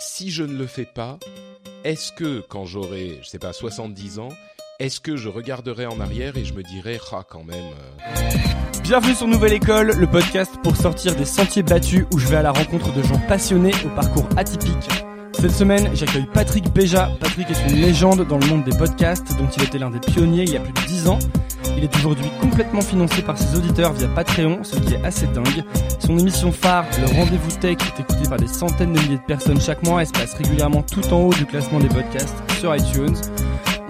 [0.00, 1.18] si je ne le fais pas,
[1.84, 4.30] est-ce que quand j'aurai, je sais pas, 70 ans,
[4.78, 7.56] est-ce que je regarderai en arrière et je me dirai, ah quand même.
[7.58, 8.30] Euh,
[8.82, 12.42] Bienvenue sur Nouvelle École, le podcast pour sortir des sentiers battus où je vais à
[12.42, 14.88] la rencontre de gens passionnés au parcours atypique.
[15.32, 17.10] Cette semaine, j'accueille Patrick Béja.
[17.20, 20.42] Patrick est une légende dans le monde des podcasts, dont il était l'un des pionniers
[20.42, 21.18] il y a plus de 10 ans.
[21.76, 25.64] Il est aujourd'hui complètement financé par ses auditeurs via Patreon, ce qui est assez dingue.
[25.98, 29.60] Son émission phare, le Rendez-vous Tech, est écoutée par des centaines de milliers de personnes
[29.60, 33.16] chaque mois et se passe régulièrement tout en haut du classement des podcasts sur iTunes.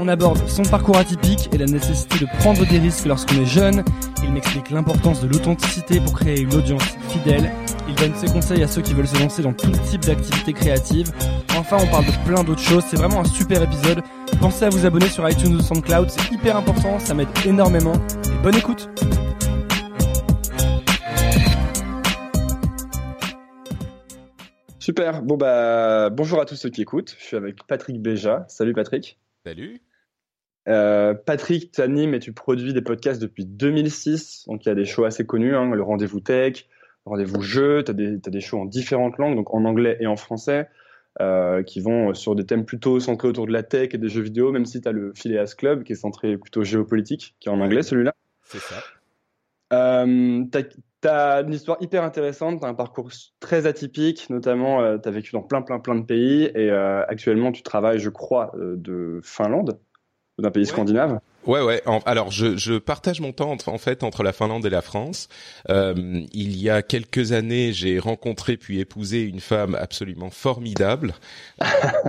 [0.03, 3.85] On aborde son parcours atypique et la nécessité de prendre des risques lorsqu'on est jeune.
[4.23, 7.53] Il m'explique l'importance de l'authenticité pour créer une audience fidèle.
[7.87, 11.13] Il donne ses conseils à ceux qui veulent se lancer dans tout type d'activités créatives.
[11.55, 12.83] Enfin, on parle de plein d'autres choses.
[12.89, 14.01] C'est vraiment un super épisode.
[14.41, 16.09] Pensez à vous abonner sur iTunes ou SoundCloud.
[16.09, 16.99] C'est hyper important.
[16.99, 17.93] Ça m'aide énormément.
[17.93, 18.89] Et bonne écoute.
[24.79, 25.21] Super.
[25.21, 27.15] Bon bah bonjour à tous ceux qui écoutent.
[27.19, 28.47] Je suis avec Patrick Béja.
[28.49, 29.19] Salut Patrick.
[29.45, 29.83] Salut.
[30.69, 34.45] Euh, Patrick, tu animes et tu produis des podcasts depuis 2006.
[34.47, 36.67] Donc il y a des shows assez connus, hein, le Rendez-vous Tech,
[37.07, 37.83] le Rendez-vous Jeu.
[37.85, 40.69] Tu as, des shows en différentes langues, donc en anglais et en français,
[41.21, 44.23] euh, qui vont sur des thèmes plutôt centrés autour de la tech et des jeux
[44.23, 47.53] vidéo, même si tu as le Phileas Club qui est centré plutôt géopolitique, qui est
[47.53, 48.15] en anglais celui-là.
[48.45, 48.77] C'est ça.
[49.73, 54.99] Euh, tu as une histoire hyper intéressante, tu as un parcours très atypique, notamment euh,
[54.99, 58.53] tu as vécu dans plein plein plein de pays et actuellement tu travailles, je crois,
[58.57, 59.79] de Finlande,
[60.41, 61.21] d'un pays scandinave.
[61.47, 61.83] Ouais, ouais.
[62.05, 65.29] alors, je, je, partage mon temps en fait entre la Finlande et la France.
[65.71, 71.15] Euh, il y a quelques années, j'ai rencontré puis épousé une femme absolument formidable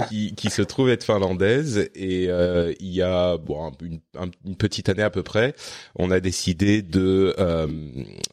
[0.09, 1.89] qui, qui, se trouve être finlandaise.
[1.95, 4.01] Et euh, il y a bon, une,
[4.45, 5.55] une, petite année à peu près,
[5.95, 7.67] on a décidé de, euh,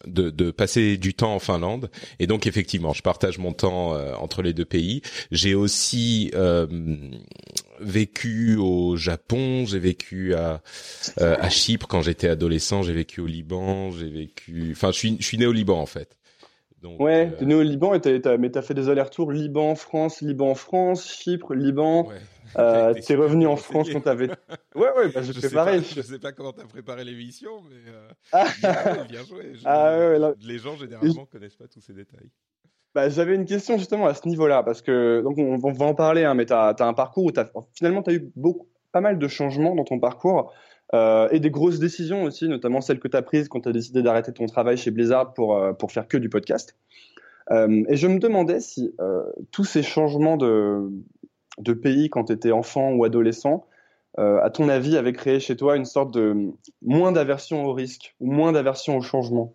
[0.05, 1.91] de, de passer du temps en Finlande.
[2.19, 5.03] Et donc, effectivement, je partage mon temps euh, entre les deux pays.
[5.31, 6.67] J'ai aussi euh,
[7.81, 10.63] vécu au Japon, j'ai vécu à
[11.21, 15.17] euh, à Chypre quand j'étais adolescent, j'ai vécu au Liban, j'ai vécu, enfin, je suis,
[15.21, 16.17] je suis né au Liban en fait.
[16.83, 17.37] Donc, ouais, euh...
[17.37, 21.11] t'es né au Liban et t'as, mais t'as fait des allers-retours Liban, France, Liban, France,
[21.11, 22.07] Chypre, Liban.
[22.07, 22.17] Ouais.
[22.57, 24.29] Euh, t'es revenu en France quand t'avais.
[24.75, 25.83] Ouais, ouais, bah, je, je pareil.
[25.83, 28.09] je sais pas comment t'as préparé l'émission, mais euh...
[28.31, 28.47] ah.
[29.09, 29.55] bien, joué.
[29.55, 29.63] Je...
[29.65, 30.35] Ah, ouais, là...
[30.41, 32.31] Les gens généralement connaissent pas tous ces détails.
[32.95, 36.25] Bah, j'avais une question justement à ce niveau-là parce que donc on, va en parler,
[36.25, 39.29] hein, mais t'as as un parcours où as, finalement t'as eu beaucoup, pas mal de
[39.29, 40.53] changements dans ton parcours.
[40.95, 43.73] Euh, et des grosses décisions aussi, notamment celles que tu as prises quand tu as
[43.73, 46.77] décidé d'arrêter ton travail chez Blizzard pour, euh, pour faire que du podcast.
[47.51, 48.95] Euh, et je me demandais si
[49.51, 50.91] tous ces changements de,
[51.59, 53.67] de pays quand tu étais enfant ou adolescent,
[54.17, 56.51] à ton avis, avaient créé chez toi une sorte de
[56.83, 59.55] moins d'aversion au risque ou moins d'aversion au changement?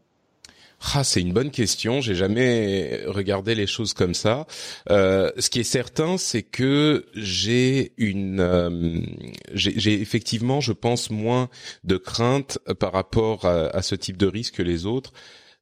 [0.94, 2.02] Ah, c'est une bonne question.
[2.02, 4.46] J'ai jamais regardé les choses comme ça.
[4.90, 9.00] Euh, ce qui est certain, c'est que j'ai une, euh,
[9.54, 11.50] j'ai effectivement, je pense, moins
[11.84, 15.14] de crainte par rapport à, à, ce type de risque que les autres.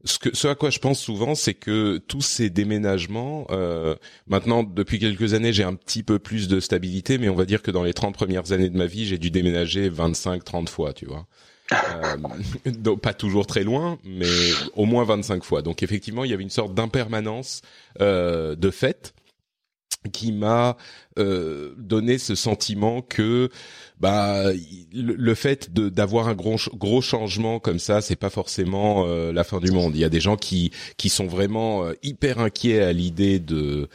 [0.04, 3.96] Ce, que, ce à quoi je pense souvent, c'est que tous ces déménagements, euh,
[4.28, 7.62] maintenant depuis quelques années, j'ai un petit peu plus de stabilité, mais on va dire
[7.62, 11.06] que dans les 30 premières années de ma vie, j'ai dû déménager 25-30 fois, tu
[11.06, 11.28] vois.
[11.74, 12.18] Euh,
[12.72, 15.62] donc pas toujours très loin, mais au moins 25 fois.
[15.62, 17.62] Donc effectivement, il y avait une sorte d'impermanence
[18.00, 19.14] euh, de fait
[20.12, 20.78] qui m'a
[21.20, 23.50] euh, donné ce sentiment que
[24.00, 24.46] bah
[24.94, 29.60] le, fait d'avoir un gros gros changement comme ça c'est pas forcément euh, la fin
[29.60, 32.94] du monde il y a des gens qui qui sont vraiment euh, hyper inquiets à
[32.94, 33.90] l'idée de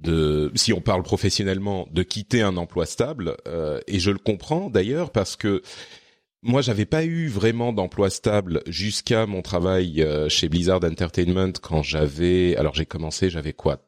[0.00, 4.70] de si on parle professionnellement de quitter un emploi stable euh, et je le comprends
[4.70, 5.62] d'ailleurs parce que
[6.42, 11.82] moi, j'avais pas eu vraiment d'emploi stable jusqu'à mon travail euh, chez Blizzard Entertainment quand
[11.82, 12.56] j'avais.
[12.56, 13.78] Alors, j'ai commencé, j'avais quoi?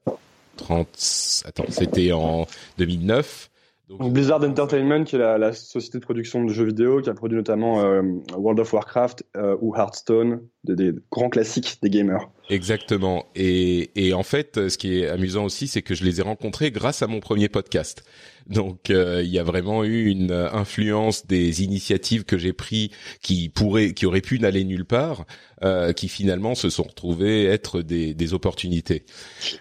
[0.57, 1.43] 30.
[1.47, 2.47] Attends, c'était en
[2.77, 3.49] 2009.
[3.89, 7.15] Donc, Blizzard Entertainment, qui est la, la, société de production de jeux vidéo, qui a
[7.15, 8.03] produit notamment euh,
[8.37, 12.31] World of Warcraft euh, ou Hearthstone, des, des, grands classiques des gamers.
[12.49, 13.27] Exactement.
[13.35, 16.71] Et, et en fait, ce qui est amusant aussi, c'est que je les ai rencontrés
[16.71, 18.05] grâce à mon premier podcast.
[18.49, 22.91] Donc euh, il y a vraiment eu une influence des initiatives que j'ai pris
[23.23, 25.25] qui pourraient, qui auraient pu n'aller nulle part,
[25.65, 29.05] euh, qui finalement se sont retrouvées être des, des opportunités.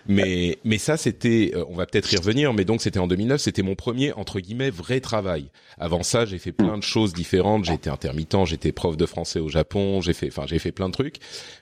[0.08, 3.40] Mais mais ça c'était, euh, on va peut-être y revenir, mais donc c'était en 2009,
[3.40, 5.52] c'était mon premier entre guillemets vrai travail.
[5.78, 7.66] Avant ça, j'ai fait plein de choses différentes.
[7.66, 10.94] J'étais intermittent, j'étais prof de français au Japon, j'ai fait, enfin j'ai fait plein de
[10.94, 11.18] trucs,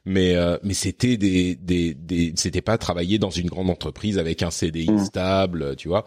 [0.05, 4.41] mais euh, mais c'était des des, des c'était pas travailler dans une grande entreprise avec
[4.41, 6.05] un CDI stable, tu vois.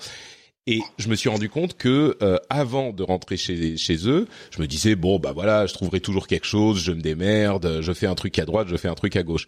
[0.68, 3.76] Et je me suis rendu compte que euh, avant de rentrer chez
[4.06, 7.80] eux, je me disais bon bah voilà, je trouverai toujours quelque chose, je me démerde,
[7.80, 9.46] je fais un truc à droite, je fais un truc à gauche.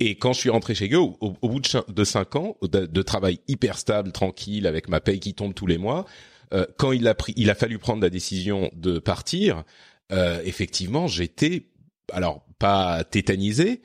[0.00, 3.76] Et quand je suis rentré chez Go, au, bout de, cinq ans de, travail hyper
[3.78, 6.06] stable, tranquille, avec ma paye qui tombe tous les mois,
[6.54, 9.64] euh, quand il a pris, il a fallu prendre la décision de partir.
[10.12, 11.66] Euh, effectivement, j'étais
[12.12, 13.82] alors pas tétanisé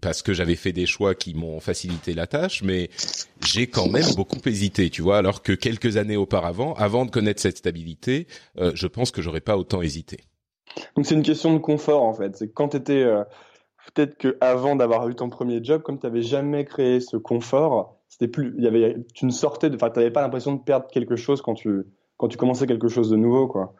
[0.00, 2.90] parce que j'avais fait des choix qui m'ont facilité la tâche, mais
[3.44, 5.18] j'ai quand même beaucoup hésité, tu vois.
[5.18, 8.26] Alors que quelques années auparavant, avant de connaître cette stabilité,
[8.58, 10.20] euh, je pense que j'aurais pas autant hésité.
[10.96, 12.36] Donc c'est une question de confort en fait.
[12.36, 13.22] C'est quand tu étais euh,
[13.94, 18.00] peut-être que avant d'avoir eu ton premier job, comme tu n'avais jamais créé ce confort,
[18.08, 20.86] c'était plus, il y avait, tu ne sortais, enfin, tu n'avais pas l'impression de perdre
[20.88, 21.84] quelque chose quand tu
[22.16, 23.74] quand tu commençais quelque chose de nouveau, quoi.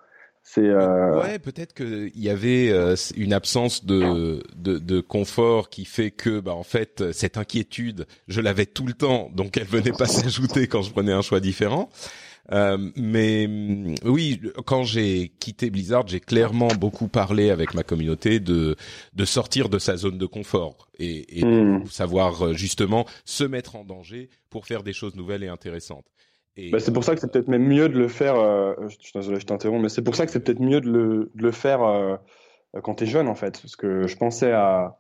[0.47, 1.21] C'est euh...
[1.23, 6.39] ouais, peut-être qu'il y avait euh, une absence de, de, de confort qui fait que
[6.39, 10.67] bah en fait cette inquiétude, je l'avais tout le temps, donc elle venait pas s'ajouter
[10.69, 11.89] quand je prenais un choix différent.
[12.53, 18.39] Euh, mais mm, oui, quand j'ai quitté Blizzard, j'ai clairement beaucoup parlé avec ma communauté
[18.39, 18.77] de
[19.15, 21.87] de sortir de sa zone de confort et, et hmm.
[21.87, 26.05] savoir euh, justement se mettre en danger pour faire des choses nouvelles et intéressantes.
[26.57, 28.37] Bah, c'est pour ça que c'est peut-être même mieux de le faire.
[28.37, 31.43] Euh, je je t'interromps, mais c'est pour ça que c'est peut-être mieux de le, de
[31.43, 32.17] le faire euh,
[32.83, 33.61] quand tu es jeune, en fait.
[33.61, 34.99] Parce que je pensais à.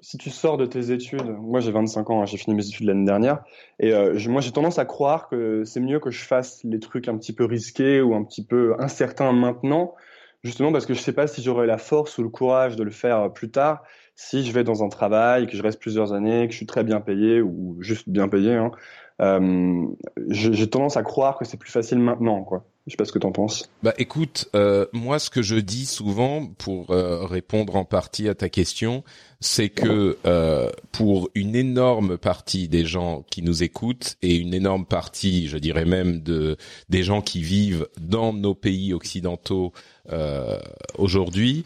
[0.00, 2.86] Si tu sors de tes études, moi j'ai 25 ans, hein, j'ai fini mes études
[2.86, 3.42] l'année dernière,
[3.80, 7.08] et euh, moi j'ai tendance à croire que c'est mieux que je fasse les trucs
[7.08, 9.94] un petit peu risqués ou un petit peu incertains maintenant,
[10.42, 12.90] justement parce que je sais pas si j'aurai la force ou le courage de le
[12.90, 13.82] faire plus tard,
[14.14, 16.84] si je vais dans un travail, que je reste plusieurs années, que je suis très
[16.84, 18.72] bien payé ou juste bien payé, hein,
[19.20, 19.86] euh,
[20.28, 22.64] j'ai tendance à croire que c'est plus facile maintenant, quoi.
[22.86, 23.70] Je sais pas ce que t'en penses.
[23.82, 28.34] Bah écoute, euh, moi ce que je dis souvent pour euh, répondre en partie à
[28.34, 29.04] ta question,
[29.40, 34.84] c'est que euh, pour une énorme partie des gens qui nous écoutent et une énorme
[34.84, 36.58] partie, je dirais même de
[36.90, 39.72] des gens qui vivent dans nos pays occidentaux
[40.12, 40.60] euh,
[40.98, 41.64] aujourd'hui,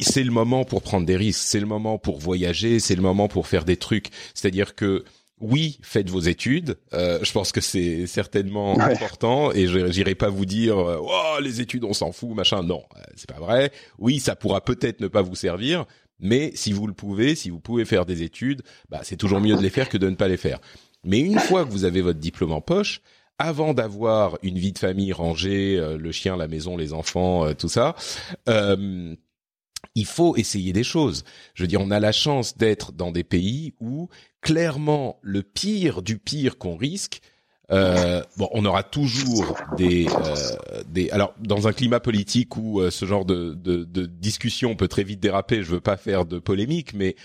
[0.00, 3.26] c'est le moment pour prendre des risques, c'est le moment pour voyager, c'est le moment
[3.26, 4.10] pour faire des trucs.
[4.34, 5.04] C'est-à-dire que
[5.42, 6.78] oui, faites vos études.
[6.94, 11.40] Euh, je pense que c'est certainement important et je j'irai pas vous dire euh, oh,
[11.40, 12.62] les études on s'en fout machin.
[12.62, 13.72] Non, euh, c'est pas vrai.
[13.98, 15.84] Oui, ça pourra peut-être ne pas vous servir,
[16.20, 19.56] mais si vous le pouvez, si vous pouvez faire des études, bah c'est toujours mieux
[19.56, 20.60] de les faire que de ne pas les faire.
[21.04, 23.02] Mais une fois que vous avez votre diplôme en poche,
[23.38, 27.96] avant d'avoir une vie de famille rangée, le chien, la maison, les enfants, tout ça,
[29.94, 31.24] il faut essayer des choses.
[31.54, 34.08] Je veux dire, on a la chance d'être dans des pays où
[34.40, 37.20] clairement le pire du pire qu'on risque.
[37.70, 41.10] Euh, bon, on aura toujours des, euh, des.
[41.10, 45.04] Alors, dans un climat politique où euh, ce genre de, de, de, discussion peut très
[45.04, 47.16] vite déraper, je veux pas faire de polémique, mais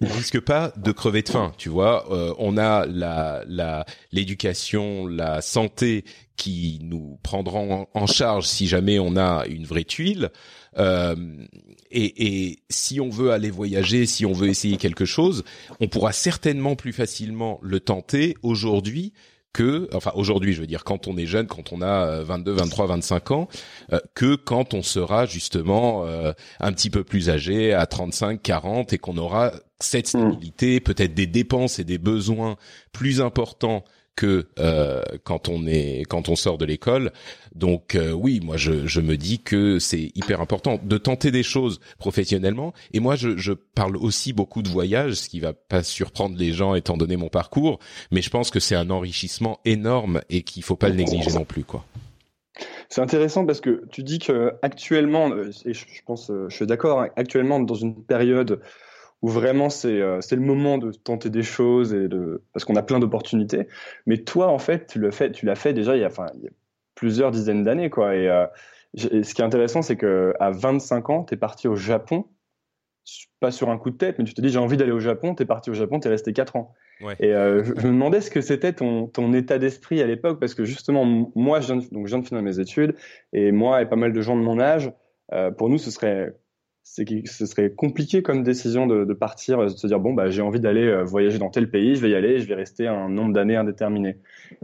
[0.00, 2.12] on risque pas de crever de faim, tu vois.
[2.12, 6.04] Euh, on a la la l'éducation, la santé
[6.36, 10.30] qui nous prendront en charge si jamais on a une vraie tuile.
[10.78, 11.14] Euh,
[11.90, 15.44] et, et, si on veut aller voyager, si on veut essayer quelque chose,
[15.80, 19.12] on pourra certainement plus facilement le tenter aujourd'hui
[19.54, 22.86] que, enfin aujourd'hui, je veux dire, quand on est jeune, quand on a 22, 23,
[22.86, 23.48] 25 ans,
[23.92, 28.92] euh, que quand on sera justement euh, un petit peu plus âgé, à 35, 40,
[28.92, 30.08] et qu'on aura cette mm.
[30.08, 32.56] stabilité, peut-être des dépenses et des besoins
[32.92, 33.84] plus importants
[34.16, 37.12] que euh, quand on est quand on sort de l'école.
[37.54, 41.42] Donc euh, oui, moi je, je me dis que c'est hyper important de tenter des
[41.42, 42.72] choses professionnellement.
[42.92, 46.52] Et moi je, je parle aussi beaucoup de voyage, ce qui va pas surprendre les
[46.52, 47.78] gens étant donné mon parcours,
[48.10, 51.44] mais je pense que c'est un enrichissement énorme et qu'il faut pas le négliger non
[51.44, 51.84] plus quoi.
[52.88, 57.00] C'est intéressant parce que tu dis que actuellement, euh, et je pense, je suis d'accord,
[57.00, 58.60] hein, actuellement dans une période
[59.24, 62.82] où vraiment c'est euh, le moment de tenter des choses et de parce qu'on a
[62.82, 63.68] plein d'opportunités.
[64.04, 66.26] Mais toi, en fait, tu l'as fait, tu l'as fait déjà il y a, enfin,
[66.34, 66.50] il y a
[66.94, 68.14] plusieurs dizaines d'années, quoi.
[68.14, 68.44] Et, euh,
[68.94, 72.26] ce qui est intéressant, c'est que à 25 ans, tu es parti au Japon,
[73.40, 75.34] pas sur un coup de tête, mais tu te dis j'ai envie d'aller au Japon.
[75.34, 76.74] Tu es parti au Japon, tu es resté 4 ans.
[77.00, 77.16] Ouais.
[77.18, 80.52] Et euh, je, me demandais ce que c'était ton, ton état d'esprit à l'époque, parce
[80.52, 82.94] que justement, moi, je viens, de, donc, je viens de finir mes études,
[83.32, 84.92] et moi et pas mal de gens de mon âge,
[85.32, 86.34] euh, pour nous, ce serait
[86.84, 90.30] c'est que ce serait compliqué comme décision de, de partir, de se dire bon bah
[90.30, 92.86] j'ai envie d'aller euh, voyager dans tel pays, je vais y aller, je vais rester
[92.86, 94.18] un nombre d'années indéterminé.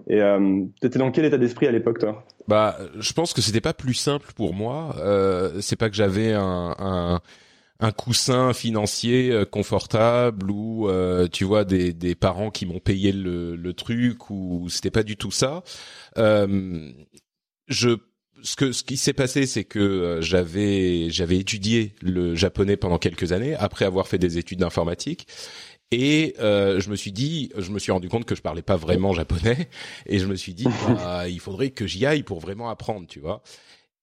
[0.06, 2.24] Et euh, t'étais dans quel état d'esprit à l'époque toi?
[2.46, 4.94] Bah je pense que c'était pas plus simple pour moi.
[4.98, 7.20] Euh, c'est pas que j'avais un, un
[7.82, 13.10] un coussin financier euh, confortable ou euh, tu vois des, des parents qui m'ont payé
[13.10, 15.62] le, le truc ou c'était pas du tout ça.
[16.18, 16.90] Euh,
[17.68, 17.96] je
[18.42, 22.98] ce que ce qui s'est passé, c'est que euh, j'avais j'avais étudié le japonais pendant
[22.98, 25.26] quelques années après avoir fait des études d'informatique.
[25.92, 28.76] Et euh, je me suis dit, je me suis rendu compte que je parlais pas
[28.76, 29.68] vraiment japonais,
[30.06, 33.18] et je me suis dit, bah, il faudrait que j'y aille pour vraiment apprendre, tu
[33.18, 33.42] vois.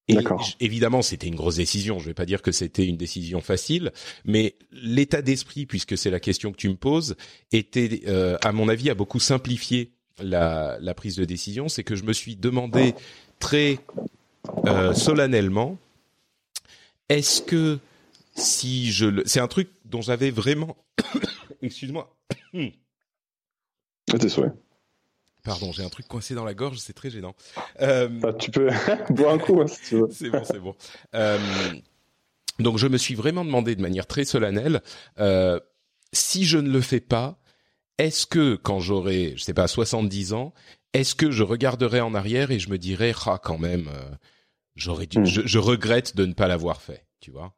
[0.09, 0.17] Et
[0.61, 1.99] évidemment, c'était une grosse décision.
[1.99, 3.91] Je vais pas dire que c'était une décision facile,
[4.23, 7.15] mais l'état d'esprit, puisque c'est la question que tu me poses,
[7.51, 9.91] était, euh, à mon avis, a beaucoup simplifié
[10.21, 11.67] la, la prise de décision.
[11.67, 12.95] C'est que je me suis demandé
[13.39, 13.79] très
[14.65, 15.77] euh, solennellement,
[17.09, 17.79] est-ce que
[18.35, 20.77] si je le, c'est un truc dont j'avais vraiment,
[21.61, 22.15] excuse-moi.
[24.05, 24.53] Tes souhaits.
[25.43, 27.35] Pardon, j'ai un truc coincé dans la gorge, c'est très gênant.
[27.81, 28.69] Euh, bah, tu peux
[29.09, 30.09] boire un coup hein, si tu veux.
[30.11, 30.75] c'est bon, c'est bon.
[31.15, 31.39] Euh,
[32.59, 34.81] donc je me suis vraiment demandé de manière très solennelle,
[35.19, 35.59] euh,
[36.11, 37.39] si je ne le fais pas,
[37.97, 40.53] est-ce que quand j'aurai, je sais pas, 70 ans,
[40.93, 44.15] est-ce que je regarderai en arrière et je me dirai, ah quand même, euh,
[44.77, 45.25] j'aurais dû, hmm.
[45.25, 47.53] je, je, regrette de ne pas l'avoir fait, tu vois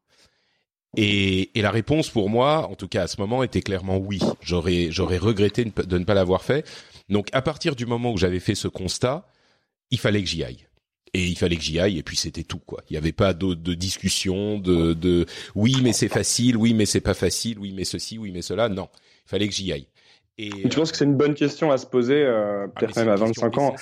[0.97, 4.19] et, et, la réponse pour moi, en tout cas à ce moment, était clairement oui.
[4.41, 6.67] J'aurais, j'aurais regretté de ne pas l'avoir fait.
[7.09, 9.27] Donc à partir du moment où j'avais fait ce constat,
[9.91, 10.65] il fallait que j'y aille.
[11.13, 12.83] Et il fallait que j'y aille, et puis c'était tout quoi.
[12.89, 16.85] Il n'y avait pas de, de discussion, de, de oui mais c'est facile, oui mais
[16.85, 18.69] c'est pas facile, oui mais ceci, oui mais cela.
[18.69, 18.89] Non,
[19.25, 19.87] il fallait que j'y aille.
[20.41, 23.09] Et tu penses que c'est une bonne question à se poser, euh, ah, peut-être même
[23.09, 23.75] à 25 ans?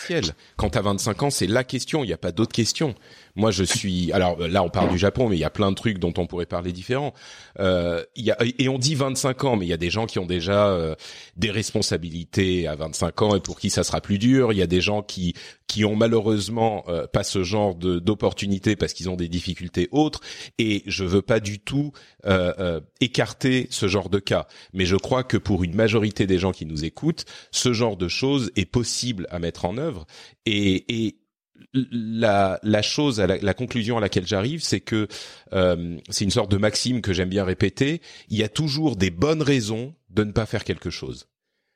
[0.56, 2.96] Quand à 25 ans, c'est la question, il n'y a pas d'autre question.
[3.38, 4.12] Moi, je suis.
[4.12, 6.26] Alors là, on parle du Japon, mais il y a plein de trucs dont on
[6.26, 7.14] pourrait parler différents.
[7.60, 10.20] Euh, y a et on dit 25 ans, mais il y a des gens qui
[10.20, 10.96] ont déjà euh,
[11.38, 14.52] des responsabilités à 25 ans et pour qui ça sera plus dur.
[14.52, 15.34] Il y a des gens qui
[15.68, 20.22] qui ont malheureusement euh, pas ce genre de d'opportunités parce qu'ils ont des difficultés autres.
[20.58, 21.92] Et je veux pas du tout
[22.26, 26.40] euh, euh, écarter ce genre de cas, mais je crois que pour une majorité des
[26.40, 30.06] gens qui nous écoutent, ce genre de choses est possible à mettre en œuvre
[30.46, 31.18] et, et
[31.74, 35.08] la, la chose, la, la conclusion à laquelle j'arrive, c'est que
[35.54, 38.02] euh, c'est une sorte de maxime que j'aime bien répéter.
[38.30, 41.28] Il y a toujours des bonnes raisons de ne pas faire quelque chose.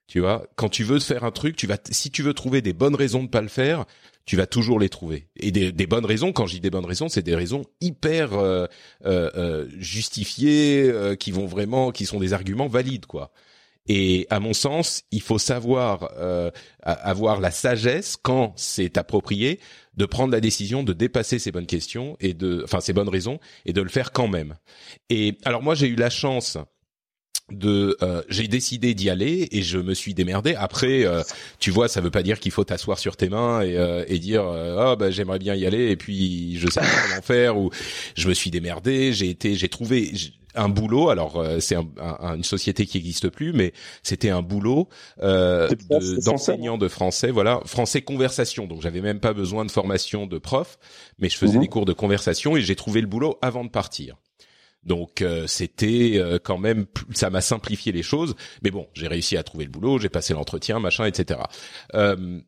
[0.08, 2.74] Tu vois, quand tu veux faire un truc, tu vas, si tu veux trouver des
[2.74, 3.86] bonnes raisons de pas le faire,
[4.26, 5.30] tu vas toujours les trouver.
[5.38, 8.34] Et des, des bonnes raisons, quand je dis des bonnes raisons, c'est des raisons hyper
[8.34, 8.68] euh,
[9.06, 13.32] euh, euh justifiées, euh, qui vont vraiment, qui sont des arguments valides, quoi.
[13.88, 16.52] Et à mon sens, il faut savoir euh,
[16.84, 19.60] avoir la sagesse quand c'est approprié
[19.98, 23.40] de prendre la décision de dépasser ces bonnes questions et de, enfin ces bonnes raisons
[23.66, 24.56] et de le faire quand même.
[25.10, 26.58] Et alors moi j'ai eu la chance
[27.52, 31.22] de euh, j'ai décidé d'y aller et je me suis démerdé après euh,
[31.60, 34.20] tu vois ça veut pas dire qu'il faut t'asseoir sur tes mains et, euh, et
[34.20, 37.70] dire ah bah j'aimerais bien y aller et puis je sais pas comment faire ou
[38.16, 40.12] je me suis démerdé j'ai été j'ai trouvé
[40.56, 41.10] un boulot.
[41.10, 41.86] Alors euh, c'est un,
[42.36, 44.88] une société qui n'existe plus, mais c'était un boulot
[45.22, 45.70] euh,
[46.26, 47.32] d'enseignant de, français.
[47.32, 48.68] Voilà, français conversation.
[48.68, 50.78] Donc j'avais même pas besoin de formation de prof,
[51.20, 51.62] mais je faisais mhm.
[51.62, 54.16] des cours de conversation et j'ai trouvé le boulot avant de partir.
[54.84, 58.36] Donc euh, c'était euh, quand même, ça m'a simplifié les choses.
[58.64, 61.42] Mais bon, j'ai réussi à trouver le boulot, j'ai passé l'entretien, machin, etc.
[61.94, 62.42] Euh,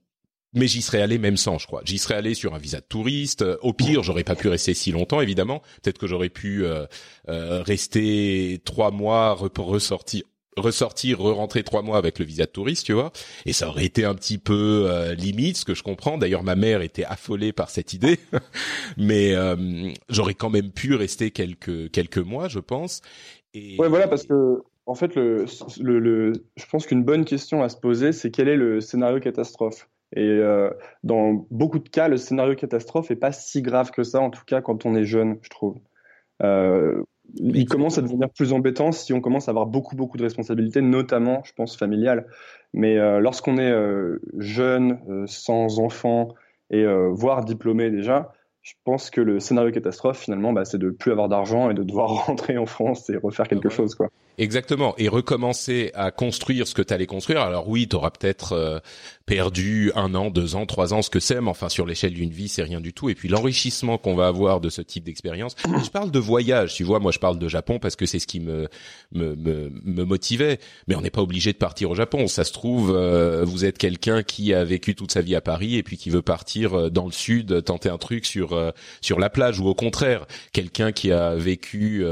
[0.53, 1.81] mais j'y serais allé même sans, je crois.
[1.83, 3.43] J'y serais allé sur un visa de touriste.
[3.61, 5.61] Au pire, j'aurais pas pu rester si longtemps, évidemment.
[5.81, 6.85] Peut-être que j'aurais pu euh,
[7.27, 10.23] euh, rester trois mois, ressortir
[10.57, 13.11] ressortir, re-rentrer trois mois avec le visa de touriste, tu vois.
[13.45, 16.17] Et ça aurait été un petit peu euh, limite, ce que je comprends.
[16.17, 18.19] D'ailleurs, ma mère était affolée par cette idée,
[18.97, 19.33] mais
[20.09, 23.01] j'aurais quand même pu rester quelques quelques mois, je pense.
[23.53, 23.77] Et...
[23.77, 25.45] Ouais, voilà, parce que en fait, le,
[25.79, 29.19] le, le je pense qu'une bonne question à se poser, c'est quel est le scénario
[29.19, 29.87] catastrophe?
[30.15, 30.69] Et euh,
[31.03, 34.43] dans beaucoup de cas, le scénario catastrophe est pas si grave que ça, en tout
[34.45, 35.79] cas quand on est jeune, je trouve.
[36.43, 37.03] Euh,
[37.35, 40.81] il commence à devenir plus embêtant si on commence à avoir beaucoup beaucoup de responsabilités,
[40.81, 42.27] notamment, je pense, familiales.
[42.73, 46.29] Mais euh, lorsqu'on est euh, jeune, euh, sans enfant
[46.69, 51.11] et voire diplômé déjà, je pense que le scénario catastrophe, finalement, bah, c'est de plus
[51.11, 54.09] avoir d'argent et de devoir rentrer en France et refaire quelque chose, quoi.
[54.37, 54.95] Exactement.
[54.97, 57.41] Et recommencer à construire ce que tu allais construire.
[57.41, 58.79] Alors oui, tu auras peut-être euh,
[59.25, 62.31] perdu un an, deux ans, trois ans, ce que c'est, mais enfin sur l'échelle d'une
[62.31, 63.09] vie, c'est rien du tout.
[63.09, 65.55] Et puis l'enrichissement qu'on va avoir de ce type d'expérience.
[65.83, 66.99] Je parle de voyage, tu vois.
[66.99, 68.67] Moi, je parle de Japon parce que c'est ce qui me
[69.11, 70.59] me, me, me motivait.
[70.87, 72.27] Mais on n'est pas obligé de partir au Japon.
[72.27, 75.75] Ça se trouve, euh, vous êtes quelqu'un qui a vécu toute sa vie à Paris
[75.75, 79.29] et puis qui veut partir euh, dans le sud, tenter un truc sur sur la
[79.29, 82.05] plage, ou au contraire, quelqu'un qui a vécu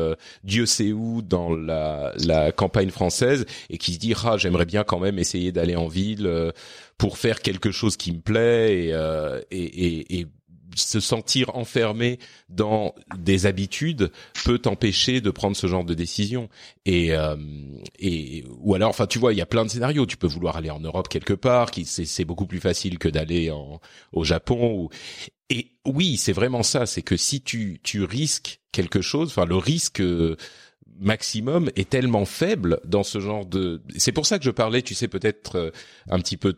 [0.44, 4.84] Dieu sait où dans la la, campagne française et qui se dit ah j'aimerais bien
[4.84, 6.52] quand même essayer d'aller en ville euh,
[6.98, 10.28] pour faire quelque chose qui me plaît euh, et, et, et,
[10.76, 14.12] se sentir enfermé dans des habitudes
[14.46, 16.50] peut t'empêcher de prendre ce genre de décision.
[16.86, 17.36] Et euh,
[18.00, 20.06] et ou alors enfin tu vois il y a plein de scénarios.
[20.06, 23.10] Tu peux vouloir aller en Europe quelque part qui c'est c'est beaucoup plus facile que
[23.10, 23.80] d'aller en
[24.12, 24.90] au Japon
[25.50, 26.86] et oui c'est vraiment ça.
[26.86, 30.02] C'est que si tu tu risques quelque chose enfin le risque
[31.00, 33.82] maximum est tellement faible dans ce genre de.
[33.98, 35.72] C'est pour ça que je parlais, tu sais, peut-être euh,
[36.10, 36.56] un petit peu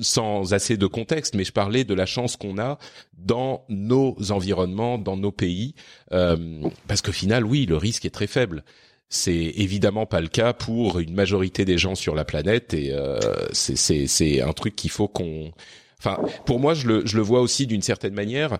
[0.00, 2.78] sans assez de contexte, mais je parlais de la chance qu'on a
[3.16, 5.74] dans nos environnements, dans nos pays,
[6.12, 8.64] euh, parce qu'au final, oui, le risque est très faible.
[9.08, 13.18] C'est évidemment pas le cas pour une majorité des gens sur la planète, et euh,
[13.52, 15.52] c'est un truc qu'il faut qu'on.
[15.98, 18.58] Enfin, pour moi, je le, je le vois aussi d'une certaine manière.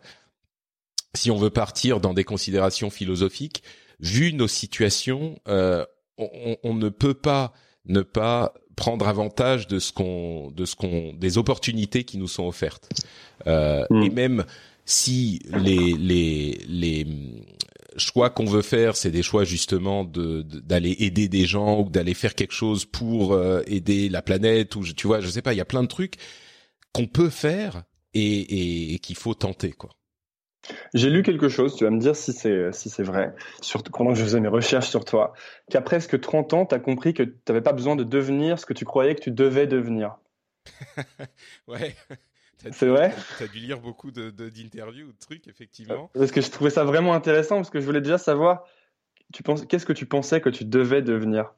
[1.14, 3.62] Si on veut partir dans des considérations philosophiques,
[4.00, 5.84] vu nos situations, euh,
[6.16, 7.52] on, on, ne peut pas
[7.84, 12.46] ne pas prendre avantage de ce qu'on, de ce qu'on, des opportunités qui nous sont
[12.46, 12.88] offertes.
[13.46, 14.02] Euh, mm.
[14.02, 14.44] Et même
[14.84, 17.06] si les les les
[17.96, 22.14] choix qu'on veut faire, c'est des choix justement de d'aller aider des gens ou d'aller
[22.14, 25.56] faire quelque chose pour euh, aider la planète ou tu vois, je sais pas, il
[25.56, 26.14] y a plein de trucs
[26.92, 27.82] qu'on peut faire
[28.14, 29.90] et, et, et qu'il faut tenter quoi.
[30.92, 34.12] J'ai lu quelque chose, tu vas me dire si c'est si c'est vrai, surtout pendant
[34.12, 35.32] que je faisais mes recherches sur toi,
[35.70, 38.66] qu'à presque 30 ans, tu as compris que tu n'avais pas besoin de devenir ce
[38.66, 40.16] que tu croyais que tu devais devenir.
[41.68, 41.94] ouais.
[42.72, 43.14] C'est vrai?
[43.38, 46.10] Tu as dû lire beaucoup d'interviews de, ou de trucs, effectivement.
[46.12, 48.64] Parce que je trouvais ça vraiment intéressant, parce que je voulais déjà savoir,
[49.32, 51.54] tu penses, qu'est-ce que tu pensais que tu devais devenir?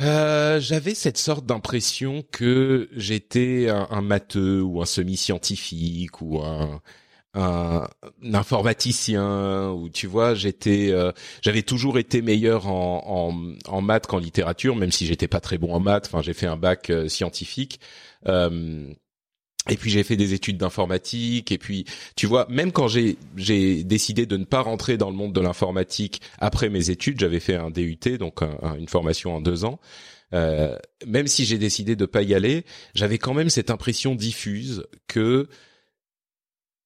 [0.00, 6.80] Euh, j'avais cette sorte d'impression que j'étais un, un, matheux ou un semi-scientifique ou un,
[7.34, 7.88] un,
[8.32, 14.18] informaticien ou tu vois j'étais euh, j'avais toujours été meilleur en, en, en maths qu'en
[14.18, 16.06] littérature même si j'étais pas très bon en maths.
[16.06, 17.80] Enfin j'ai fait un bac euh, scientifique.
[18.28, 18.92] Euh,
[19.70, 21.52] et puis j'ai fait des études d'informatique.
[21.52, 21.86] Et puis
[22.16, 25.40] tu vois même quand j'ai j'ai décidé de ne pas rentrer dans le monde de
[25.40, 28.42] l'informatique après mes études j'avais fait un DUT donc
[28.78, 29.80] une formation en deux ans.
[30.34, 34.86] Euh, même si j'ai décidé de pas y aller j'avais quand même cette impression diffuse
[35.06, 35.46] que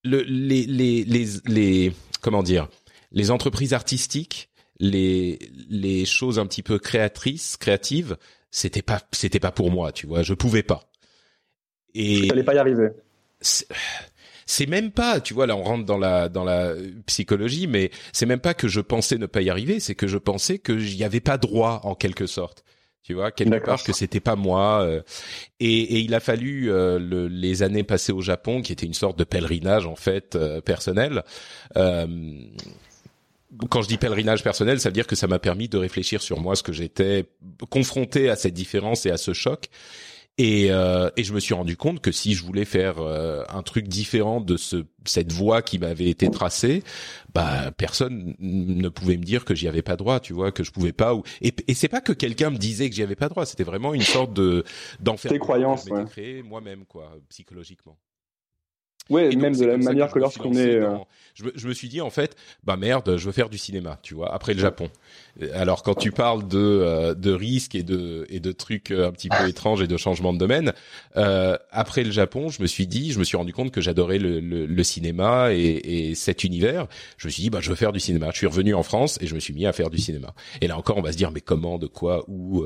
[0.07, 2.69] le, les, les, les, les, comment dire,
[3.13, 8.17] les entreprises artistiques, les, les choses un petit peu créatrices, créatives,
[8.51, 10.91] c'était pas, c'était pas pour moi, tu vois, je pouvais pas.
[11.95, 12.29] Et.
[12.29, 12.89] T'allais pas y arriver.
[14.49, 16.73] C'est même pas, tu vois, là on rentre dans la dans la
[17.07, 20.19] psychologie, mais c'est même pas que je pensais ne pas y arriver, c'est que je
[20.19, 22.65] pensais que j'y avais pas droit en quelque sorte
[23.07, 25.01] tu vois quelque part que c'était pas moi euh,
[25.61, 28.95] et, et, il a fallu euh, le, les années passées au Japon qui était une
[28.95, 31.23] sorte de pèlerinage en fait euh, personnel
[33.71, 36.41] quand je dis pèlerinage personnel, ça veut dire que ça m'a permis de réfléchir sur
[36.41, 37.27] moi, ce que j'étais
[37.71, 39.69] confronté à cette différence et à ce choc,
[40.39, 43.63] et, euh, et je me suis rendu compte que si je voulais faire euh, un
[43.63, 46.83] truc différent de ce, cette voie qui m'avait été tracée,
[47.33, 50.73] bah personne ne pouvait me dire que j'y avais pas droit, tu vois, que je
[50.73, 51.15] pouvais pas.
[51.15, 51.23] Ou...
[51.41, 53.95] Et, et c'est pas que quelqu'un me disait que j'y avais pas droit, c'était vraiment
[53.95, 54.65] une sorte de
[55.01, 55.33] d'enfer.
[55.39, 57.97] croyances, créé moi-même, quoi, psychologiquement.
[59.09, 60.75] Ouais, même de la même manière que lorsqu'on est.
[60.75, 60.97] Euh,
[61.35, 64.15] je, je, me suis dit en fait, bah merde, je veux faire du cinéma, tu
[64.15, 64.91] vois, après le Japon.
[65.55, 69.13] Alors quand tu parles de euh, de risques et de et de trucs euh, un
[69.13, 70.73] petit peu étranges et de changements de domaine,
[71.17, 74.19] euh, après le Japon, je me suis dit, je me suis rendu compte que j'adorais
[74.19, 76.87] le, le, le, cinéma et, et cet univers.
[77.19, 78.31] Je me suis dit, bah je veux faire du cinéma.
[78.33, 80.33] Je suis revenu en France et je me suis mis à faire du cinéma.
[80.63, 82.65] Et là encore, on va se dire, mais comment, de quoi, où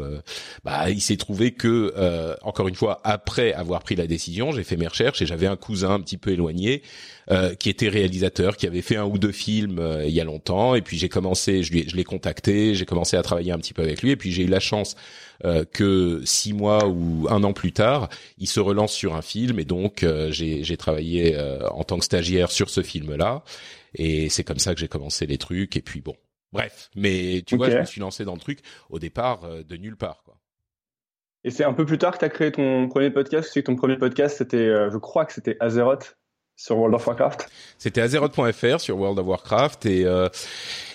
[0.65, 1.95] Bah il s'est trouvé que
[2.43, 5.57] encore une fois, après avoir pris la décision, j'ai fait mes recherches et j'avais un
[5.57, 6.83] cousin un petit peu éloigné
[7.31, 10.25] euh, qui était réalisateur, qui avait fait un ou deux films euh, il y a
[10.25, 10.75] longtemps.
[10.75, 13.73] Et puis j'ai commencé, je, lui, je l'ai contacté, j'ai commencé à travailler un petit
[13.73, 14.11] peu avec lui.
[14.11, 14.97] Et puis j'ai eu la chance
[15.45, 19.61] euh, que six mois ou un an plus tard, il se relance sur un film.
[19.61, 21.39] Et donc j'ai, j'ai travaillé
[21.71, 23.45] en tant que stagiaire sur ce film-là.
[23.95, 25.77] Et c'est comme ça que j'ai commencé les trucs.
[25.77, 26.17] Et puis bon,
[26.53, 26.91] bref.
[26.97, 30.25] Mais tu vois, je me suis lancé dans le truc au départ de nulle part,
[30.25, 30.37] quoi.
[31.45, 33.47] Et c'est un peu plus tard que tu as créé ton premier podcast.
[33.47, 36.17] Tu sais que ton premier podcast, c'était, je crois que c'était Azeroth
[36.61, 37.49] sur World of Warcraft.
[37.79, 40.29] C'était Azeroth.fr sur World of Warcraft et euh,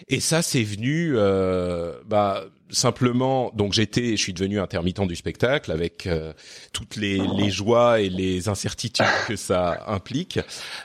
[0.07, 5.71] et ça c'est venu euh, bah simplement, donc j'étais, je suis devenu intermittent du spectacle
[5.71, 6.33] avec euh,
[6.73, 10.39] toutes les, les, joies et les incertitudes que ça implique.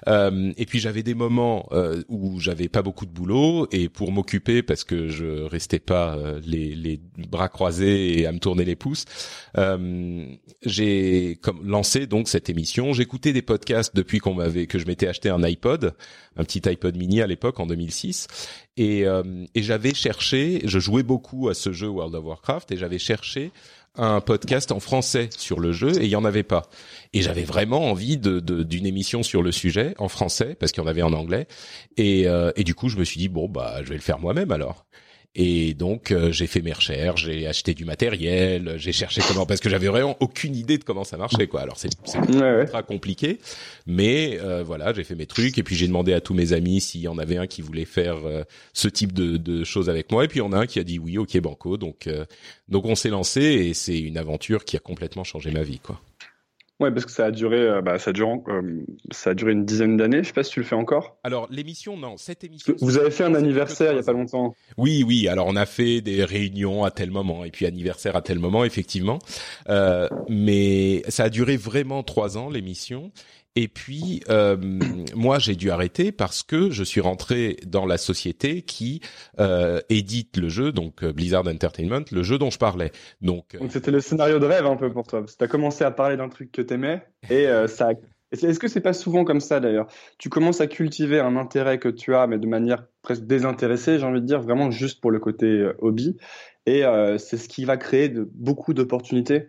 [0.09, 4.13] Euh, et puis j'avais des moments euh, où j'avais pas beaucoup de boulot et pour
[4.13, 8.65] m'occuper parce que je restais pas euh, les, les, bras croisés et à me tourner
[8.65, 9.05] les pouces,
[10.65, 12.93] j'ai comme lancé donc cette émission.
[12.93, 15.95] J'écoutais des podcasts depuis qu'on m'avait que je m'étais acheté un iPod,
[16.37, 18.27] un petit iPod mini à l'époque en 2006
[18.77, 22.99] et, et j'avais cherché, je jouais beaucoup à ce jeu World of Warcraft et j'avais
[22.99, 23.53] cherché
[23.97, 26.69] un podcast en français sur le jeu et il y en avait pas.
[27.13, 30.89] Et j'avais vraiment envie d'une émission sur le sujet en français parce qu'il y en
[30.89, 31.47] avait en anglais.
[31.97, 34.19] Et, euh, et du coup, je me suis dit bon bah je vais le faire
[34.19, 34.87] moi-même alors.
[35.37, 39.61] Et donc euh, j'ai fait mes recherches, j'ai acheté du matériel, j'ai cherché comment parce
[39.61, 41.61] que j'avais vraiment aucune idée de comment ça marchait quoi.
[41.61, 42.21] Alors c'est c'est
[42.67, 43.39] très compliqué,
[43.87, 46.81] mais euh, voilà j'ai fait mes trucs et puis j'ai demandé à tous mes amis
[46.81, 50.11] s'il y en avait un qui voulait faire euh, ce type de, de, choses avec
[50.11, 52.09] moi et puis il y en a un qui a dit oui ok banco donc
[52.69, 56.01] donc on s'est lancé et c'est une aventure qui a complètement changé ma vie quoi.
[56.81, 59.67] Ouais, parce que ça a duré, euh, bah, ça, dure, euh, ça a duré une
[59.67, 60.23] dizaine d'années.
[60.23, 61.19] Je sais pas si tu le fais encore.
[61.25, 62.75] Alors l'émission, non, cette émission.
[62.81, 64.55] Vous avez fait un anniversaire il y a pas longtemps.
[64.79, 65.29] Oui, oui.
[65.29, 68.65] Alors on a fait des réunions à tel moment et puis anniversaire à tel moment,
[68.65, 69.19] effectivement.
[69.69, 73.13] Euh, mais ça a duré vraiment trois ans l'émission
[73.57, 74.57] et puis, euh,
[75.17, 79.01] moi, j'ai dû arrêter parce que je suis rentré dans la société qui
[79.41, 82.93] euh, édite le jeu, donc euh, Blizzard Entertainment, le jeu dont je parlais.
[83.21, 85.25] Donc, c'était le scénario de rêve un peu pour toi.
[85.27, 87.91] Tu as commencé à parler d'un truc que t'aimais et ça.
[88.31, 89.89] Est-ce que c'est pas souvent comme ça d'ailleurs?
[90.19, 94.05] Tu commences à cultiver un intérêt que tu as, mais de manière presque désintéressée, j'ai
[94.05, 96.17] envie de dire, vraiment juste pour le côté hobby.
[96.67, 96.85] Et
[97.19, 99.49] c'est ce qui va créer beaucoup d'opportunités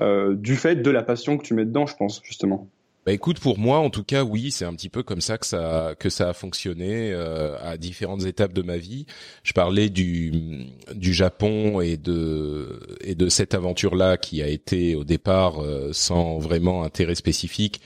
[0.00, 2.70] du fait de la passion que tu mets dedans, je pense, justement.
[3.06, 5.46] Bah écoute, pour moi, en tout cas, oui, c'est un petit peu comme ça que
[5.46, 9.06] ça que ça a fonctionné euh, à différentes étapes de ma vie.
[9.42, 15.04] Je parlais du du Japon et de et de cette aventure-là qui a été au
[15.04, 17.80] départ euh, sans vraiment intérêt spécifique,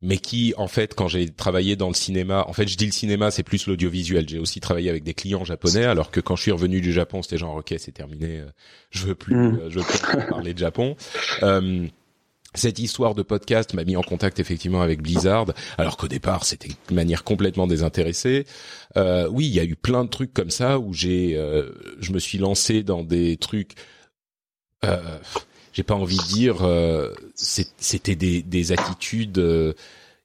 [0.00, 2.92] mais qui, en fait, quand j'ai travaillé dans le cinéma, en fait, je dis le
[2.92, 4.28] cinéma, c'est plus l'audiovisuel.
[4.28, 7.22] J'ai aussi travaillé avec des clients japonais, alors que quand je suis revenu du Japon,
[7.22, 8.46] c'était genre, ok, c'est terminé, euh,
[8.90, 9.60] je veux plus, mmh.
[9.68, 10.96] je veux plus parler de Japon
[12.54, 15.46] cette histoire de podcast m'a mis en contact effectivement avec Blizzard,
[15.78, 18.46] alors qu'au départ c'était de manière complètement désintéressée.
[18.96, 22.12] Euh, oui, il y a eu plein de trucs comme ça où j'ai, euh, je
[22.12, 23.74] me suis lancé dans des trucs.
[24.84, 25.18] Euh,
[25.72, 29.72] j'ai pas envie de dire, euh, c'était des, des attitudes euh,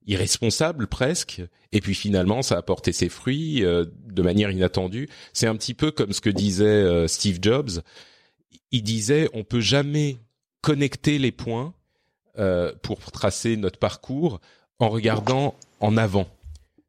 [0.05, 1.41] irresponsables presque.
[1.71, 5.09] Et puis finalement, ça a porté ses fruits de manière inattendue.
[5.33, 7.81] C'est un petit peu comme ce que disait Steve Jobs.
[8.71, 10.17] Il disait, on peut jamais
[10.61, 11.73] connecter les points
[12.39, 14.39] euh, pour tracer notre parcours
[14.79, 16.27] en regardant en avant.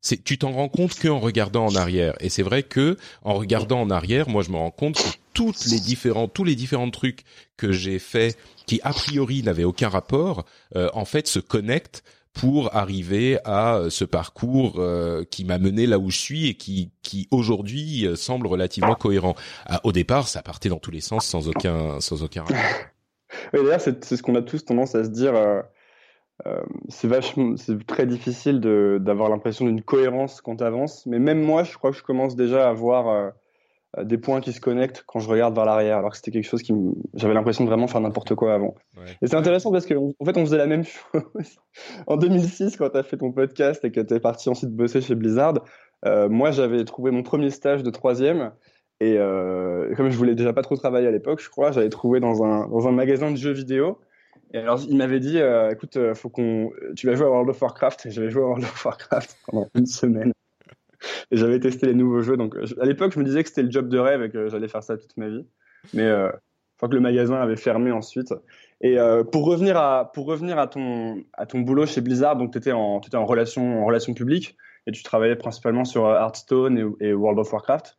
[0.00, 2.14] C'est, tu t'en rends compte qu'en regardant en arrière.
[2.20, 5.64] Et c'est vrai que en regardant en arrière, moi je me rends compte que toutes
[5.66, 7.24] les différents, tous les différents trucs
[7.56, 10.44] que j'ai faits qui a priori n'avaient aucun rapport,
[10.76, 14.80] euh, en fait se connectent pour arriver à euh, ce parcours
[15.30, 19.34] qui m'a mené là où je suis et qui, qui aujourd'hui semble relativement cohérent.
[19.82, 22.88] au départ, ça partait dans tous les sens sans aucun, sans aucun rapport.
[23.52, 25.34] Oui, d'ailleurs, c'est ce qu'on a tous tendance à se dire.
[25.34, 25.62] Euh,
[26.46, 31.04] euh, c'est vachement, c'est très difficile d'avoir l'impression d'une cohérence quand tu avances.
[31.06, 34.52] Mais même moi, je crois que je commence déjà à voir euh, des points qui
[34.52, 36.72] se connectent quand je regarde vers l'arrière, alors que c'était quelque chose qui,
[37.14, 38.74] j'avais l'impression de vraiment faire n'importe quoi avant.
[39.20, 41.58] Et c'est intéressant parce qu'en en fait, on faisait la même chose
[42.06, 45.00] en 2006 quand tu as fait ton podcast et que tu es parti ensuite bosser
[45.00, 45.54] chez Blizzard.
[46.04, 48.52] moi, j'avais trouvé mon premier stage de troisième
[49.00, 52.20] et euh, comme je voulais déjà pas trop travailler à l'époque, je crois, j'avais trouvé
[52.20, 53.98] dans un, dans un magasin de jeux vidéo.
[54.52, 57.50] Et alors, il m'avait dit, euh, écoute, euh, faut qu'on, tu vas jouer à World
[57.50, 58.06] of Warcraft.
[58.06, 60.32] Et j'avais joué à World of Warcraft pendant une semaine.
[61.30, 62.36] Et j'avais testé les nouveaux jeux.
[62.36, 64.68] Donc, à l'époque, je me disais que c'était le job de rêve et que j'allais
[64.68, 65.46] faire ça toute ma vie.
[65.94, 66.30] Mais euh,
[66.80, 68.34] que le magasin avait fermé ensuite.
[68.80, 72.52] Et euh, pour revenir à pour revenir à ton à ton boulot chez Blizzard, donc
[72.52, 74.56] tu étais en étais en relation en relation publique
[74.86, 77.97] et tu travaillais principalement sur Hearthstone et World of Warcraft.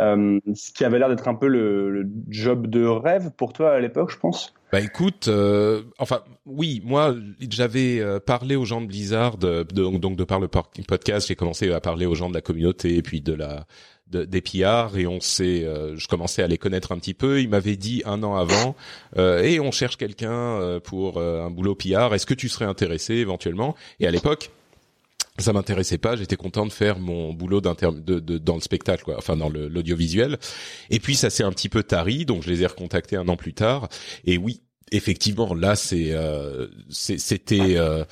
[0.00, 3.80] Euh, ce qui avait l'air d'être un peu le, job de rêve pour toi à
[3.80, 4.54] l'époque, je pense.
[4.72, 7.14] Bah écoute, euh, enfin oui, moi
[7.48, 11.80] j'avais euh, parlé aux gens de Blizzard, donc de par le podcast, j'ai commencé à
[11.80, 13.66] parler aux gens de la communauté et puis de la
[14.10, 15.66] des PR et on s'est,
[15.96, 17.40] je commençais à les connaître un petit peu.
[17.40, 18.76] Ils m'avaient dit un an avant,
[19.16, 22.14] et on cherche quelqu'un pour un boulot PR.
[22.14, 23.74] Est-ce que tu serais intéressé éventuellement?
[23.98, 24.50] Et à l'époque,
[25.38, 26.16] ça m'intéressait pas.
[26.16, 30.38] J'étais content de faire mon boulot de, de, dans le spectacle, quoi, enfin dans l'audiovisuel.
[30.90, 33.36] Et puis ça s'est un petit peu tari, donc je les ai recontactés un an
[33.36, 33.88] plus tard.
[34.24, 38.04] Et oui, effectivement, là c'est euh, c'était, euh,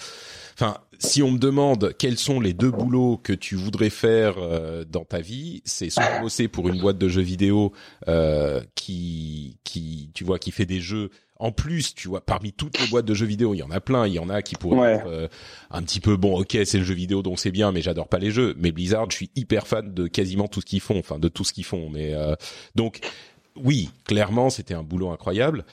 [0.54, 4.85] enfin si on me demande quels sont les deux boulots que tu voudrais faire euh,
[4.85, 7.72] dans ta vie, c'est soit bosser pour une boîte de jeux vidéo
[8.08, 11.11] euh, qui qui tu vois qui fait des jeux
[11.42, 13.81] en plus, tu vois, parmi toutes les boîtes de jeux vidéo, il y en a
[13.81, 14.07] plein.
[14.07, 15.28] Il y en a qui pourraient être euh,
[15.72, 16.38] un petit peu bon.
[16.38, 18.55] Ok, c'est le jeu vidéo, donc c'est bien, mais j'adore pas les jeux.
[18.59, 21.42] Mais Blizzard, je suis hyper fan de quasiment tout ce qu'ils font, enfin de tout
[21.42, 21.90] ce qu'ils font.
[21.90, 22.37] Mais euh,
[22.76, 23.00] donc,
[23.57, 25.64] oui, clairement, c'était un boulot incroyable.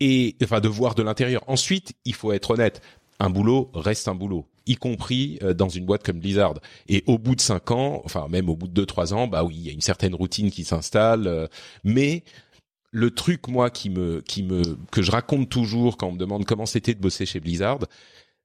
[0.00, 1.44] Et enfin, de voir de l'intérieur.
[1.46, 2.82] Ensuite, il faut être honnête.
[3.20, 6.54] Un boulot reste un boulot y compris euh, dans une boîte comme Blizzard.
[6.88, 9.44] Et au bout de cinq ans, enfin même au bout de deux trois ans, bah
[9.44, 11.48] oui, il y a une certaine routine qui s'installe,
[11.84, 12.24] mais
[12.90, 16.44] le truc moi qui me qui me que je raconte toujours quand on me demande
[16.44, 17.80] comment c'était de bosser chez Blizzard,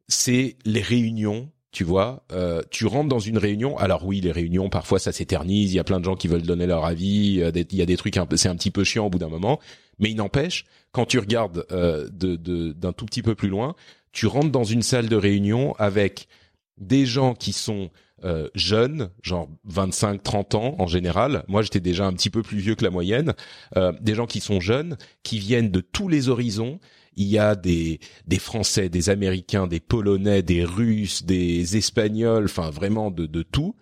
[0.08, 3.78] c'est les réunions tu vois, euh, tu rentres dans une réunion.
[3.78, 5.74] Alors oui, les réunions parfois ça s'éternise.
[5.74, 7.42] Il y a plein de gens qui veulent donner leur avis.
[7.54, 9.60] Il y a des trucs, c'est un petit peu chiant au bout d'un moment.
[10.00, 12.38] Mais il n'empêche, quand tu regardes euh, de
[12.72, 13.76] d'un tout petit peu plus loin,
[14.14, 16.30] tu rentres dans une salle de réunion avec
[16.78, 17.90] des gens qui sont
[18.24, 21.44] euh, jeunes, genre 25, 30 ans en général.
[21.48, 23.34] Moi, j'étais déjà un petit peu plus vieux que la moyenne.
[23.76, 26.80] Euh, des gens qui sont jeunes, qui viennent de tous les horizons.
[27.18, 32.70] Il y a des des Français, des Américains, des Polonais, des Russes, des Espagnols, enfin
[32.70, 33.76] vraiment de de tout.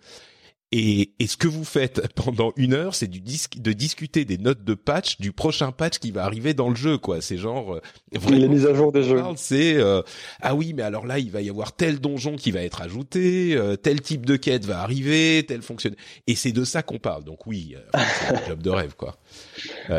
[0.76, 4.64] Et, et, ce que vous faites pendant une heure, c'est du de discuter des notes
[4.64, 7.20] de patch du prochain patch qui va arriver dans le jeu, quoi.
[7.20, 7.80] C'est genre euh,
[8.12, 9.22] vraiment, les mises à jour des jeux.
[9.36, 10.02] C'est euh,
[10.42, 13.54] ah oui, mais alors là, il va y avoir tel donjon qui va être ajouté,
[13.54, 15.94] euh, tel type de quête va arriver, tel fonctionne.
[16.26, 17.22] Et c'est de ça qu'on parle.
[17.22, 19.16] Donc oui, c'est un job de rêve, quoi.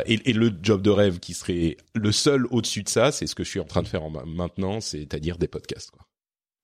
[0.05, 3.35] Et, et, le job de rêve qui serait le seul au-dessus de ça, c'est ce
[3.35, 6.01] que je suis en train de faire en, maintenant, c'est-à-dire des podcasts, quoi.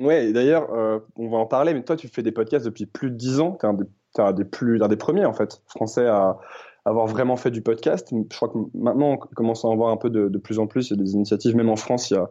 [0.02, 0.68] Ouais, d'ailleurs,
[1.16, 3.52] on va en parler, mais toi, tu fais des podcasts depuis plus de dix ans.
[3.52, 6.40] T'es un des c'est un des plus, un des premiers en fait, français à
[6.86, 8.10] avoir vraiment fait du podcast.
[8.12, 10.68] Je crois que maintenant, on commence à en voir un peu de, de plus en
[10.68, 10.90] plus.
[10.90, 12.30] Il y a des initiatives, même en France, il y a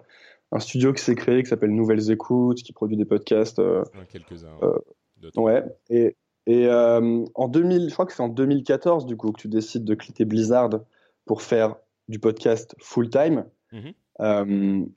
[0.52, 3.58] un studio qui s'est créé qui s'appelle Nouvelles Écoutes, qui produit des podcasts.
[3.58, 4.56] Euh, Quelques-uns.
[4.62, 4.78] Euh,
[5.36, 5.64] ouais.
[5.88, 6.16] Et,
[6.46, 9.84] et euh, en 2000, je crois que c'est en 2014 du coup que tu décides
[9.84, 10.70] de quitter Blizzard
[11.26, 11.76] pour faire
[12.08, 13.44] du podcast full time.
[13.72, 14.88] Mm-hmm.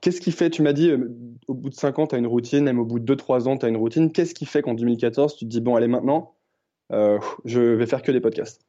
[0.00, 1.08] Qu'est-ce qui fait, tu m'as dit, euh,
[1.48, 3.56] au bout de 5 ans, tu as une routine, même au bout de 2-3 ans,
[3.56, 4.12] tu as une routine.
[4.12, 6.34] Qu'est-ce qui fait qu'en 2014, tu te dis, bon, allez, maintenant,
[6.92, 8.60] euh, je vais faire que des podcasts?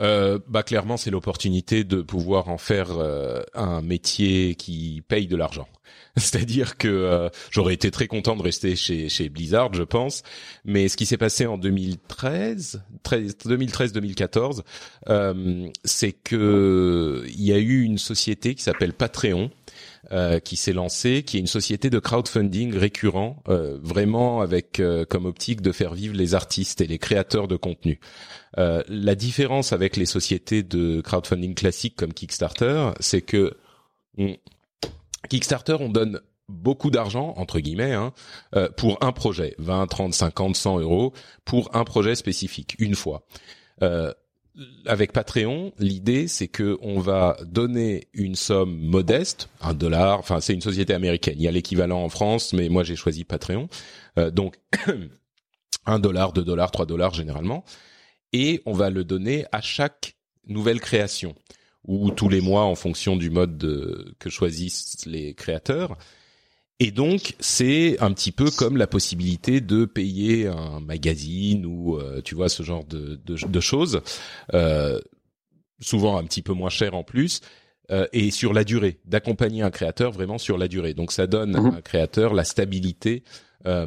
[0.00, 2.90] Euh, bah clairement c'est l'opportunité de pouvoir en faire
[3.54, 5.66] un métier qui paye de l'argent.
[6.16, 10.22] C'est-à-dire que j'aurais été très content de rester chez chez Blizzard, je pense,
[10.64, 14.62] mais ce qui s'est passé en 2013, 2013-2014,
[15.82, 19.50] c'est que il y a eu une société qui s'appelle Patreon
[20.12, 25.04] euh, qui s'est lancé, qui est une société de crowdfunding récurrent, euh, vraiment avec euh,
[25.04, 28.00] comme optique de faire vivre les artistes et les créateurs de contenu.
[28.56, 33.56] la différence avec les sociétés de crowdfunding classiques comme Kickstarter, c'est que
[35.28, 38.12] Kickstarter, on donne beaucoup d'argent entre guillemets hein,
[38.76, 41.12] pour un projet, 20, 30, 50, 100 euros
[41.44, 43.26] pour un projet spécifique une fois.
[43.82, 44.12] Euh,
[44.86, 50.18] avec Patreon, l'idée c'est que on va donner une somme modeste, un dollar.
[50.18, 51.34] Enfin, c'est une société américaine.
[51.36, 53.68] Il y a l'équivalent en France, mais moi j'ai choisi Patreon.
[54.18, 54.58] Euh, donc
[55.86, 57.64] un dollar, deux dollars, trois dollars généralement,
[58.32, 60.16] et on va le donner à chaque
[60.46, 61.34] nouvelle création
[61.86, 65.96] ou tous les mois en fonction du mode que choisissent les créateurs.
[66.80, 72.20] Et donc, c'est un petit peu comme la possibilité de payer un magazine ou, euh,
[72.22, 74.00] tu vois, ce genre de, de, de choses,
[74.54, 75.00] euh,
[75.80, 77.40] souvent un petit peu moins cher en plus,
[77.90, 80.94] euh, et sur la durée, d'accompagner un créateur vraiment sur la durée.
[80.94, 81.74] Donc, ça donne à mhm.
[81.74, 83.24] un créateur la stabilité
[83.66, 83.86] euh,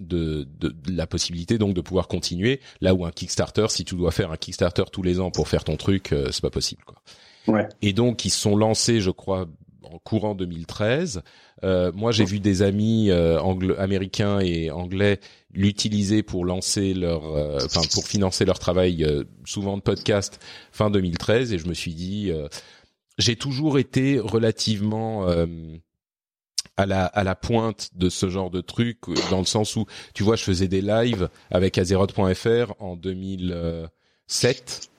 [0.00, 4.10] de, de, la possibilité donc de pouvoir continuer là où un Kickstarter si tu dois
[4.10, 7.00] faire un Kickstarter tous les ans pour faire ton truc euh, c'est pas possible quoi.
[7.46, 7.68] Ouais.
[7.82, 9.46] Et donc ils sont lancés je crois
[9.84, 11.22] en courant 2013.
[11.64, 13.40] Euh, moi, j'ai vu des amis euh,
[13.78, 15.20] américains et anglais
[15.52, 20.40] l'utiliser pour lancer leur, euh, enfin pour financer leur travail, euh, souvent de podcast
[20.72, 22.32] fin 2013, et je me suis dit,
[23.18, 25.26] j'ai toujours été relativement
[26.76, 28.98] à la à la pointe de ce genre de truc
[29.30, 34.91] dans le sens où tu vois je faisais des lives avec Azeroth.fr en 2007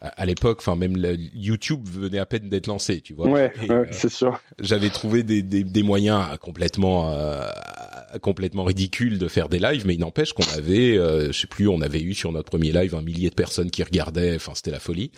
[0.00, 0.96] à l'époque, enfin même
[1.34, 3.28] YouTube venait à peine d'être lancé, tu vois.
[3.28, 4.40] Ouais, euh, c'est sûr.
[4.58, 9.94] J'avais trouvé des, des, des, moyens complètement euh, complètement ridicules de faire des lives, mais
[9.94, 12.94] il n'empêche qu'on avait, euh, je sais plus, on avait eu sur notre premier live
[12.94, 15.10] un millier de personnes qui regardaient, enfin c'était la folie.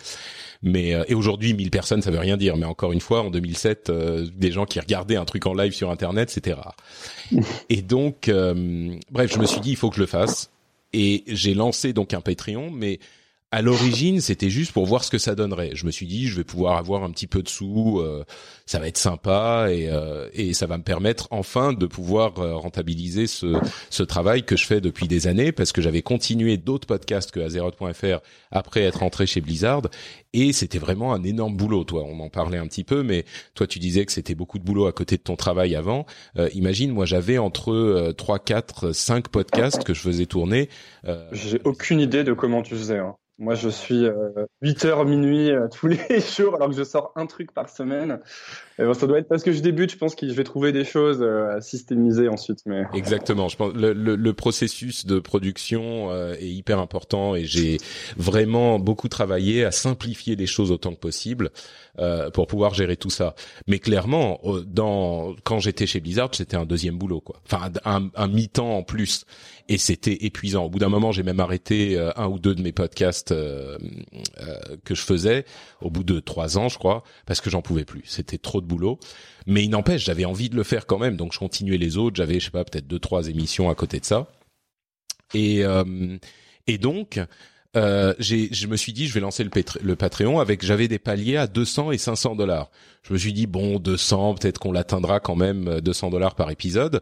[0.61, 2.57] Mais euh, et aujourd'hui, 1000 personnes, ça veut rien dire.
[2.57, 3.89] Mais encore une fois, en 2007,
[4.35, 6.75] des gens qui regardaient un truc en live sur Internet, c'était rare.
[7.69, 8.29] et donc,
[9.11, 10.51] bref, je me suis dit, il faut que je le fasse.
[10.91, 12.99] Et j'ai lancé donc un Patreon, mais
[13.53, 15.75] à l'origine, c'était juste pour voir ce que ça donnerait.
[15.75, 18.25] Je me suis dit, je vais pouvoir avoir un petit peu de sous, euh,
[18.65, 22.55] ça va être sympa et, euh, et ça va me permettre enfin de pouvoir euh,
[22.55, 23.53] rentabiliser ce,
[23.91, 27.41] ce travail que je fais depuis des années parce que j'avais continué d'autres podcasts que
[27.41, 29.83] Azeroth.fr après être entré chez Blizzard
[30.33, 31.83] et c'était vraiment un énorme boulot.
[31.83, 34.63] Toi, on en parlait un petit peu, mais toi, tu disais que c'était beaucoup de
[34.63, 36.07] boulot à côté de ton travail avant.
[36.55, 40.69] imagine, moi, j'avais entre 3, 4, 5 podcasts que je faisais tourner.
[41.33, 42.97] J'ai aucune idée de comment tu faisais.
[42.97, 43.15] Hein.
[43.39, 44.05] Moi, je suis
[44.61, 45.97] 8 heures minuit tous les
[46.35, 48.19] jours, alors que je sors un truc par semaine.
[48.79, 49.91] Et bon, ça doit être parce que je débute.
[49.91, 52.59] Je pense que je vais trouver des choses à systémiser ensuite.
[52.65, 53.47] Mais exactement.
[53.49, 57.77] Je pense le, le, le processus de production est hyper important et j'ai
[58.17, 61.51] vraiment beaucoup travaillé à simplifier les choses autant que possible
[61.99, 63.35] euh, pour pouvoir gérer tout ça.
[63.67, 67.39] Mais clairement, dans quand j'étais chez Blizzard, c'était un deuxième boulot, quoi.
[67.45, 69.25] Enfin, un, un mi-temps en plus,
[69.69, 70.65] et c'était épuisant.
[70.65, 73.77] Au bout d'un moment, j'ai même arrêté euh, un ou deux de mes podcasts euh,
[74.39, 75.45] euh, que je faisais
[75.81, 78.03] au bout de trois ans, je crois, parce que j'en pouvais plus.
[78.05, 78.99] C'était trop de boulot.
[79.47, 82.15] Mais il n'empêche, j'avais envie de le faire quand même, donc je continuais les autres.
[82.15, 84.27] J'avais, je sais pas, peut-être deux trois émissions à côté de ça.
[85.33, 85.63] Et
[86.67, 87.19] et donc,
[87.75, 91.47] euh, je me suis dit je vais lancer le, Patreon avec j'avais des paliers à
[91.47, 92.69] 200 et 500 dollars.
[93.01, 96.51] Je me suis dit bon 200 peut-être qu'on l'atteindra quand même 200 euh, dollars par
[96.51, 97.01] épisode.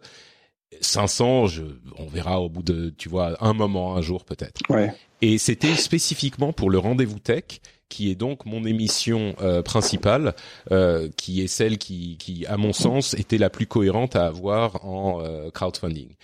[0.80, 1.64] 500 je,
[1.98, 4.62] on verra au bout de tu vois un moment un jour peut-être.
[4.70, 4.94] Ouais.
[5.22, 7.44] Et c'était spécifiquement pour le rendez-vous tech
[7.90, 10.34] qui est donc mon émission euh, principale,
[10.72, 14.86] euh, qui est celle qui, qui, à mon sens, était la plus cohérente à avoir
[14.86, 16.16] en euh, crowdfunding.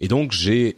[0.00, 0.74] Et donc j'ai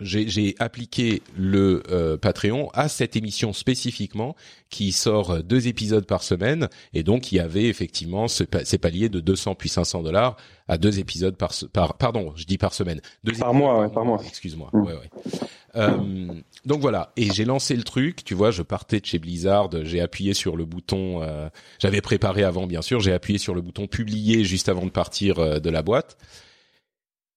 [0.00, 4.36] j'ai appliqué le euh, Patreon à cette émission spécifiquement
[4.68, 6.68] qui sort deux épisodes par semaine.
[6.92, 10.36] Et donc il y avait effectivement ce, ces paliers de 200 puis 500 dollars
[10.68, 13.00] à deux épisodes par par pardon je dis par semaine.
[13.24, 14.20] Deux par mois ouais, par mois.
[14.26, 14.70] Excuse-moi.
[14.72, 14.80] Mmh.
[14.82, 15.40] ouais, ouais.
[15.76, 16.28] Euh,
[16.64, 17.12] donc voilà.
[17.16, 20.56] Et j'ai lancé le truc tu vois je partais de chez Blizzard j'ai appuyé sur
[20.56, 24.68] le bouton euh, j'avais préparé avant bien sûr j'ai appuyé sur le bouton publier juste
[24.68, 26.16] avant de partir euh, de la boîte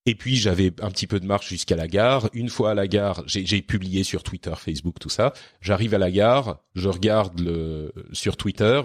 [0.09, 2.31] et puis j'avais un petit peu de marche jusqu'à la gare.
[2.33, 5.33] Une fois à la gare, j'ai publié sur Twitter, Facebook, tout ça.
[5.61, 8.81] J'arrive à la gare, je regarde le sur Twitter,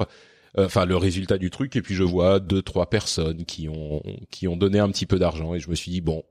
[0.58, 4.02] euh, enfin le résultat du truc, et puis je vois deux trois personnes qui ont
[4.30, 6.24] qui ont donné un petit peu d'argent, et je me suis dit bon,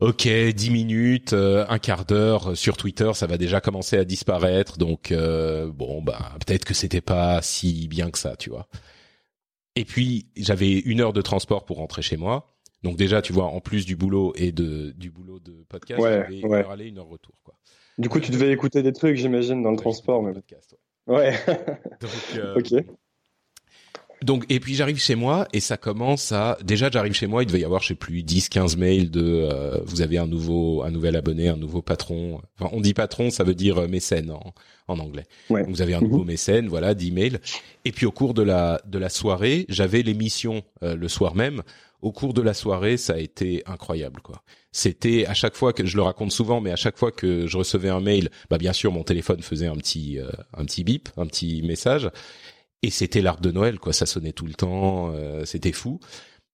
[0.00, 4.76] ok, dix minutes, euh, un quart d'heure sur Twitter, ça va déjà commencer à disparaître,
[4.76, 8.68] donc euh, bon bah peut-être que c'était pas si bien que ça, tu vois.
[9.74, 12.53] Et puis j'avais une heure de transport pour rentrer chez moi.
[12.84, 16.26] Donc déjà, tu vois, en plus du boulot et de du boulot de podcast, ouais,
[16.30, 17.54] une heure aller, une heure retour, quoi.
[17.96, 20.76] Du coup, tu devais écouter des trucs, j'imagine, dans le transport, mais podcast.
[21.06, 21.32] Ouais.
[22.00, 22.84] Donc, euh, ok.
[24.22, 27.46] Donc et puis j'arrive chez moi et ça commence à déjà j'arrive chez moi il
[27.46, 30.82] devait y avoir je sais plus 10 15 mails de euh, vous avez un nouveau
[30.82, 34.30] un nouvel abonné un nouveau patron enfin on dit patron ça veut dire euh, mécène
[34.30, 34.54] en,
[34.88, 35.64] en anglais ouais.
[35.68, 36.28] vous avez un nouveau mhm.
[36.28, 37.40] mécène voilà 10 mails
[37.84, 41.62] et puis au cours de la de la soirée j'avais l'émission le soir même
[42.04, 44.42] au cours de la soirée, ça a été incroyable, quoi.
[44.72, 47.56] C'était à chaque fois que je le raconte souvent, mais à chaque fois que je
[47.56, 51.08] recevais un mail, bah bien sûr mon téléphone faisait un petit euh, un petit bip,
[51.16, 52.10] un petit message,
[52.82, 53.94] et c'était l'arbre de Noël, quoi.
[53.94, 55.98] Ça sonnait tout le temps, euh, c'était fou.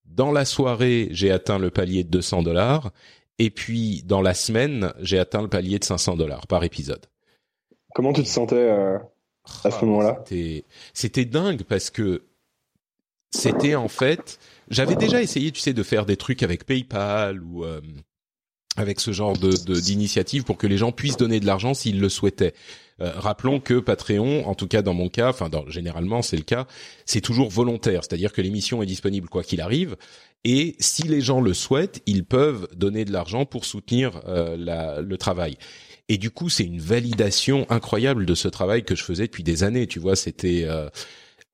[0.04, 2.92] Dans la soirée, j'ai atteint le palier de 200 dollars,
[3.40, 7.06] et puis dans la semaine, j'ai atteint le palier de 500 dollars par épisode.
[7.92, 8.98] Comment tu te sentais euh,
[9.64, 10.22] à ce ah, moment-là?
[10.26, 12.22] C'était c'était dingue parce que
[13.32, 14.38] c'était en fait
[14.70, 17.80] j'avais déjà essayé, tu sais, de faire des trucs avec PayPal ou euh,
[18.76, 22.08] avec ce genre de d'initiative pour que les gens puissent donner de l'argent s'ils le
[22.08, 22.54] souhaitaient.
[23.00, 26.66] Euh, rappelons que Patreon, en tout cas dans mon cas, enfin généralement c'est le cas,
[27.04, 29.96] c'est toujours volontaire, c'est-à-dire que l'émission est disponible quoi qu'il arrive,
[30.44, 35.00] et si les gens le souhaitent, ils peuvent donner de l'argent pour soutenir euh, la,
[35.00, 35.56] le travail.
[36.08, 39.62] Et du coup, c'est une validation incroyable de ce travail que je faisais depuis des
[39.62, 39.86] années.
[39.86, 40.66] Tu vois, c'était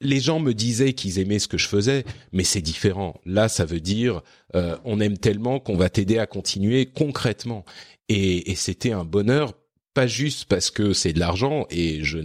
[0.01, 3.21] les gens me disaient qu'ils aimaient ce que je faisais, mais c'est différent.
[3.25, 4.23] Là, ça veut dire
[4.55, 7.65] euh, on aime tellement qu'on va t'aider à continuer concrètement.
[8.09, 9.55] Et, c'était un bonheur,
[9.95, 12.19] pas juste parce que c'est de l'argent et je,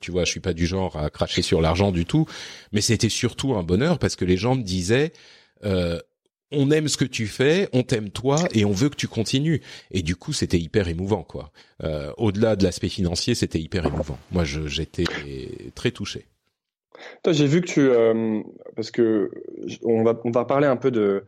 [0.00, 2.26] tu vois, je suis pas du genre à cracher sur l'argent du tout,
[2.72, 5.12] mais c'était surtout un bonheur parce que les gens me disaient
[5.64, 6.00] euh,
[6.50, 9.62] on aime ce que tu fais, on t'aime toi et on veut que tu continues.
[9.90, 11.50] Et du coup, c'était hyper émouvant, quoi.
[11.82, 14.18] Euh, au-delà de l'aspect financier, c'était hyper émouvant.
[14.32, 15.04] Moi, j'étais
[15.74, 16.26] très touché.
[17.22, 18.40] Toi, j'ai vu que tu, euh,
[18.76, 19.30] parce que
[19.82, 21.24] on va, on va parler un peu de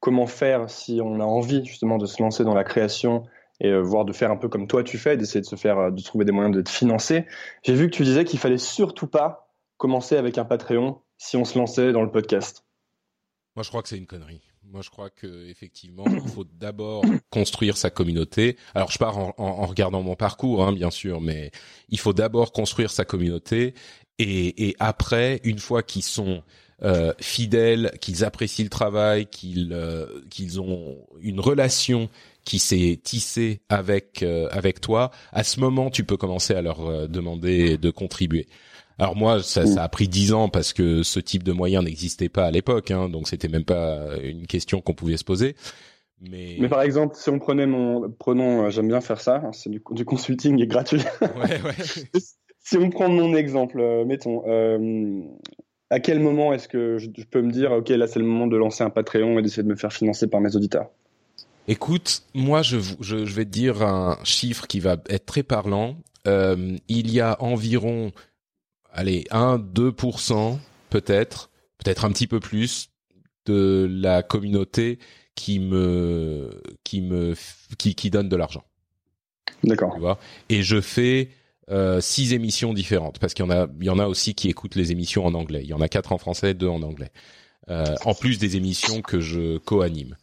[0.00, 3.24] comment faire si on a envie justement de se lancer dans la création
[3.60, 5.90] et euh, voire de faire un peu comme toi tu fais, d'essayer de se faire,
[5.92, 7.26] de trouver des moyens de te financer.
[7.62, 11.44] J'ai vu que tu disais qu'il fallait surtout pas commencer avec un Patreon si on
[11.44, 12.64] se lançait dans le podcast.
[13.56, 14.42] Moi, je crois que c'est une connerie.
[14.64, 18.56] Moi, je crois que effectivement, il faut d'abord construire sa communauté.
[18.74, 21.50] Alors, je pars en, en, regardant mon parcours, hein, bien sûr, mais
[21.88, 23.74] il faut d'abord construire sa communauté
[24.18, 26.42] et, et après, une fois qu'ils sont
[26.82, 32.08] euh, fidèles, qu'ils apprécient le travail, qu'ils euh, qu'ils ont une relation
[32.44, 36.86] qui s'est tissée avec euh, avec toi, à ce moment, tu peux commencer à leur
[36.86, 38.46] euh, demander de contribuer.
[38.98, 42.28] Alors moi, ça, ça, a pris dix ans parce que ce type de moyen n'existait
[42.28, 45.56] pas à l'époque, hein, donc c'était même pas une question qu'on pouvait se poser.
[46.20, 49.68] Mais, mais par exemple, si on prenait mon, prenons, j'aime bien faire ça, hein, c'est
[49.68, 51.02] du, du consulting et gratuit.
[51.20, 52.20] Ouais, ouais.
[52.64, 55.20] si on prend mon exemple, euh, mettons, euh,
[55.90, 58.46] à quel moment est-ce que je, je, peux me dire, ok, là c'est le moment
[58.46, 60.90] de lancer un Patreon et d'essayer de me faire financer par mes auditeurs?
[61.68, 65.96] Écoute, moi je, je, je vais te dire un chiffre qui va être très parlant.
[66.26, 68.12] Euh, il y a environ,
[68.92, 70.58] allez, 1-2%
[70.88, 72.88] peut-être, peut-être un petit peu plus
[73.44, 74.98] de la communauté
[75.34, 77.34] qui me qui me
[77.76, 78.64] qui, qui donne de l'argent.
[79.64, 80.18] D'accord.
[80.48, 81.28] Et je fais
[81.70, 84.48] euh, six émissions différentes parce qu'il y en a il y en a aussi qui
[84.48, 85.60] écoutent les émissions en anglais.
[85.62, 87.10] Il y en a quatre en français, deux en anglais.
[87.70, 90.16] Euh, en plus des émissions que je co-anime.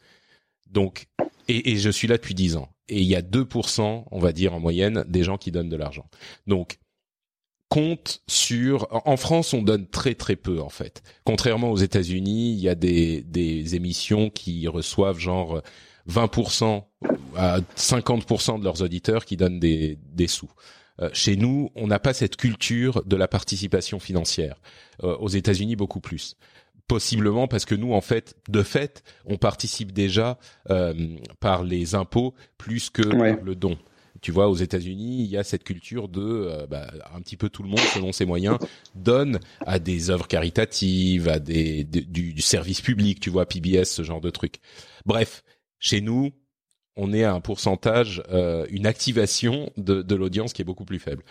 [0.69, 1.07] Donc
[1.47, 2.69] et, et, je suis là depuis dix ans.
[2.87, 5.75] Et il y a 2%, on va dire en moyenne, des gens qui donnent de
[5.75, 6.05] l'argent.
[6.45, 6.77] Donc
[7.69, 12.59] compte sur en France on donne très très peu en fait contrairement aux États-Unis il
[12.59, 15.61] y a des des émissions qui reçoivent genre
[16.09, 16.83] 20%
[17.37, 20.49] à 50% de leurs auditeurs qui donnent des des sous
[21.13, 24.55] chez nous on n'a pas cette culture de la participation financière
[25.03, 26.35] euh, aux États-Unis beaucoup plus
[26.87, 30.37] possiblement parce que nous en fait de fait on participe déjà
[30.69, 30.93] euh,
[31.39, 33.35] par les impôts plus que Ouais.
[33.35, 33.77] par le don
[34.21, 37.49] tu vois, aux États-Unis, il y a cette culture de euh, bah, un petit peu
[37.49, 38.59] tout le monde, selon ses moyens,
[38.93, 43.85] donne à des œuvres caritatives, à des, de- du, du service public, tu vois, PBS,
[43.85, 44.57] ce genre de truc.
[45.07, 45.43] Bref,
[45.79, 46.29] chez nous,
[46.95, 50.99] on est à un pourcentage, euh, une activation de, de l'audience qui est beaucoup plus
[50.99, 51.23] faible.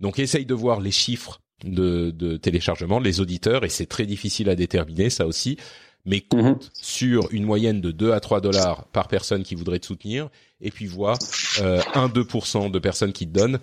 [0.00, 4.48] Donc, essaye de voir les chiffres de, de téléchargement, les auditeurs, et c'est très difficile
[4.48, 5.56] à déterminer, ça aussi.
[6.04, 9.86] Mais compte sur une moyenne de 2 à 3 dollars par personne qui voudrait te
[9.86, 10.30] soutenir,
[10.60, 11.14] et puis vois
[11.60, 13.58] euh, 1-2% de personnes qui te donnent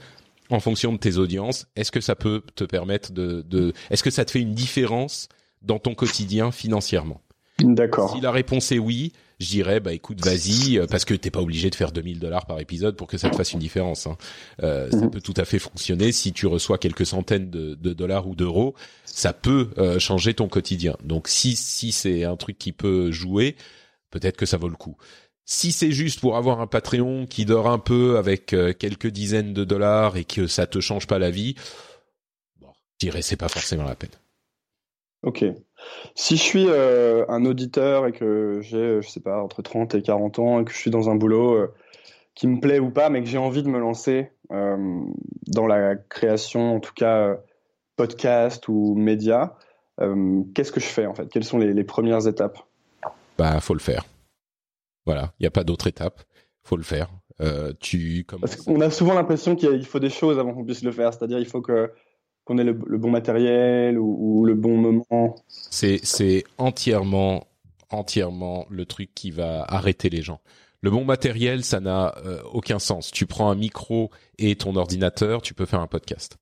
[0.49, 1.65] en fonction de tes audiences.
[1.75, 5.27] Est-ce que ça peut te permettre de, de est-ce que ça te fait une différence
[5.61, 7.21] dans ton quotidien financièrement?
[7.59, 8.13] D'accord.
[8.13, 11.41] Si la réponse est oui, je dirais bah écoute vas-y euh, parce que t'es pas
[11.41, 14.07] obligé de faire 2000 dollars par épisode pour que ça te fasse une différence.
[14.07, 14.17] Hein.
[14.63, 15.11] Euh, Ça Mhm.
[15.11, 18.75] peut tout à fait fonctionner si tu reçois quelques centaines de, de dollars ou d'euros,
[19.03, 20.95] ça peut euh, changer ton quotidien.
[21.03, 23.55] Donc si si c'est un truc qui peut jouer,
[24.11, 24.95] peut-être que ça vaut le coup.
[25.47, 29.53] Si c'est juste pour avoir un Patreon qui dort un peu avec euh, quelques dizaines
[29.53, 31.55] de dollars et que ça te change pas la vie,
[32.59, 32.69] bon,
[33.01, 34.09] je dirais c'est pas forcément la peine.
[35.21, 35.43] Ok.
[36.15, 40.01] Si je suis euh, un auditeur et que j'ai, je sais pas, entre 30 et
[40.01, 41.73] 40 ans et que je suis dans un boulot euh,
[42.33, 45.01] qui me plaît ou pas, mais que j'ai envie de me lancer euh,
[45.47, 47.37] dans la création, en tout cas
[47.95, 49.55] podcast ou média,
[50.53, 51.27] qu'est-ce que je fais en fait?
[51.29, 52.57] Quelles sont les, les premières étapes?
[53.37, 54.05] Bah faut le faire.
[55.05, 56.21] Voilà, il y a pas d'autre étape,
[56.63, 57.09] faut le faire.
[57.79, 58.65] Tu Parce commences.
[58.65, 61.45] qu'on a souvent l'impression qu'il faut des choses avant qu'on puisse le faire, c'est-à-dire il
[61.45, 61.91] faut que
[62.45, 65.35] qu'on ait le, le bon matériel ou, ou le bon moment.
[65.49, 67.45] C'est c'est entièrement
[67.91, 70.39] entièrement le truc qui va arrêter les gens.
[70.81, 73.11] Le bon matériel, ça n'a euh, aucun sens.
[73.11, 76.37] Tu prends un micro et ton ordinateur, tu peux faire un podcast.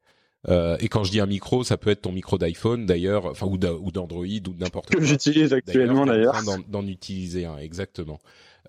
[0.50, 3.48] Euh, et quand je dis un micro, ça peut être ton micro d'iPhone d'ailleurs, enfin
[3.48, 6.36] ou d'a- ou d'Android ou n'importe Que j'utilise actuellement d'ailleurs.
[6.68, 8.20] d'en utiliser un, exactement.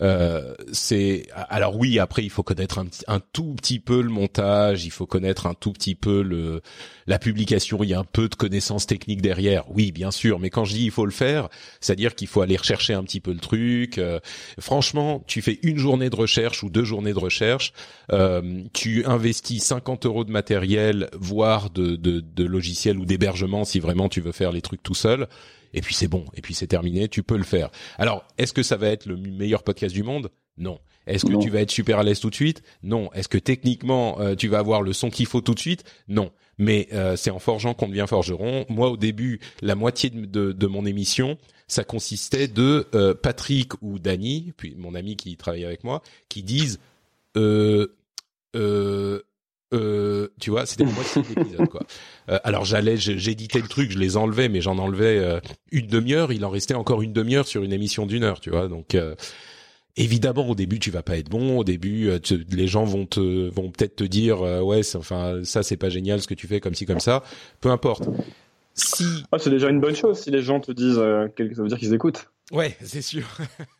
[0.01, 4.90] Euh, c'est alors oui, après il faut connaître un, tout petit peu le montage, il
[4.90, 6.62] faut connaître un tout petit peu le
[7.07, 7.82] la publication.
[7.82, 10.40] Il y a un peu de connaissances techniques derrière, oui, bien sûr.
[10.40, 11.49] Mais quand je dis il faut le faire,
[11.80, 13.99] c'est-à-dire qu'il faut aller rechercher un petit peu le truc.
[13.99, 14.18] Euh,
[14.59, 17.72] franchement, tu fais une journée de recherche ou deux journées de recherche,
[18.12, 23.78] euh, tu investis 50 euros de matériel, voire de de, de logiciel ou d'hébergement si
[23.78, 25.28] vraiment tu veux faire les trucs tout seul
[25.75, 27.70] et puis c'est bon, et puis c'est terminé, tu peux le faire.
[27.99, 30.31] Alors, est-ce que ça va être le meilleur podcast du monde?
[30.57, 30.79] Non.
[31.07, 31.41] Est-ce que Non.
[31.41, 32.62] tu vas être super à l'aise tout de suite?
[32.83, 33.12] Non.
[33.12, 35.85] Est-ce que techniquement euh, tu vas avoir le son qu'il faut tout de suite?
[36.09, 36.31] Non.
[36.57, 38.64] Mais euh, c'est en forgeant qu'on devient forgeron.
[38.70, 43.72] Moi, au début, la moitié de, de, de mon émission, ça consistait de euh, Patrick
[43.83, 46.79] ou Danny, puis mon ami qui travaille avec moi, qui disent
[47.37, 47.89] euh,
[48.55, 49.20] euh,
[49.73, 50.91] euh, tu vois, c'était de
[51.41, 51.83] l'épisode, quoi.
[52.31, 55.41] Euh, alors j'allais, j'éditais le truc, je les enlevais, mais j'en enlevais euh,
[55.73, 56.33] une demi-heure.
[56.33, 58.67] Il en restait encore une demi-heure sur une émission d'une heure, tu vois.
[58.69, 59.15] Donc euh,
[59.99, 61.59] évidemment, au début, tu vas pas être bon.
[61.59, 65.62] Au début, tu- les gens vont te, vont peut-être te dire, euh, ouais, enfin ça
[65.62, 67.23] c'est pas génial ce que tu fais, comme ci comme ça.
[67.61, 68.09] Peu importe.
[68.73, 71.61] Si, Ah, c'est déjà une bonne chose si les gens te disent, euh, quelque- ça
[71.62, 72.31] veut dire qu'ils écoutent.
[72.53, 73.27] ouais, c'est sûr,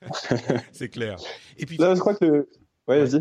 [0.73, 1.17] c'est clair.
[1.59, 2.47] Et puis Là, je crois que.
[2.87, 3.21] Ouais, vas-y.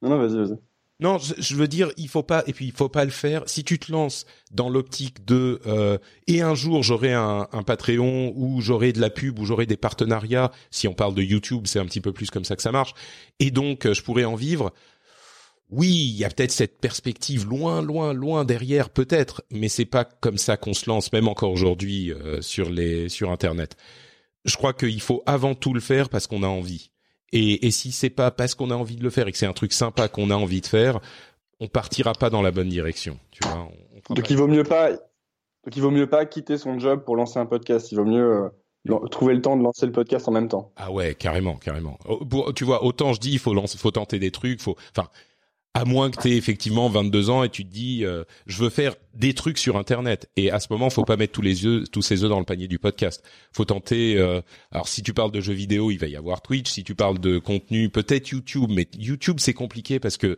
[0.00, 0.58] Non, non, vas-y, vas-y.
[1.00, 3.42] Non, je, veux dire, il faut pas et puis il faut pas le faire.
[3.46, 8.32] Si tu te lances dans l'optique de euh, et un jour j'aurai un, un Patreon
[8.36, 10.52] ou j'aurai de la pub ou j'aurai des partenariats.
[10.70, 12.94] Si on parle de YouTube, c'est un petit peu plus comme ça que ça marche.
[13.40, 14.72] Et donc euh, je pourrais en vivre.
[15.70, 20.04] Oui, il y a peut-être cette perspective loin, loin, loin derrière, peut-être, mais c'est pas
[20.04, 23.76] comme ça qu'on se lance, même encore aujourd'hui euh, sur les sur Internet.
[24.44, 26.92] Je crois qu'il faut avant tout le faire parce qu'on a envie.
[27.32, 29.46] Et, et si c'est pas parce qu'on a envie de le faire et que c'est
[29.46, 31.00] un truc sympa qu'on a envie de faire,
[31.60, 33.18] on partira pas dans la bonne direction.
[33.30, 33.68] Tu vois.
[34.10, 34.90] Donc il vaut mieux pas.
[34.92, 37.90] Donc il vaut mieux pas quitter son job pour lancer un podcast.
[37.90, 38.50] Il vaut mieux
[38.90, 40.72] euh, trouver le temps de lancer le podcast en même temps.
[40.76, 41.98] Ah ouais, carrément, carrément.
[42.06, 45.08] Oh, tu vois, autant je dis, il faut lancer, faut tenter des trucs, faut, enfin,
[45.74, 48.70] à moins que tu aies effectivement 22 ans et tu te dis euh, je veux
[48.70, 50.30] faire des trucs sur internet.
[50.36, 52.44] Et à ce moment faut pas mettre tous les œufs tous ces œufs dans le
[52.44, 53.24] panier du podcast.
[53.52, 56.70] Faut tenter euh, alors si tu parles de jeux vidéo il va y avoir Twitch.
[56.70, 58.70] Si tu parles de contenu peut-être YouTube.
[58.70, 60.36] Mais YouTube c'est compliqué parce que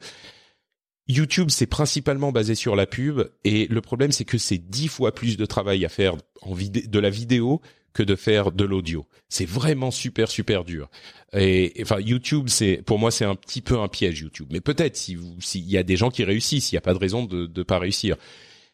[1.07, 3.29] YouTube c'est principalement basé sur la pub.
[3.45, 6.99] Et le problème c'est que c'est dix fois plus de travail à faire en de
[6.99, 7.61] la vidéo
[7.97, 9.07] que de faire de l'audio.
[9.31, 10.91] C'est vraiment super super dur.
[11.33, 14.49] Et enfin YouTube, c'est pour moi c'est un petit peu un piège YouTube.
[14.51, 16.93] Mais peut-être si vous s'il y a des gens qui réussissent, il n'y a pas
[16.93, 18.17] de raison de ne pas réussir.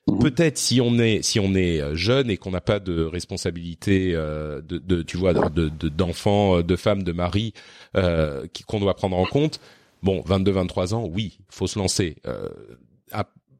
[0.08, 0.18] Mhm.
[0.18, 4.12] Peut-être si on est si on est euh, jeune et qu'on n'a pas de responsabilité
[4.14, 7.54] euh, de, de, tu vois de d'enfants, de, de, femmes, de mari
[7.96, 9.60] euh, qu'on doit prendre en compte.
[10.02, 12.16] Bon, 22, 23 ans, oui, faut se lancer.
[12.26, 12.48] Euh,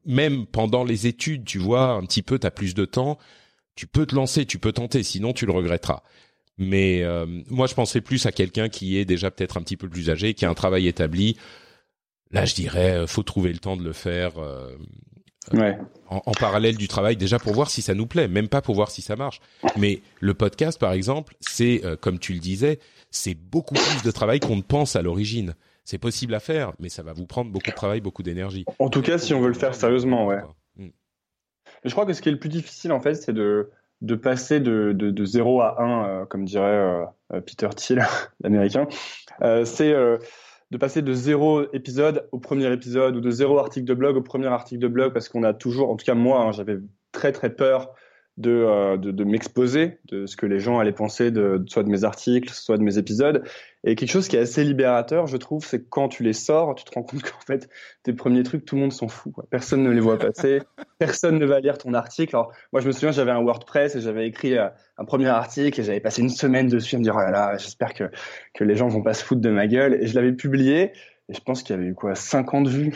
[0.05, 3.17] même pendant les études, tu vois, un petit peu, t'as plus de temps
[3.75, 6.03] tu peux te lancer, tu peux tenter, sinon tu le regretteras.
[6.57, 9.89] Mais euh, moi, je pensais plus à quelqu'un qui est déjà peut-être un petit peu
[9.89, 11.37] plus âgé, qui a un travail établi.
[12.31, 14.75] Là, je dirais, euh, faut trouver le temps de le faire euh,
[15.53, 15.77] ouais.
[16.09, 18.75] en, en, parallèle du travail, déjà pour voir si ça nous plaît, même pas pour
[18.75, 19.41] voir si ça marche.
[19.77, 24.39] Mais le podcast, par exemple, c'est comme tu le disais, c'est beaucoup plus de travail
[24.39, 25.55] qu'on ne pense à l'origine.
[25.85, 28.63] C'est possible à faire, mais ça va vous prendre beaucoup de travail, beaucoup d'énergie.
[28.79, 30.39] En tout cas, si on veut le faire sérieusement, ouais
[31.85, 33.69] je crois que ce qui est le plus difficile, en fait, c'est de,
[34.01, 37.05] de passer de, de, de 0 à 1, euh, comme dirait euh,
[37.41, 38.05] Peter Thiel,
[38.41, 38.87] l'américain.
[39.41, 40.17] Euh, c'est euh,
[40.71, 44.21] de passer de zéro épisode au premier épisode ou de zéro article de blog au
[44.21, 46.79] premier article de blog parce qu'on a toujours, en tout cas moi, hein, j'avais
[47.11, 47.93] très très peur
[48.37, 51.89] de, euh, de, de m'exposer, de ce que les gens allaient penser de, soit de
[51.89, 53.43] mes articles, soit de mes épisodes.
[53.83, 56.83] Et quelque chose qui est assez libérateur, je trouve, c'est quand tu les sors, tu
[56.83, 57.69] te rends compte qu'en fait,
[58.01, 59.33] tes premiers trucs, tout le monde s'en fout.
[59.33, 59.45] Quoi.
[59.49, 60.61] Personne ne les voit passer,
[60.99, 62.35] personne ne va lire ton article.
[62.35, 64.67] Alors, moi, je me souviens, j'avais un WordPress et j'avais écrit euh,
[64.97, 67.57] un premier article et j'avais passé une semaine dessus à me dire, oh là là,
[67.57, 68.09] j'espère que,
[68.55, 69.99] que les gens vont pas se foutre de ma gueule.
[70.01, 70.91] Et je l'avais publié
[71.29, 72.95] et je pense qu'il y avait eu quoi, 50 vues?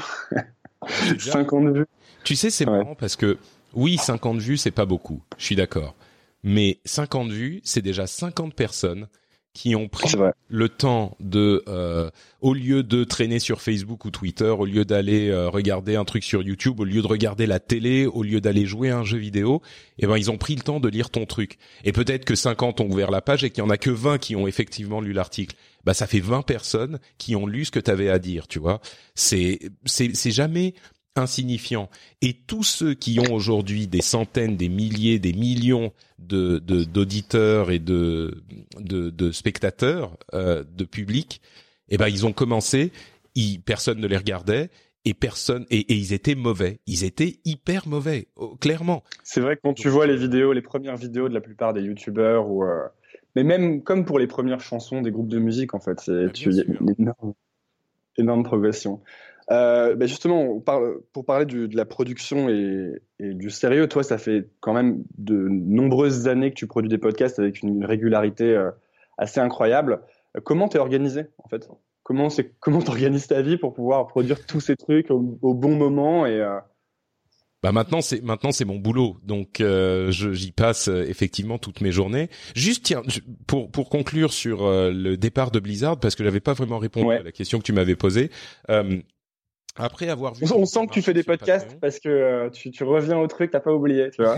[1.20, 1.86] 50 vues.
[2.24, 3.38] Tu sais, c'est marrant parce que
[3.78, 5.22] oui, 50 vues, c'est pas beaucoup.
[5.38, 5.96] Je suis d'accord.
[6.42, 9.08] Mais 50 vues, c'est déjà 50 personnes
[9.54, 10.12] qui ont pris
[10.50, 12.10] le temps de, euh,
[12.42, 16.24] au lieu de traîner sur Facebook ou Twitter, au lieu d'aller euh, regarder un truc
[16.24, 19.18] sur YouTube, au lieu de regarder la télé, au lieu d'aller jouer à un jeu
[19.18, 19.62] vidéo,
[20.00, 21.58] eh ben ils ont pris le temps de lire ton truc.
[21.84, 24.20] Et peut-être que 50 ont ouvert la page et qu'il y en a que 20
[24.20, 25.56] qui ont effectivement lu l'article.
[25.86, 28.60] Bah ça fait 20 personnes qui ont lu ce que tu avais à dire, tu
[28.60, 28.80] vois.
[29.16, 30.76] C'est c'est c'est jamais
[31.18, 31.90] insignifiant.
[32.22, 37.80] Et tous ceux qui ont aujourd'hui des centaines, des milliers, des millions de d'auditeurs et
[37.80, 38.44] de,
[38.80, 41.42] de, de spectateurs, euh, de public,
[41.90, 42.92] eh ben ils ont commencé,
[43.36, 44.70] ils, personne ne les regardait
[45.06, 46.80] et personne et, et, ils étaient mauvais.
[46.86, 49.04] Ils étaient hyper mauvais, oh, clairement.
[49.24, 51.82] C'est vrai que quand tu vois les vidéos, les premières vidéos de la plupart des
[51.82, 52.88] youtubeurs ou euh,
[53.36, 56.52] mais même comme pour les premières chansons des groupes de musique en fait, c'est tu
[56.52, 57.34] y a une énorme,
[58.18, 59.02] énorme progression.
[59.50, 63.88] Euh, ben justement, on parle, pour parler du, de la production et, et, du sérieux,
[63.88, 67.86] toi, ça fait quand même de nombreuses années que tu produis des podcasts avec une
[67.86, 68.72] régularité euh,
[69.18, 70.02] assez incroyable.
[70.36, 71.70] Euh, comment t'es organisé en fait?
[72.04, 75.76] Comment c'est comment t'organises ta vie pour pouvoir produire tous ces trucs au, au bon
[75.76, 76.60] moment et euh...
[77.64, 81.92] Bah maintenant c'est maintenant c'est mon boulot donc euh, j'y passe euh, effectivement toutes mes
[81.92, 82.30] journées.
[82.56, 83.02] Juste tiens
[83.48, 87.18] pour pour conclure sur le départ de Blizzard parce que j'avais pas vraiment répondu ouais.
[87.18, 88.30] à la question que tu m'avais posée.
[89.78, 92.84] Après avoir vu, on, sent que tu fais des podcasts parce que euh, tu, tu,
[92.84, 94.38] reviens au truc, t'as pas oublié, tu vois.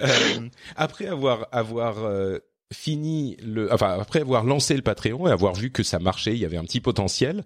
[0.00, 2.38] euh, après avoir avoir euh,
[2.72, 6.38] fini le, enfin après avoir lancé le Patreon et avoir vu que ça marchait, il
[6.38, 7.44] y avait un petit potentiel.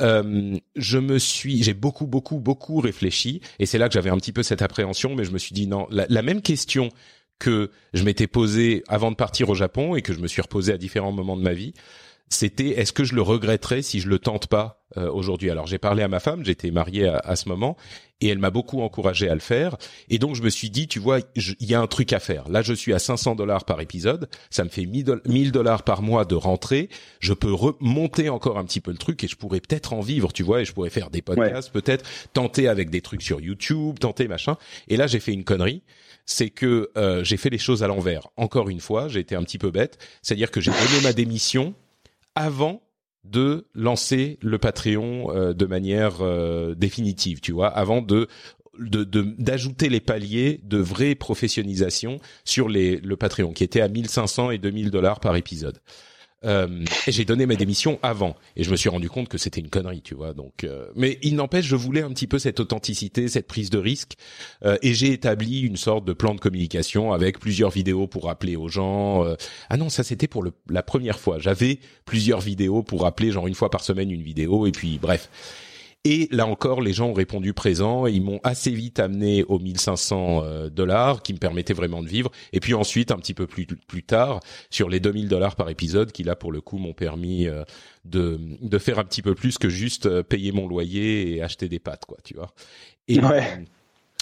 [0.00, 4.18] Euh, je me suis, j'ai beaucoup, beaucoup, beaucoup réfléchi, et c'est là que j'avais un
[4.18, 6.90] petit peu cette appréhension, mais je me suis dit non, la, la même question
[7.38, 10.72] que je m'étais posée avant de partir au Japon et que je me suis reposée
[10.72, 11.74] à différents moments de ma vie,
[12.28, 15.50] c'était est-ce que je le regretterais si je le tente pas euh, aujourd'hui?
[15.50, 17.76] Alors j'ai parlé à ma femme, j'étais marié à, à, ce moment,
[18.20, 19.76] et elle m'a beaucoup encouragé à le faire.
[20.08, 22.48] Et donc je me suis dit, tu vois, il y a un truc à faire.
[22.48, 26.24] Là, je suis à 500 dollars par épisode, ça me fait 1000 dollars par mois
[26.24, 26.88] de rentrée.
[27.20, 30.32] Je peux remonter encore un petit peu le truc et je pourrais peut-être en vivre,
[30.32, 31.80] tu vois, et je pourrais faire des podcasts, ouais.
[31.80, 34.56] peut-être tenter avec des trucs sur YouTube, tenter machin.
[34.88, 35.82] Et là, j'ai fait une connerie
[36.28, 38.26] c'est que euh, j'ai fait les choses à l'envers.
[38.36, 41.76] Encore une fois, j'ai été un petit peu bête, c'est-à-dire que j'ai donné ma démission
[42.36, 42.82] avant
[43.24, 48.28] de lancer le Patreon euh, de manière euh, définitive, tu vois, avant de
[48.78, 54.58] d'ajouter les paliers de vraie professionnalisation sur les, le Patreon qui était à 1500 et
[54.58, 55.80] 2000 dollars par épisode.
[56.44, 59.70] Euh, j'ai donné ma démission avant, et je me suis rendu compte que c'était une
[59.70, 60.34] connerie, tu vois.
[60.34, 63.78] Donc, euh, mais il n'empêche, je voulais un petit peu cette authenticité, cette prise de
[63.78, 64.14] risque,
[64.64, 68.54] euh, et j'ai établi une sorte de plan de communication avec plusieurs vidéos pour rappeler
[68.54, 69.24] aux gens.
[69.24, 69.34] Euh,
[69.70, 71.38] ah non, ça c'était pour le, la première fois.
[71.38, 75.30] J'avais plusieurs vidéos pour rappeler, genre une fois par semaine une vidéo, et puis bref.
[76.08, 78.06] Et là encore, les gens ont répondu présent.
[78.06, 82.30] Ils m'ont assez vite amené aux 1500 euh, dollars, qui me permettaient vraiment de vivre.
[82.52, 84.38] Et puis ensuite, un petit peu plus plus tard,
[84.70, 87.64] sur les 2000 dollars par épisode, qui là pour le coup m'ont permis euh,
[88.04, 91.68] de de faire un petit peu plus que juste euh, payer mon loyer et acheter
[91.68, 92.54] des pâtes, quoi, tu vois.
[93.08, 93.64] Ouais.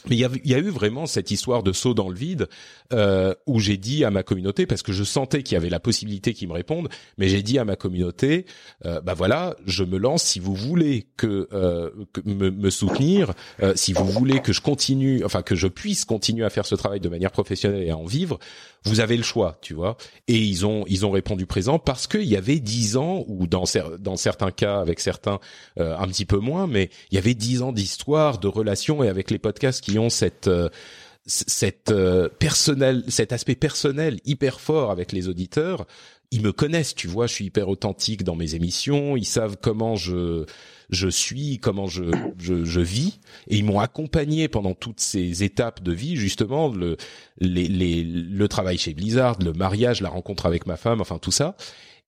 [0.09, 2.49] Mais il y, a, y a eu vraiment cette histoire de saut dans le vide
[2.93, 5.81] euh, où j'ai dit à ma communauté parce que je sentais qu'il y avait la
[5.81, 6.89] possibilité qu'ils me répondent,
[7.19, 8.47] mais j'ai dit à ma communauté,
[8.85, 10.23] euh, bah voilà, je me lance.
[10.23, 11.91] Si vous voulez que, euh,
[12.25, 13.33] me, me, soutenir,
[13.63, 16.75] euh, si vous voulez que je continue, enfin que je puisse continuer à faire ce
[16.75, 18.39] travail de manière professionnelle et à en vivre,
[18.85, 19.97] vous avez le choix, tu vois.
[20.29, 23.65] Et ils ont ils ont répondu présent parce qu'il y avait dix ans ou dans
[23.99, 25.41] dans certains cas avec certains
[25.79, 29.09] euh, un petit peu moins, mais il y avait dix ans d'histoire, de relations et
[29.09, 30.69] avec les podcasts qui ont cette euh,
[31.27, 32.29] cette euh,
[33.09, 35.87] cet aspect personnel hyper fort avec les auditeurs,
[36.35, 39.95] ils me connaissent, tu vois, je suis hyper authentique dans mes émissions, ils savent comment
[39.95, 40.45] je
[40.91, 42.05] je suis, comment je
[42.39, 46.97] je, je vis, et ils m'ont accompagné pendant toutes ces étapes de vie, justement le
[47.39, 51.31] les, les le travail chez Blizzard, le mariage, la rencontre avec ma femme, enfin tout
[51.31, 51.57] ça.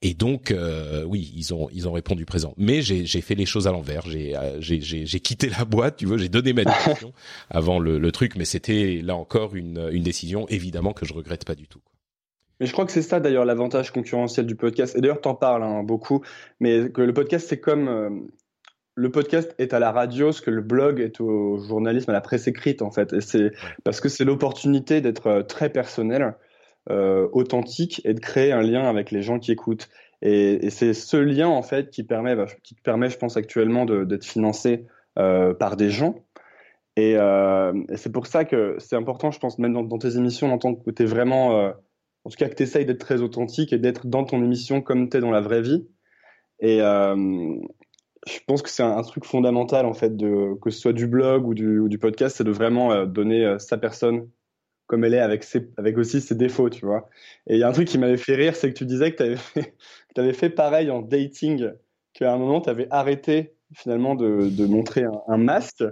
[0.03, 2.53] Et donc, euh, oui, ils ont ils ont répondu présent.
[2.57, 4.03] Mais j'ai j'ai fait les choses à l'envers.
[4.11, 6.19] J'ai euh, j'ai j'ai quitté la boîte, tu vois.
[6.19, 7.13] J'ai donné ma décision
[7.51, 11.45] avant le, le truc, mais c'était là encore une une décision évidemment que je regrette
[11.45, 11.81] pas du tout.
[12.61, 14.97] Mais je crois que c'est ça d'ailleurs l'avantage concurrentiel du podcast.
[14.97, 16.23] Et d'ailleurs, t'en parles hein, beaucoup,
[16.61, 18.11] mais que le podcast c'est comme euh,
[18.95, 22.21] le podcast est à la radio, ce que le blog est au journalisme, à la
[22.21, 23.13] presse écrite en fait.
[23.13, 23.53] Et c'est
[23.85, 26.35] parce que c'est l'opportunité d'être euh, très personnel
[26.91, 29.89] euh, authentique et de créer un lien avec les gens qui écoutent.
[30.23, 33.85] Et, et c'est ce lien en fait qui permet, bah, qui permet, je pense actuellement
[33.85, 34.87] d'être financé
[35.19, 36.15] euh, par des gens.
[36.97, 40.17] Et, euh, et c'est pour ça que c'est important, je pense, même dans, dans tes
[40.17, 41.73] émissions, d'entendre que tu es vraiment, euh,
[42.27, 45.09] en tout cas que tu essayes d'être très authentique et d'être dans ton émission comme
[45.09, 45.87] tu es dans la vraie vie.
[46.59, 47.55] Et euh,
[48.27, 51.55] je pense que c'est un, truc fondamental en fait, que ce soit du blog ou
[51.55, 54.29] du, podcast, c'est de vraiment euh, donner sa personne
[54.89, 57.09] comme elle est avec aussi ses défauts, tu vois.
[57.47, 59.37] Et il y a un truc qui m'avait fait rire, c'est que tu disais que
[59.55, 61.71] tu avais fait, pareil en dating,
[62.13, 65.85] qu'à un moment tu avais arrêté finalement de, de montrer un, un, masque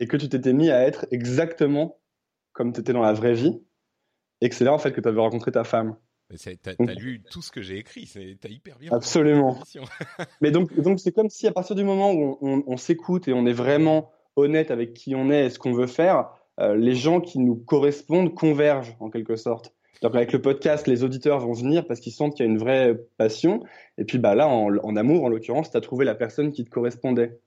[0.00, 1.98] et que tu t'étais mis à être exactement
[2.52, 3.62] comme tu étais dans la vraie vie
[4.42, 5.96] et que c'est là en fait que tu avais rencontré ta femme.
[6.62, 8.90] T'as as lu tout ce que j'ai écrit, t'as hyper bien.
[8.92, 9.58] Absolument.
[10.40, 13.28] Mais donc, donc c'est comme si à partir du moment où on, on, on s'écoute
[13.28, 16.74] et on est vraiment honnête avec qui on est et ce qu'on veut faire, euh,
[16.74, 19.74] les gens qui nous correspondent convergent en quelque sorte.
[20.00, 22.58] Donc avec le podcast, les auditeurs vont venir parce qu'ils sentent qu'il y a une
[22.58, 23.62] vraie passion.
[23.98, 26.64] Et puis bah là, en, en amour, en l'occurrence, tu as trouvé la personne qui
[26.64, 27.38] te correspondait.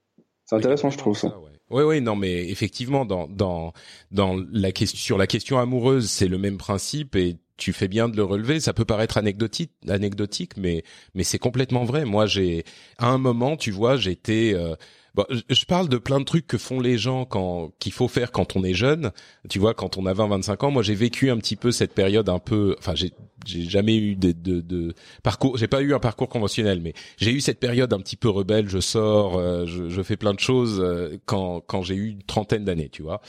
[0.46, 1.36] C'est intéressant, je trouve ça.
[1.72, 3.74] Oui, oui, non, mais effectivement, dans dans
[4.12, 8.08] dans la question sur la question amoureuse, c'est le même principe et tu fais bien
[8.08, 8.60] de le relever.
[8.60, 10.84] Ça peut paraître anecdotique, anecdotique, mais
[11.16, 12.06] mais c'est complètement vrai.
[12.06, 12.66] Moi, j'ai
[13.00, 14.76] à un moment, tu vois, j'étais euh,
[15.16, 18.34] Bon, je parle de plein de trucs que font les gens quand qu'il faut faire
[18.34, 19.12] quand on est jeune.
[19.50, 20.72] Tu vois, quand on a 20, 25 ans.
[20.72, 22.76] Moi, j'ai vécu un petit peu cette période un peu.
[22.80, 23.14] Enfin, j'ai
[23.46, 24.94] j'ai jamais eu de, de, de
[25.24, 25.58] parcours.
[25.58, 28.68] J'ai pas eu un parcours conventionnel, mais j'ai eu cette période un petit peu rebelle.
[28.68, 32.24] Je sors, euh, je, je, fais plein de choses euh, quand quand j'ai eu une
[32.24, 32.90] trentaine d'années.
[32.90, 33.22] Tu vois.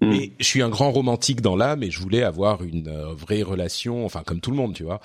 [0.00, 0.12] Mmh.
[0.12, 3.42] Et je suis un grand romantique dans l'âme et je voulais avoir une euh, vraie
[3.42, 5.00] relation, enfin comme tout le monde, tu vois.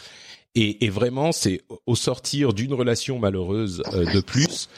[0.54, 4.70] Et, et vraiment, c'est au sortir d'une relation malheureuse euh, de plus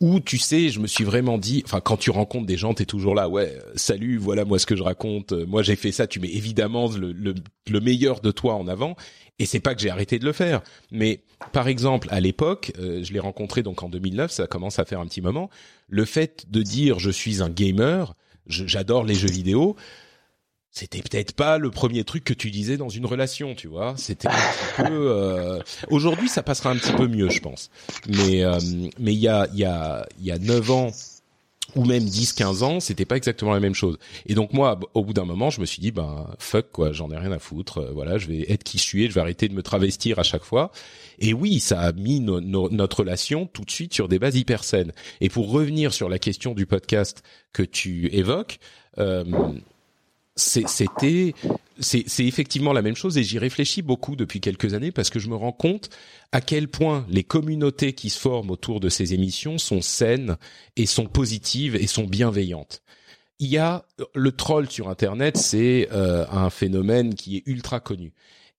[0.00, 2.84] où tu sais, je me suis vraiment dit, enfin quand tu rencontres des gens, t'es
[2.84, 6.20] toujours là, ouais, salut, voilà moi ce que je raconte, moi j'ai fait ça, tu
[6.20, 7.34] mets évidemment le, le,
[7.70, 8.94] le meilleur de toi en avant,
[9.38, 11.22] et c'est pas que j'ai arrêté de le faire, mais
[11.52, 15.00] par exemple à l'époque, euh, je l'ai rencontré donc en 2009, ça commence à faire
[15.00, 15.48] un petit moment,
[15.88, 18.14] le fait de dire je suis un gamer,
[18.48, 19.76] j'adore les jeux vidéo,
[20.76, 23.94] c'était peut-être pas le premier truc que tu disais dans une relation, tu vois.
[23.96, 25.10] C'était un peu.
[25.10, 25.58] Euh...
[25.88, 27.70] Aujourd'hui, ça passera un petit peu mieux, je pense.
[28.06, 28.58] Mais euh,
[28.98, 30.90] mais il y a il y a il y a neuf ans
[31.76, 33.96] ou même 10 15 ans, c'était pas exactement la même chose.
[34.26, 37.10] Et donc moi au bout d'un moment, je me suis dit ben fuck quoi, j'en
[37.10, 39.48] ai rien à foutre, euh, voilà, je vais être qui je suis, je vais arrêter
[39.48, 40.72] de me travestir à chaque fois.
[41.20, 44.36] Et oui, ça a mis no, no, notre relation tout de suite sur des bases
[44.36, 44.92] hyper saines.
[45.22, 47.22] Et pour revenir sur la question du podcast
[47.54, 48.58] que tu évoques,
[48.98, 49.24] euh,
[50.36, 51.34] c'était
[51.78, 55.28] c'est effectivement la même chose et j'y réfléchis beaucoup depuis quelques années parce que je
[55.28, 55.90] me rends compte
[56.32, 60.36] à quel point les communautés qui se forment autour de ces émissions sont saines
[60.76, 62.82] et sont positives et sont bienveillantes.
[63.38, 63.84] Il y a
[64.14, 68.14] le troll sur internet, c'est euh, un phénomène qui est ultra connu.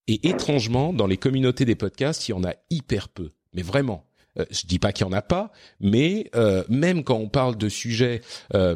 [0.08, 3.32] Et étrangement, dans les communautés des podcasts, il y en a hyper peu.
[3.54, 4.07] Mais vraiment.
[4.40, 7.58] Euh, je dis pas qu'il y en a pas, mais euh, même quand on parle
[7.58, 8.22] de sujets
[8.54, 8.76] euh,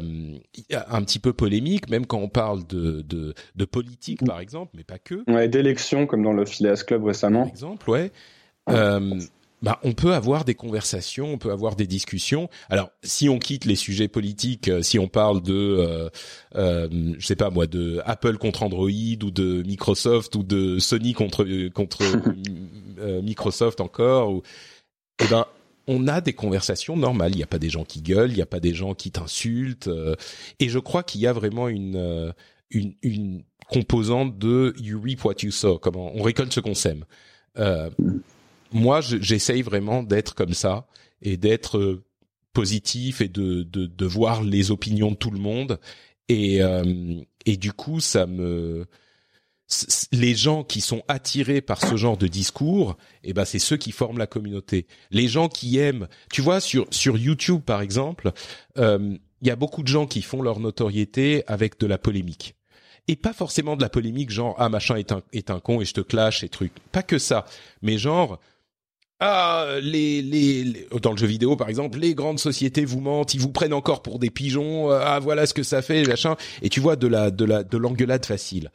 [0.70, 4.84] un petit peu polémiques, même quand on parle de de, de politique par exemple, mais
[4.84, 5.22] pas que.
[5.30, 7.42] Ouais, d'élections comme dans le Phileas Club récemment.
[7.42, 8.12] Par exemple, ouais.
[8.70, 9.20] Euh,
[9.62, 12.50] bah, on peut avoir des conversations, on peut avoir des discussions.
[12.68, 16.08] Alors, si on quitte les sujets politiques, euh, si on parle de, euh,
[16.56, 21.12] euh, je sais pas moi, de Apple contre Android ou de Microsoft ou de Sony
[21.12, 22.02] contre contre
[22.98, 24.42] euh, Microsoft encore, ou,
[25.22, 25.46] eh ben,
[25.86, 27.32] on a des conversations normales.
[27.32, 29.10] Il n'y a pas des gens qui gueulent, il n'y a pas des gens qui
[29.10, 29.90] t'insultent,
[30.60, 32.32] et je crois qu'il y a vraiment une
[32.70, 35.78] une, une composante de you reap what you sow.
[35.78, 37.04] Comment on récolte ce qu'on sème.
[37.58, 37.90] Euh,
[38.72, 40.86] moi, j'essaye vraiment d'être comme ça
[41.20, 42.04] et d'être euh,
[42.52, 45.78] positif et de, de, de voir les opinions de tout le monde.
[46.28, 48.86] Et, euh, et du coup, ça me
[50.12, 53.92] les gens qui sont attirés par ce genre de discours, eh ben c'est ceux qui
[53.92, 54.86] forment la communauté.
[55.10, 58.32] Les gens qui aiment, tu vois, sur sur YouTube par exemple,
[58.78, 62.54] euh, il y a beaucoup de gens qui font leur notoriété avec de la polémique
[63.08, 65.84] et pas forcément de la polémique genre ah machin est un est un con et
[65.84, 66.72] je te clash et trucs.
[66.92, 67.44] Pas que ça,
[67.82, 68.38] mais genre
[69.24, 73.40] ah, les, les, dans le jeu vidéo par exemple, les grandes sociétés vous mentent, ils
[73.40, 74.90] vous prennent encore pour des pigeons.
[74.90, 76.36] Ah, voilà ce que ça fait, machin.
[76.60, 78.70] Et tu vois de la de la de l'engueulade facile.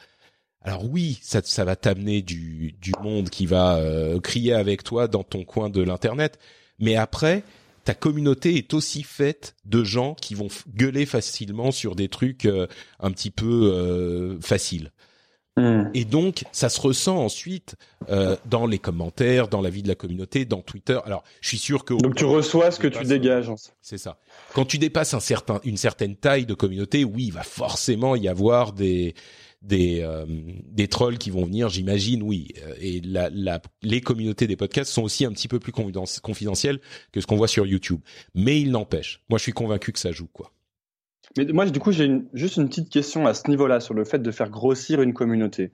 [0.67, 5.07] Alors oui, ça ça va t'amener du du monde qui va euh, crier avec toi
[5.07, 6.39] dans ton coin de l'internet.
[6.77, 7.43] Mais après,
[7.85, 12.67] ta communauté est aussi faite de gens qui vont gueuler facilement sur des trucs euh,
[12.99, 14.91] un petit peu faciles.
[15.57, 15.89] Hmm.
[15.95, 17.75] Et donc, ça se ressent ensuite
[18.09, 20.99] euh, dans les commentaires, dans la vie de la communauté, dans Twitter.
[21.03, 23.49] Alors, je suis sûr que donc tu reçois ce que tu dégages.
[23.81, 24.19] C'est ça.
[24.53, 28.27] Quand tu dépasses un certain, une certaine taille de communauté, oui, il va forcément y
[28.27, 29.15] avoir des
[29.67, 32.47] des euh, des trolls qui vont venir, j'imagine, oui.
[32.79, 36.79] Et la, la, les communautés des podcasts sont aussi un petit peu plus confidentielles
[37.11, 37.99] que ce qu'on voit sur YouTube.
[38.33, 40.51] Mais il n'empêche, moi, je suis convaincu que ça joue, quoi.
[41.35, 44.19] Mais moi, du coup, j'ai juste une petite question à ce niveau-là sur le fait
[44.19, 45.71] de faire grossir une communauté.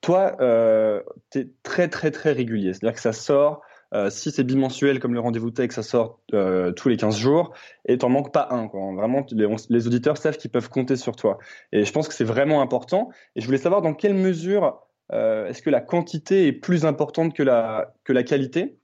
[0.00, 2.72] Toi, euh, tu es très, très, très régulier.
[2.72, 3.60] C'est-à-dire que ça sort,
[3.94, 7.52] euh, si c'est bimensuel comme le rendez-vous tech, ça sort euh, tous les 15 jours
[7.86, 8.66] et t'en manques pas un.
[8.66, 11.38] Vraiment, les, auditeurs savent qu'ils peuvent compter sur toi.
[11.70, 13.10] Et je pense que c'est vraiment important.
[13.36, 14.80] Et je voulais savoir dans quelle mesure
[15.12, 18.78] euh, est-ce que la quantité est plus importante que la, que la qualité?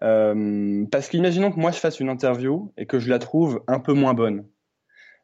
[0.00, 3.94] Parce qu'imaginons que moi, je fasse une interview et que je la trouve un peu
[3.94, 4.44] moins bonne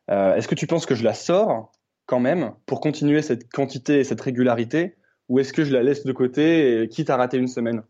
[0.09, 1.71] est-ce que tu penses que je la sors
[2.07, 4.97] quand même pour continuer cette quantité et cette régularité?
[5.29, 7.85] Ou est-ce que je la laisse de côté, quitte à rater une semaine?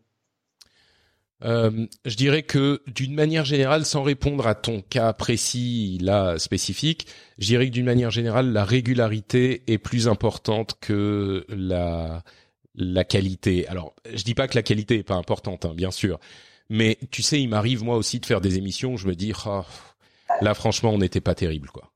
[1.43, 7.07] Euh, je dirais que d'une manière générale, sans répondre à ton cas précis, là spécifique,
[7.37, 12.23] je dirais que d'une manière générale, la régularité est plus importante que la
[12.75, 13.67] la qualité.
[13.67, 16.19] Alors, je dis pas que la qualité est pas importante, hein, bien sûr,
[16.69, 19.33] mais tu sais, il m'arrive moi aussi de faire des émissions où je me dis,
[19.45, 19.61] oh,
[20.39, 21.91] là franchement, on n'était pas terrible, quoi.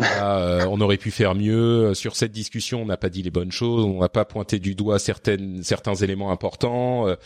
[0.00, 1.94] Euh, on aurait pu faire mieux.
[1.94, 4.74] Sur cette discussion, on n'a pas dit les bonnes choses, on n'a pas pointé du
[4.74, 7.08] doigt certaines, certains éléments importants.
[7.08, 7.16] Euh,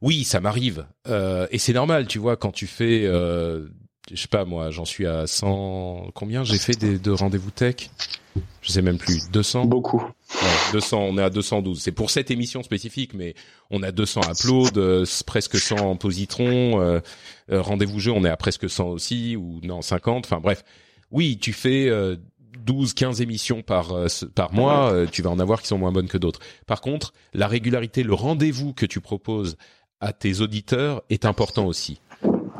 [0.00, 0.86] oui, ça m'arrive.
[1.08, 3.66] Euh, et c'est normal, tu vois, quand tu fais, je
[4.14, 6.10] sais pas moi, j'en suis à 100...
[6.14, 7.90] Combien j'ai fait des, de rendez-vous tech?
[8.62, 9.30] Je sais même plus.
[9.30, 10.00] 200 Beaucoup.
[10.00, 11.80] Ouais, 200, on est à 212.
[11.80, 13.34] C'est pour cette émission spécifique, mais
[13.70, 17.00] on a 200 uploads, presque 100 positrons.
[17.50, 20.26] rendez-vous jeu, on est à presque 100 aussi, ou non, 50.
[20.26, 20.64] Enfin bref
[21.10, 21.90] oui, tu fais
[22.58, 25.78] 12, euh, 15 émissions par euh, par mois, euh, tu vas en avoir qui sont
[25.78, 26.40] moins bonnes que d'autres.
[26.66, 29.56] Par contre, la régularité, le rendez-vous que tu proposes
[30.00, 32.00] à tes auditeurs est important aussi.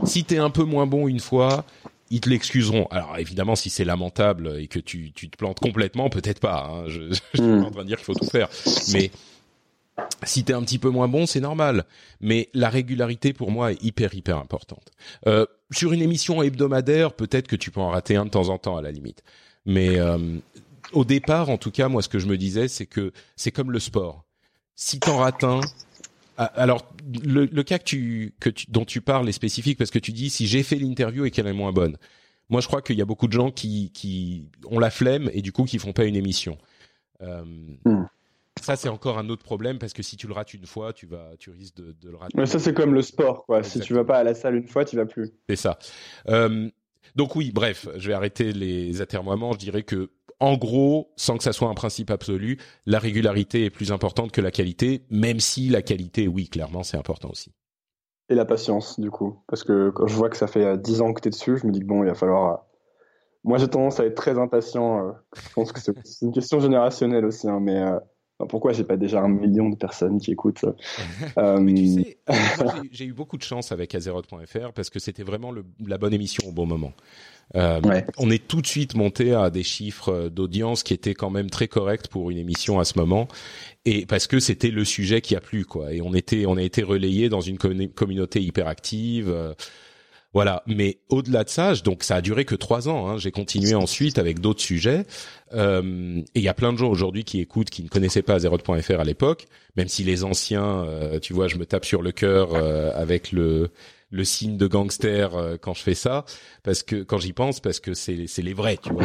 [0.05, 1.65] Si t'es un peu moins bon une fois,
[2.11, 2.87] ils te l'excuseront.
[2.91, 6.71] Alors évidemment, si c'est lamentable et que tu, tu te plantes complètement, peut-être pas.
[6.71, 6.85] Hein.
[6.89, 7.65] Je, je suis pas hmm.
[7.65, 8.49] en train de dire qu'il faut tout faire,
[8.93, 9.11] mais
[10.25, 11.85] si t'es un petit peu moins bon, c'est normal.
[12.21, 14.91] Mais la régularité, pour moi, est hyper, hyper importante.
[15.27, 18.59] Euh, sur une émission hebdomadaire, peut-être que tu peux en rater un de temps en
[18.59, 19.23] temps, à la limite.
[19.67, 20.39] Mais euh,
[20.93, 23.71] au départ, en tout cas, moi, ce que je me disais, c'est que c'est comme
[23.71, 24.25] le sport.
[24.77, 25.61] Si t'en rates un,
[26.39, 26.87] alors
[27.25, 30.31] le, cas que tu, que tu, dont tu parles est spécifique parce que tu dis
[30.31, 31.97] si j'ai fait l'interview et qu'elle est moins bonne.
[32.49, 35.43] Moi, je crois qu'il y a beaucoup de gens qui, qui ont la flemme et
[35.43, 36.57] du coup qui font pas une émission.
[37.23, 37.45] Euh,
[37.85, 38.07] hmm.
[38.63, 41.07] Ça, c'est encore un autre problème parce que si tu le rates une fois, tu
[41.07, 42.33] vas, tu risques de, de le rater.
[42.37, 43.63] Mais ça, c'est comme le sport, quoi.
[43.63, 45.31] Si tu vas pas à la salle une fois, tu vas plus.
[45.49, 45.79] C'est ça.
[46.29, 46.69] Euh,
[47.15, 49.53] donc oui, bref, je vais arrêter les atermoiements.
[49.53, 50.11] Je dirais que,
[50.41, 54.41] en gros, sans que ça soit un principe absolu, la régularité est plus importante que
[54.41, 57.53] la qualité, même si la qualité, oui, clairement, c'est important aussi.
[58.29, 61.05] Et la patience, du coup, parce que quand je vois que ça fait 10 euh,
[61.05, 62.53] ans que tu es dessus, je me dis que bon, il va falloir.
[62.53, 62.57] Euh,
[63.45, 65.15] moi, j'ai tendance à être très impatient.
[65.35, 67.83] Je pense que c'est une question générationnelle aussi, hein, mais
[68.47, 70.75] pourquoi j'ai pas déjà un million de personnes qui écoutent ça
[71.39, 71.67] euh...
[71.75, 72.19] tu sais,
[72.93, 76.49] j'ai eu beaucoup de chance avec Azeroth.fr parce que c'était vraiment le, la bonne émission
[76.49, 76.93] au bon moment.
[77.57, 78.05] Euh, ouais.
[78.19, 81.67] On est tout de suite monté à des chiffres d'audience qui étaient quand même très
[81.67, 83.27] corrects pour une émission à ce moment,
[83.87, 85.93] et parce que c'était le sujet qui a plu quoi.
[85.93, 89.35] Et on était, on a été relayé dans une communauté hyper active.
[90.35, 93.09] Voilà, mais au-delà de ça, donc ça a duré que trois ans.
[93.09, 93.17] Hein.
[93.17, 95.07] J'ai continué ensuite avec d'autres sujets.
[95.55, 98.35] Euh, et il y a plein de gens aujourd'hui qui écoutent, qui ne connaissaient pas
[98.35, 102.13] Azeroth.fr à l'époque, même si les anciens, euh, tu vois, je me tape sur le
[102.13, 103.71] cœur euh, avec le
[104.11, 106.25] le signe de gangster euh, quand je fais ça,
[106.63, 109.05] parce que quand j'y pense, parce que c'est c'est les vrais, tu vois.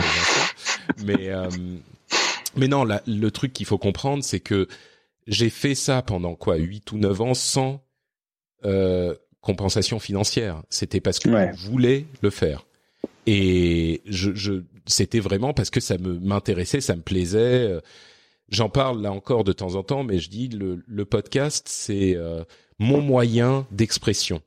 [0.97, 1.49] Les mais euh,
[2.55, 4.67] mais non, le truc qu'il faut comprendre, c'est que
[5.27, 7.81] j'ai fait ça pendant quoi, huit ou neuf ans sans
[8.65, 10.63] euh, compensation financière.
[10.69, 12.65] C'était parce que je voulais le faire.
[13.27, 17.79] Et je, je c'était vraiment parce que ça me m'intéressait, ça me plaisait.
[18.49, 22.15] J'en parle là encore de temps en temps, mais je dis le, le podcast, c'est
[22.15, 22.43] euh,
[22.77, 24.41] mon moyen d'expression.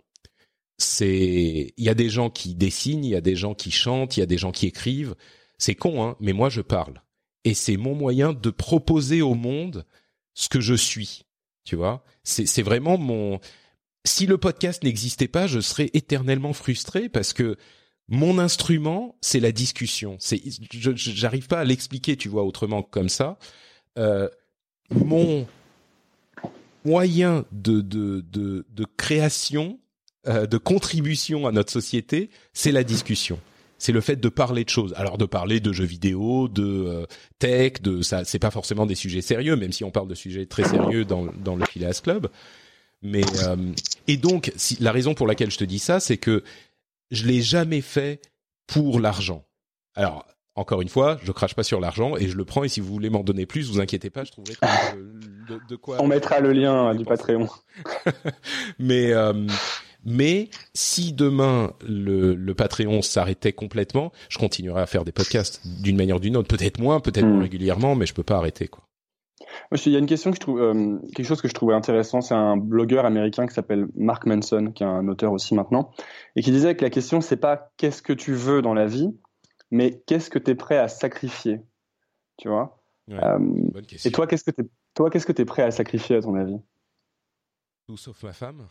[0.78, 4.16] C'est, il y a des gens qui dessinent, il y a des gens qui chantent,
[4.16, 5.14] il y a des gens qui écrivent.
[5.58, 7.02] C'est con, hein, mais moi je parle.
[7.44, 9.86] Et c'est mon moyen de proposer au monde
[10.34, 11.24] ce que je suis.
[11.64, 13.40] Tu vois, c'est vraiment mon
[14.06, 17.56] si le podcast n'existait pas, je serais éternellement frustré parce que
[18.08, 20.16] mon instrument, c'est la discussion.
[20.20, 23.38] Je, j'arrive pas à l'expliquer, tu vois, autrement que comme ça.
[23.98, 24.28] Euh,
[24.90, 25.46] mon
[26.84, 29.80] moyen de de de, de création,
[30.28, 33.40] euh, de contribution à notre société, c'est la discussion.
[33.78, 34.94] C'est le fait de parler de choses.
[34.96, 37.06] Alors de parler de jeux vidéo, de euh,
[37.40, 38.24] tech, de ça.
[38.24, 41.26] C'est pas forcément des sujets sérieux, même si on parle de sujets très sérieux dans
[41.42, 42.28] dans le Phileas Club.
[43.02, 43.56] Mais euh,
[44.08, 46.42] et donc si, la raison pour laquelle je te dis ça, c'est que
[47.10, 48.20] je l'ai jamais fait
[48.66, 49.44] pour l'argent.
[49.94, 50.26] Alors
[50.56, 52.64] encore une fois, je crache pas sur l'argent et je le prends.
[52.64, 54.54] Et si vous voulez m'en donner plus, vous inquiétez pas, je trouverai
[55.48, 55.98] de, de, quoi.
[56.00, 57.46] On mettra le lien du Patreon.
[58.78, 59.46] mais euh,
[60.06, 65.96] mais si demain le, le Patreon s'arrêtait complètement, je continuerai à faire des podcasts d'une
[65.96, 66.48] manière ou d'une autre.
[66.48, 67.42] Peut-être moins, peut-être moins hmm.
[67.42, 68.85] régulièrement, mais je peux pas arrêter quoi.
[69.72, 72.20] Il y a une question que je trouve, euh, quelque chose que je trouvais intéressant.
[72.20, 75.90] C'est un blogueur américain qui s'appelle Mark Manson, qui est un auteur aussi maintenant,
[76.36, 79.10] et qui disait que la question c'est pas qu'est-ce que tu veux dans la vie,
[79.70, 81.60] mais qu'est-ce que tu es prêt à sacrifier.
[82.38, 82.78] Tu vois?
[83.10, 83.38] Euh,
[84.04, 86.34] Et toi, qu'est-ce que tu toi, qu'est-ce que tu es prêt à sacrifier à ton
[86.34, 86.56] avis?
[87.86, 88.66] Tout sauf ma femme.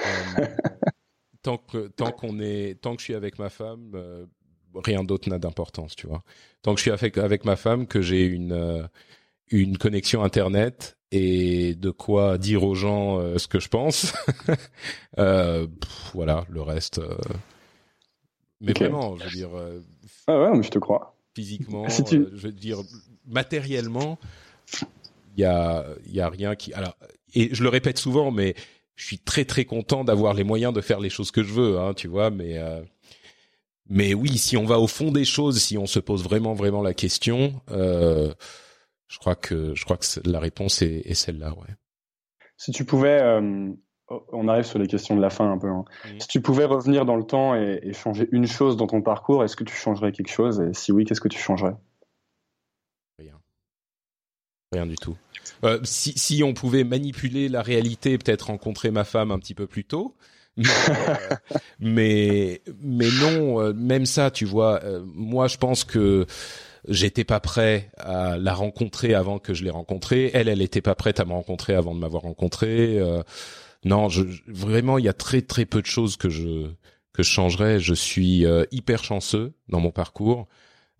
[0.00, 0.46] euh,
[1.42, 4.26] tant que tant qu'on est tant que je suis avec ma femme, euh,
[4.74, 6.22] rien d'autre n'a d'importance, tu vois.
[6.62, 8.82] Tant que je suis avec avec ma femme, que j'ai une euh,
[9.50, 14.12] une connexion internet et de quoi dire aux gens euh, ce que je pense.
[15.18, 15.66] euh,
[16.14, 16.98] voilà, le reste.
[16.98, 17.16] Euh...
[18.60, 19.56] Mais vraiment, je veux dire.
[19.56, 19.80] Euh,
[20.26, 21.16] ah ouais, mais je te crois.
[21.34, 22.78] Physiquement, euh, je veux dire
[23.26, 24.18] matériellement,
[25.36, 26.72] il y a il y a rien qui.
[26.74, 26.96] Alors
[27.34, 28.54] et je le répète souvent, mais
[28.96, 31.78] je suis très très content d'avoir les moyens de faire les choses que je veux,
[31.78, 32.30] hein, tu vois.
[32.30, 32.58] Mais
[33.88, 36.80] mais oui, si on va au fond des choses, si on se pose vraiment vraiment
[36.80, 37.60] la question.
[37.72, 38.32] Euh,
[39.10, 41.74] je crois que je crois que la réponse est, est celle-là, ouais.
[42.56, 43.70] Si tu pouvais, euh,
[44.32, 45.68] on arrive sur les questions de la fin un peu.
[45.68, 45.84] Hein.
[46.18, 49.42] Si tu pouvais revenir dans le temps et, et changer une chose dans ton parcours,
[49.42, 50.60] est-ce que tu changerais quelque chose?
[50.60, 51.74] Et si oui, qu'est-ce que tu changerais?
[53.18, 53.40] Rien.
[54.72, 55.16] Rien du tout.
[55.64, 59.66] Euh, si, si on pouvait manipuler la réalité, peut-être rencontrer ma femme un petit peu
[59.66, 60.14] plus tôt.
[60.56, 61.36] mais, euh,
[61.80, 64.84] mais, mais non, euh, même ça, tu vois.
[64.84, 66.26] Euh, moi, je pense que
[66.90, 70.30] j'étais pas prêt à la rencontrer avant que je l'ai rencontrée.
[70.34, 72.98] Elle, elle était pas prête à me rencontrer avant de m'avoir rencontré.
[72.98, 73.22] Euh,
[73.84, 76.68] non, je, vraiment, il y a très très peu de choses que je
[77.12, 77.80] que je changerais.
[77.80, 80.48] Je suis euh, hyper chanceux dans mon parcours.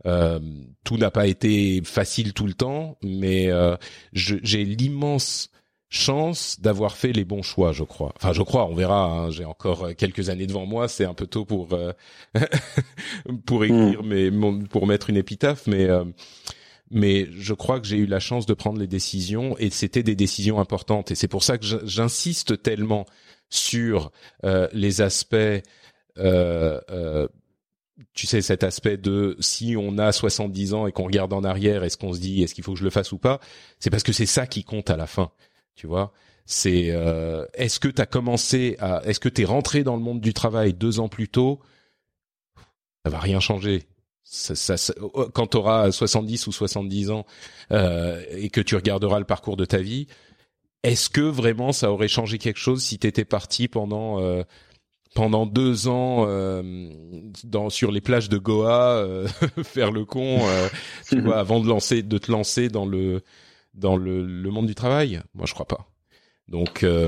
[0.06, 0.40] Euh,
[0.84, 3.76] tout n'a pas été facile tout le temps, mais euh,
[4.12, 5.50] j'ai l'immense
[5.90, 8.12] chance d'avoir fait les bons choix, je crois.
[8.16, 9.04] Enfin, je crois, on verra.
[9.04, 10.86] Hein, J'ai encore euh, quelques années devant moi.
[10.88, 11.92] C'est un peu tôt pour euh,
[13.44, 14.30] pour écrire, mais
[14.70, 16.04] pour mettre une épitaphe, mais euh,
[16.92, 20.14] mais je crois que j'ai eu la chance de prendre les décisions et c'était des
[20.16, 21.10] décisions importantes.
[21.10, 23.04] Et c'est pour ça que j'insiste tellement
[23.48, 24.10] sur
[24.72, 25.36] les aspects.
[28.12, 31.84] tu sais cet aspect de si on a 70 ans et qu'on regarde en arrière,
[31.84, 33.38] est-ce qu'on se dit est-ce qu'il faut que je le fasse ou pas?
[33.78, 35.30] C'est parce que c'est ça qui compte à la fin
[35.74, 36.12] tu vois
[36.46, 40.02] c'est euh, est-ce que tu as commencé à est-ce que tu es rentré dans le
[40.02, 41.60] monde du travail deux ans plus tôt?
[43.04, 43.84] Ça va rien changer.
[44.24, 47.24] Ça, ça, oh, quand tu auras 70 ou 70 ans
[47.72, 50.06] euh, et que tu regarderas le parcours de ta vie
[50.82, 54.42] est-ce que vraiment ça aurait changé quelque chose si tu étais parti pendant euh,
[55.14, 56.62] pendant deux ans euh,
[57.44, 59.28] dans sur les plages de Goa euh,
[59.64, 60.68] faire le con euh,
[61.08, 63.22] tu vois avant de lancer de te lancer dans le
[63.74, 65.20] dans le, le monde du travail?
[65.34, 65.88] Moi, je crois pas.
[66.48, 67.06] Donc, euh,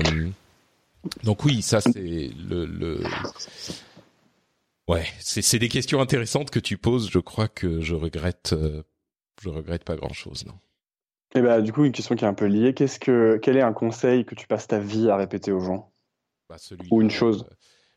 [1.23, 3.03] donc oui, ça c'est le, le...
[4.87, 7.09] ouais, c'est des questions intéressantes que tu poses.
[7.09, 8.83] Je crois que je regrette, euh,
[9.41, 10.53] je regrette pas grand chose, non.
[11.35, 12.75] Et eh bah du coup une question qui est un peu liée.
[12.75, 15.91] Qu'est-ce que, quel est un conseil que tu passes ta vie à répéter aux gens?
[16.47, 17.45] Bah, celui Ou une chose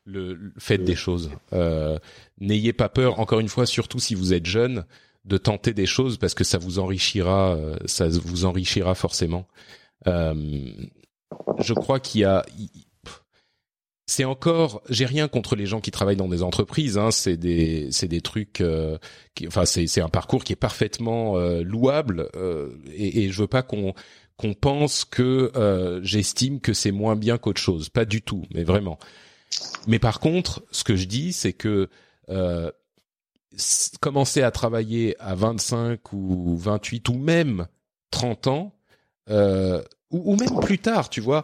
[0.07, 1.31] le, faites des choses.
[1.53, 1.99] Euh,
[2.39, 3.19] N'ayez pas peur.
[3.19, 4.85] Encore une fois, surtout si vous êtes jeune,
[5.27, 9.47] de tenter des choses parce que ça vous enrichira, euh, ça vous enrichira forcément.
[10.07, 10.71] Euh,
[11.59, 12.45] je crois qu'il y a,
[14.09, 16.97] c'est encore, j'ai rien contre les gens qui travaillent dans des entreprises.
[16.97, 18.97] Hein, c'est des, c'est des trucs, euh,
[19.35, 23.41] qui, enfin c'est, c'est un parcours qui est parfaitement euh, louable euh, et, et je
[23.41, 23.93] veux pas qu'on
[24.37, 25.51] qu'on pense que
[26.03, 27.89] j'estime que c'est moins bien qu'autre chose.
[27.89, 28.99] Pas du tout, mais vraiment.
[29.87, 31.89] Mais par contre, ce que je dis, c'est que
[33.99, 37.67] commencer à travailler à 25 ou 28 ou même
[38.11, 38.73] 30 ans,
[39.29, 39.33] ou,
[40.11, 41.43] ou, même plus tard, tu vois,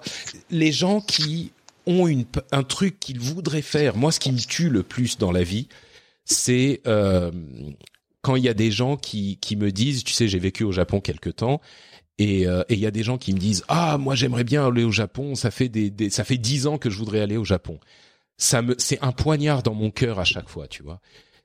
[0.49, 1.51] les gens qui
[1.86, 3.95] ont une, un truc qu'ils voudraient faire.
[3.95, 5.68] Moi, ce qui me tue le plus dans la vie,
[6.26, 7.32] c'est euh,
[8.22, 10.72] quand il y a des gens qui, qui me disent, tu sais, j'ai vécu au
[10.72, 11.61] Japon quelque temps,
[12.20, 14.84] et euh, il y a des gens qui me disent, ah, moi j'aimerais bien aller
[14.84, 17.45] au Japon, ça fait des, des ça fait dix ans que je voudrais aller au
[17.45, 17.80] Japon.
[18.38, 21.01] Ça me, c'est un poignard dans mon cœur à chaque fois, tu vois.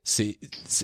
[0.09, 0.38] C'est,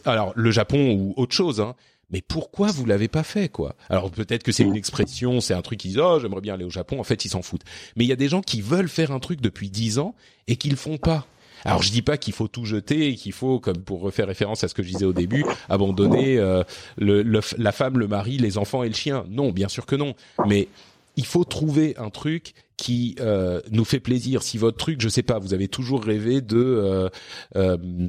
[0.04, 1.74] alors le Japon ou autre chose, hein,
[2.10, 3.74] mais pourquoi vous l'avez pas fait quoi?
[3.88, 6.64] Alors peut-être que c'est une expression, c'est un truc qu'ils disent oh j'aimerais bien aller
[6.66, 7.00] au Japon.
[7.00, 7.64] En fait ils s'en foutent.
[7.96, 10.14] Mais il y a des gens qui veulent faire un truc depuis dix ans
[10.46, 11.26] et qui le font pas.
[11.64, 14.62] Alors je dis pas qu'il faut tout jeter et qu'il faut, comme pour refaire référence
[14.62, 16.62] à ce que je disais au début, abandonner euh,
[16.98, 17.22] le,
[17.56, 19.24] la femme, le mari, les enfants et le chien.
[19.30, 20.14] Non, bien sûr que non.
[20.46, 20.68] Mais
[21.16, 24.42] il faut trouver un truc qui euh, nous fait plaisir.
[24.42, 27.10] Si votre truc, je sais pas, vous avez toujours rêvé de
[27.56, 28.08] euh,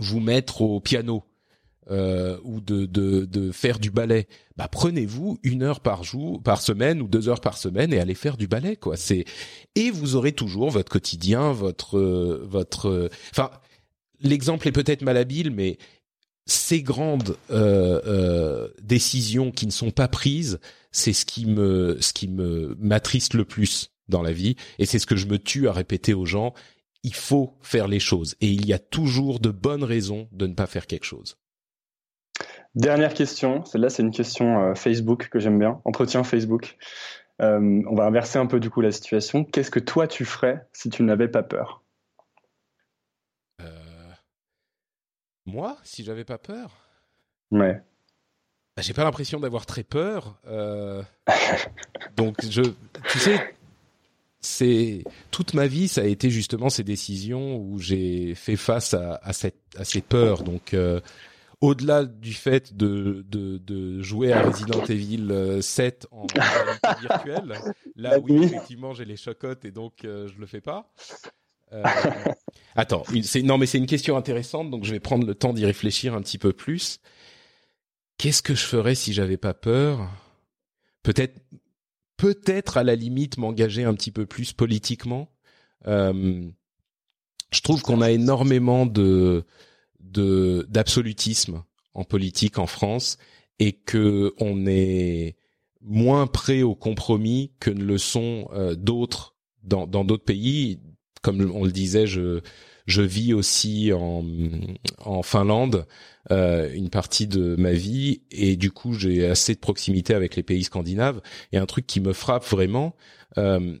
[0.00, 1.24] vous mettre au piano
[1.90, 6.60] euh, ou de, de, de, faire du ballet, bah prenez-vous une heure par jour, par
[6.60, 8.96] semaine ou deux heures par semaine et allez faire du ballet quoi.
[8.96, 9.24] C'est
[9.74, 11.98] et vous aurez toujours votre quotidien, votre
[12.44, 13.10] votre.
[13.30, 13.50] Enfin,
[14.20, 15.78] l'exemple est peut-être malhabile, mais
[16.46, 20.58] ces grandes euh, euh, décisions qui ne sont pas prises,
[20.90, 24.98] c'est ce qui me ce qui me m'attriste le plus dans la vie et c'est
[24.98, 26.52] ce que je me tue à répéter aux gens.
[27.02, 30.54] Il faut faire les choses et il y a toujours de bonnes raisons de ne
[30.54, 31.38] pas faire quelque chose.
[32.74, 36.76] Dernière question, celle-là c'est une question euh, Facebook que j'aime bien, entretien Facebook.
[37.40, 39.44] Euh, on va inverser un peu du coup la situation.
[39.44, 41.82] Qu'est-ce que toi tu ferais si tu n'avais pas peur?
[43.60, 44.12] Euh,
[45.46, 46.76] Moi, si j'avais pas peur?
[47.50, 47.82] Ouais.
[48.76, 50.38] Bah, j'ai pas l'impression d'avoir très peur.
[52.16, 52.62] donc je,
[53.10, 53.56] tu sais,
[54.40, 59.20] c'est toute ma vie, ça a été justement ces décisions où j'ai fait face à,
[59.22, 60.42] à, cette, à ces peurs.
[60.42, 60.74] Donc
[61.60, 67.60] au-delà du fait de, de, de, jouer à Resident Evil 7 euh, en réalité virtuelle,
[67.96, 70.90] là oui effectivement j'ai les chocottes et donc euh, je le fais pas.
[71.72, 71.84] Euh,
[72.76, 75.66] attends, c'est non mais c'est une question intéressante donc je vais prendre le temps d'y
[75.66, 77.00] réfléchir un petit peu plus.
[78.16, 80.08] Qu'est-ce que je ferais si j'avais pas peur?
[81.02, 81.40] Peut-être
[82.20, 85.32] peut-être à la limite m'engager un petit peu plus politiquement.
[85.86, 86.46] Euh,
[87.50, 89.46] je trouve qu'on a énormément de
[90.02, 91.62] d'absolutisme
[91.94, 93.16] en politique en France
[93.58, 95.36] et que on est
[95.80, 100.80] moins prêt au compromis que ne le sont euh, d'autres dans dans d'autres pays
[101.22, 102.40] comme on le disait je
[102.86, 104.24] je vis aussi en
[105.04, 105.86] en Finlande
[106.30, 110.42] euh, une partie de ma vie et du coup j'ai assez de proximité avec les
[110.42, 111.20] pays scandinaves
[111.52, 112.94] et un truc qui me frappe vraiment
[113.38, 113.78] euh,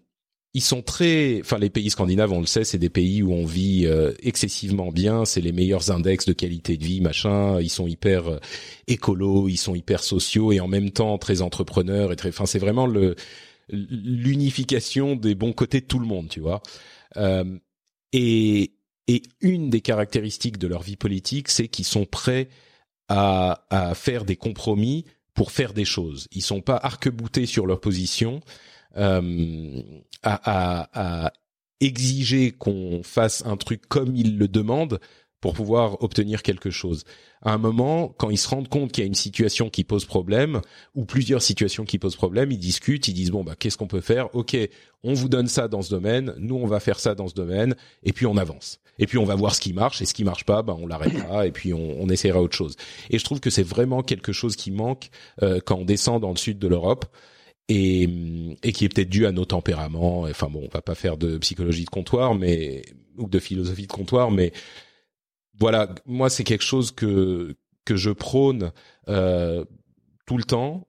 [0.52, 3.44] ils sont très, enfin les pays scandinaves, on le sait, c'est des pays où on
[3.44, 7.60] vit euh, excessivement bien, c'est les meilleurs index de qualité de vie, machin.
[7.60, 8.38] Ils sont hyper euh,
[8.88, 12.58] écolos, ils sont hyper sociaux et en même temps très entrepreneurs et très, enfin c'est
[12.58, 13.14] vraiment le
[13.72, 16.60] l'unification des bons côtés de tout le monde, tu vois.
[17.16, 17.44] Euh,
[18.12, 18.72] et
[19.10, 22.48] et une des caractéristiques de leur vie politique, c'est qu'ils sont prêts
[23.08, 25.04] à faire des compromis
[25.34, 26.28] pour faire des choses.
[26.30, 28.40] Ils sont pas arc-boutés sur leur position
[28.96, 29.82] euh,
[30.22, 31.32] à,
[31.80, 35.00] exiger qu'on fasse un truc comme ils le demandent
[35.40, 37.04] pour pouvoir obtenir quelque chose.
[37.42, 40.04] À un moment, quand ils se rendent compte qu'il y a une situation qui pose
[40.04, 40.60] problème
[40.94, 44.02] ou plusieurs situations qui posent problème, ils discutent, ils disent bon bah qu'est-ce qu'on peut
[44.02, 44.34] faire?
[44.34, 44.56] Ok,
[45.02, 47.74] on vous donne ça dans ce domaine, nous on va faire ça dans ce domaine,
[48.02, 48.80] et puis on avance.
[48.98, 50.86] Et puis on va voir ce qui marche, et ce qui marche pas, bah on
[50.86, 52.76] l'arrêtera, et puis on, on essaiera autre chose.
[53.08, 55.08] Et je trouve que c'est vraiment quelque chose qui manque
[55.42, 57.06] euh, quand on descend dans le sud de l'Europe
[57.70, 58.02] et,
[58.62, 60.24] et qui est peut-être dû à nos tempéraments.
[60.24, 62.82] Enfin bon, on va pas faire de psychologie de comptoir, mais
[63.16, 64.52] ou de philosophie de comptoir, mais
[65.60, 68.72] voilà, moi c'est quelque chose que que je prône
[69.08, 69.64] euh,
[70.26, 70.86] tout le temps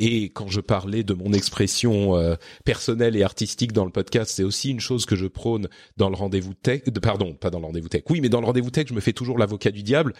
[0.00, 4.44] Et quand je parlais de mon expression euh, personnelle et artistique dans le podcast, c'est
[4.44, 6.82] aussi une chose que je prône dans le rendez-vous tech.
[7.02, 8.04] Pardon, pas dans le rendez-vous tech.
[8.08, 10.14] Oui, mais dans le rendez-vous tech, je me fais toujours l'avocat du diable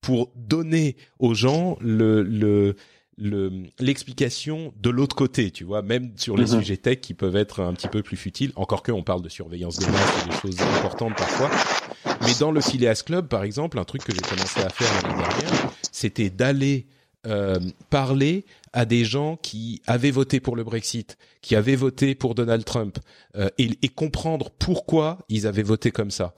[0.00, 2.76] pour donner aux gens le, le
[3.18, 6.60] l'explication de l'autre côté, tu vois, même sur les mhm.
[6.60, 9.28] sujets tech qui peuvent être un petit peu plus futiles, encore que on parle de
[9.28, 11.50] surveillance des masses et des choses importantes parfois.
[12.22, 15.22] Mais dans le Phileas Club, par exemple, un truc que j'ai commencé à faire l'année
[15.22, 16.86] dernière, c'était d'aller
[17.26, 17.58] euh,
[17.90, 22.64] parler à des gens qui avaient voté pour le Brexit, qui avaient voté pour Donald
[22.64, 22.98] Trump,
[23.36, 26.34] euh, et, et, comprendre pourquoi ils avaient voté comme ça,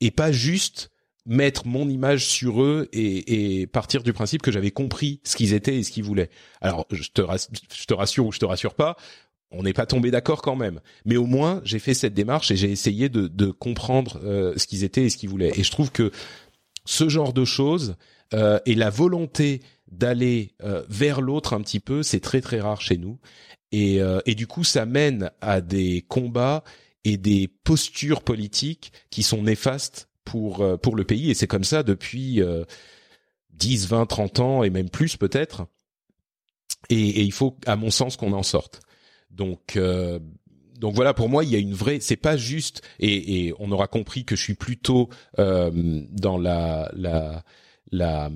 [0.00, 0.90] et pas juste
[1.28, 5.52] mettre mon image sur eux et, et partir du principe que j'avais compris ce qu'ils
[5.52, 6.30] étaient et ce qu'ils voulaient.
[6.60, 7.20] Alors, je te,
[7.92, 8.96] rassure ou je te rassure pas,
[9.50, 10.80] on n'est pas tombé d'accord quand même.
[11.04, 14.66] Mais au moins, j'ai fait cette démarche et j'ai essayé de, de comprendre euh, ce
[14.66, 15.52] qu'ils étaient et ce qu'ils voulaient.
[15.56, 16.10] Et je trouve que
[16.86, 17.96] ce genre de choses
[18.32, 19.60] euh, et la volonté
[19.90, 23.18] d'aller euh, vers l'autre un petit peu, c'est très très rare chez nous.
[23.70, 26.64] Et, euh, et du coup, ça mène à des combats
[27.04, 31.30] et des postures politiques qui sont néfastes pour pour le pays.
[31.30, 32.40] Et c'est comme ça depuis
[33.58, 35.66] 10, 20, 30 ans et même plus peut-être.
[36.90, 38.80] Et, et, il faut, à mon sens, qu'on en sorte.
[39.30, 40.18] Donc euh,
[40.78, 41.98] donc voilà, pour moi, il y a une vraie.
[42.00, 45.08] C'est pas juste, et, et, on aura compris que je suis plutôt
[45.38, 45.70] euh,
[46.12, 47.44] dans la, la,
[47.90, 48.30] la,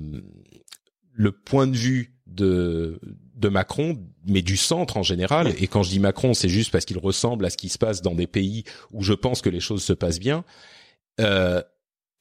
[1.13, 2.99] le point de vue de
[3.35, 5.53] de Macron, mais du centre en général.
[5.57, 8.01] Et quand je dis Macron, c'est juste parce qu'il ressemble à ce qui se passe
[8.01, 10.43] dans des pays où je pense que les choses se passent bien.
[11.19, 11.61] Euh,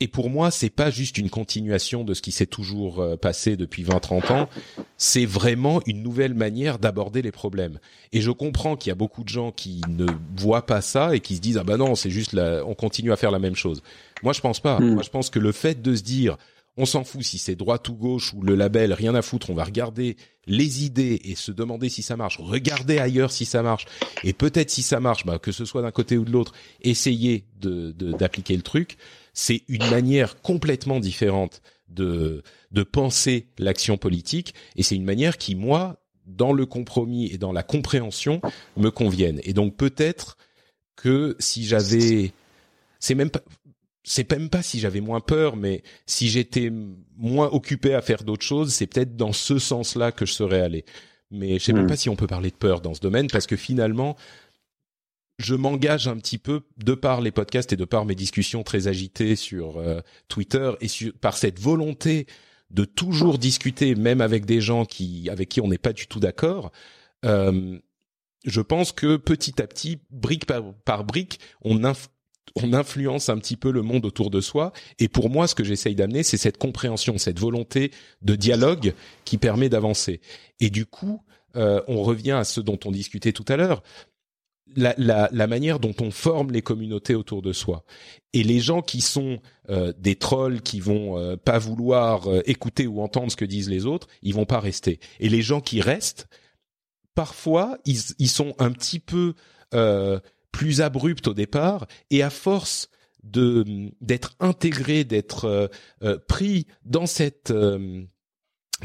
[0.02, 3.56] et pour moi, c'est pas juste une continuation de ce qui s'est toujours euh, passé
[3.56, 4.48] depuis 20-30 ans.
[4.96, 7.78] C'est vraiment une nouvelle manière d'aborder les problèmes.
[8.12, 11.20] Et je comprends qu'il y a beaucoup de gens qui ne voient pas ça et
[11.20, 13.54] qui se disent ah ben non, c'est juste la, on continue à faire la même
[13.54, 13.80] chose.
[14.24, 14.80] Moi, je pense pas.
[14.80, 14.94] Hmm.
[14.94, 16.36] Moi, je pense que le fait de se dire
[16.76, 19.54] on s'en fout si c'est droite ou gauche ou le label, rien à foutre, on
[19.54, 23.84] va regarder les idées et se demander si ça marche, regarder ailleurs si ça marche,
[24.24, 27.44] et peut-être si ça marche, bah, que ce soit d'un côté ou de l'autre, essayer
[27.60, 28.96] de d'appliquer le truc
[29.32, 35.54] c'est une manière complètement différente de de penser l'action politique et c'est une manière qui
[35.54, 38.40] moi dans le compromis et dans la compréhension
[38.76, 40.38] me conviennent et donc peut-être
[40.96, 42.32] que si j'avais
[42.98, 43.42] c'est même pas
[44.04, 46.72] c'est même pas si j'avais moins peur, mais si j'étais
[47.16, 50.84] moins occupé à faire d'autres choses, c'est peut-être dans ce sens-là que je serais allé.
[51.30, 51.88] Mais je sais même hmm.
[51.88, 54.16] pas si on peut parler de peur dans ce domaine, parce que finalement,
[55.38, 58.88] je m'engage un petit peu de par les podcasts et de par mes discussions très
[58.88, 60.88] agitées sur euh, Twitter et
[61.20, 62.26] par cette volonté
[62.70, 66.20] de toujours discuter, même avec des gens qui avec qui on n'est pas du tout
[66.20, 66.72] d'accord.
[67.24, 67.78] Euh,
[68.44, 71.84] je pense que petit à petit, brique par, brique, on,
[72.72, 74.72] influence un petit peu le monde autour de soi.
[74.98, 79.38] Et pour moi, ce que j'essaye d'amener, c'est cette compréhension, cette volonté de dialogue qui
[79.38, 80.20] permet d'avancer.
[80.58, 81.22] Et du coup,
[81.54, 83.82] euh, on revient à ce dont on discutait tout à l'heure
[84.76, 87.84] la, la, la, manière dont on forme les communautés autour de soi.
[88.32, 92.86] Et les gens qui sont euh, des trolls qui vont euh, pas vouloir euh, écouter
[92.86, 95.00] ou entendre ce que disent les autres, ils vont pas rester.
[95.20, 96.28] Et les gens qui restent,
[97.14, 99.34] parfois, ils, ils sont un petit peu
[100.50, 102.90] plus abrupts au départ, et à force
[103.22, 105.70] de d'être intégrés, d'être
[106.28, 107.50] pris dans cette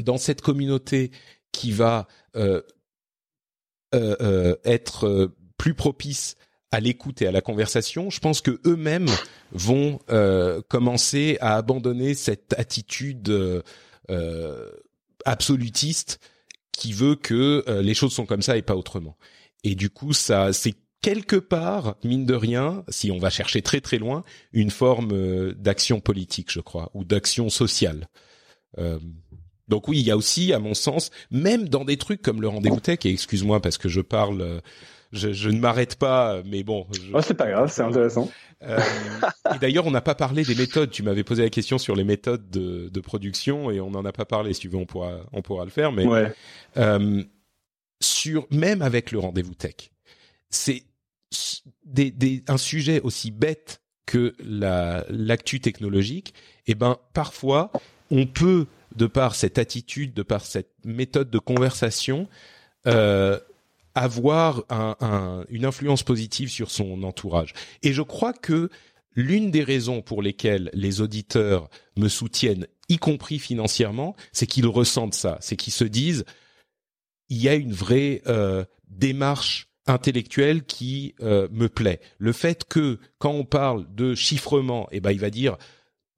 [0.00, 1.10] dans cette communauté
[1.52, 2.08] qui va
[3.92, 6.36] être plus propice
[6.70, 9.08] à l'écoute et à la conversation, je pense que eux-mêmes
[9.52, 13.62] vont euh, commencer à abandonner cette attitude euh,
[14.10, 14.70] euh,
[15.24, 16.20] absolutiste
[16.72, 19.16] qui veut que les choses sont comme ça et pas autrement.
[19.64, 23.80] Et du coup, ça, c'est quelque part, mine de rien, si on va chercher très
[23.80, 28.06] très loin, une forme d'action politique, je crois, ou d'action sociale.
[29.66, 32.48] donc oui, il y a aussi, à mon sens, même dans des trucs comme le
[32.48, 34.62] rendez-vous tech, et excuse-moi parce que je parle
[35.12, 36.86] je, je ne m'arrête pas, mais bon.
[36.92, 37.12] Je...
[37.14, 38.30] Oh, c'est pas grave, c'est intéressant.
[38.62, 38.78] Euh,
[39.54, 40.90] et d'ailleurs, on n'a pas parlé des méthodes.
[40.90, 44.12] Tu m'avais posé la question sur les méthodes de, de production et on n'en a
[44.12, 44.52] pas parlé.
[44.52, 45.92] Si tu veux, on pourra, on pourra le faire.
[45.92, 46.32] Mais ouais.
[46.76, 47.22] euh,
[48.00, 49.90] sur même avec le rendez-vous tech,
[50.50, 50.82] c'est
[51.84, 56.34] des, des, un sujet aussi bête que la l'actu technologique.
[56.66, 57.70] Et eh ben parfois,
[58.10, 62.28] on peut de par cette attitude, de par cette méthode de conversation,
[62.86, 63.38] euh,
[63.98, 67.52] avoir un, une influence positive sur son entourage.
[67.82, 68.70] Et je crois que
[69.14, 75.14] l'une des raisons pour lesquelles les auditeurs me soutiennent, y compris financièrement, c'est qu'ils ressentent
[75.14, 76.24] ça, c'est qu'ils se disent
[77.28, 82.00] il y a une vraie euh, démarche intellectuelle qui euh, me plaît.
[82.18, 85.56] Le fait que quand on parle de chiffrement, eh ben il va dire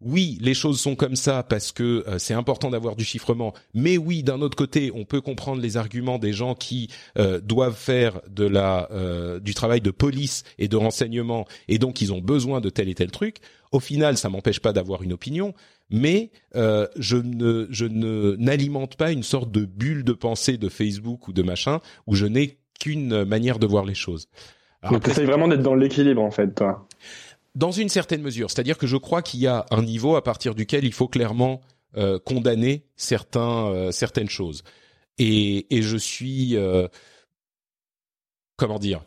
[0.02, 3.98] oui, les choses sont comme ça parce que euh, c'est important d'avoir du chiffrement, mais
[3.98, 8.20] oui, d'un autre côté, on peut comprendre les arguments des gens qui euh, doivent faire
[8.28, 12.60] de la euh, du travail de police et de renseignement et donc ils ont besoin
[12.60, 13.38] de tel et tel truc.
[13.72, 15.54] Au final, ça m'empêche pas d'avoir une opinion,
[15.90, 21.28] mais je ne je ne n'alimente pas une sorte de bulle de pensée de Facebook
[21.28, 24.28] ou de machin où je n'ai qu'une manière de voir les choses.
[24.90, 26.86] Donc, tu vraiment d'être dans l'équilibre en fait, toi
[27.54, 28.50] dans une certaine mesure.
[28.50, 31.60] C'est-à-dire que je crois qu'il y a un niveau à partir duquel il faut clairement
[31.96, 34.62] euh, condamner certains, euh, certaines choses.
[35.18, 36.88] Et, je suis, euh,
[38.56, 39.04] comment dire,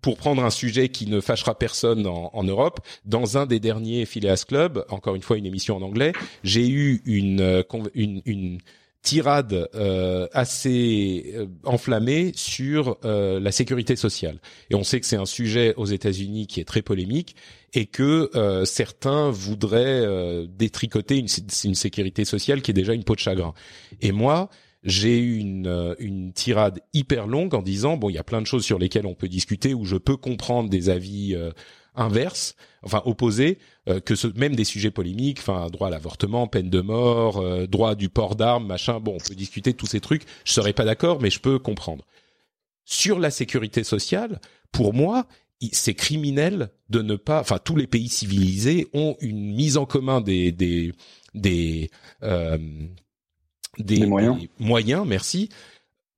[0.00, 4.44] pour prendre un sujet qui ne fâchera personne en, Europe, dans un des derniers Phileas
[4.46, 6.12] Club, encore une fois une émission en anglais,
[6.44, 7.64] j'ai eu une,
[7.94, 8.58] une
[9.04, 14.40] tirade euh, assez euh, enflammée sur euh, la sécurité sociale.
[14.70, 17.36] Et on sait que c'est un sujet aux États-Unis qui est très polémique
[17.74, 18.30] et que
[18.64, 20.06] certains voudraient
[20.46, 21.26] détricoter une,
[21.64, 23.52] une, sécurité sociale qui est déjà une peau de chagrin.
[24.00, 24.48] Et moi,
[24.84, 28.46] j'ai eu une, une tirade hyper longue en disant bon, il y a plein de
[28.46, 31.36] choses sur lesquelles on peut discuter où je peux comprendre des avis
[31.94, 33.58] inverse, enfin opposé,
[33.88, 37.66] euh, que ce, même des sujets polémiques, enfin droit à l'avortement, peine de mort, euh,
[37.66, 39.00] droit du port d'armes, machin.
[39.00, 40.24] Bon, on peut discuter de tous ces trucs.
[40.44, 42.04] Je serais pas d'accord, mais je peux comprendre.
[42.84, 44.40] Sur la sécurité sociale,
[44.72, 45.26] pour moi,
[45.72, 47.40] c'est criminel de ne pas.
[47.40, 50.92] Enfin, tous les pays civilisés ont une mise en commun des des
[51.34, 51.90] des
[52.22, 52.58] euh,
[53.78, 54.38] des, moyens.
[54.38, 55.48] des moyens, merci,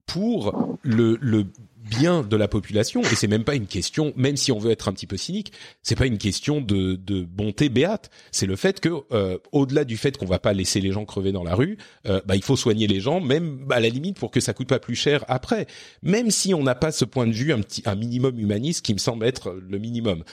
[0.07, 1.47] pour le, le
[1.89, 3.03] bien de la population.
[3.03, 5.53] Et c'est même pas une question même si on veut être un petit peu cynique
[5.83, 8.11] c'est pas une question de, de bonté béate.
[8.33, 11.33] C'est le fait que euh, au-delà du fait qu'on va pas laisser les gens crever
[11.33, 14.31] dans la rue euh, bah il faut soigner les gens même à la limite pour
[14.31, 15.66] que ça coûte pas plus cher après.
[16.03, 18.95] Même si on n'a pas ce point de vue un petit un minimum humaniste qui
[18.95, 20.24] me semble être le minimum.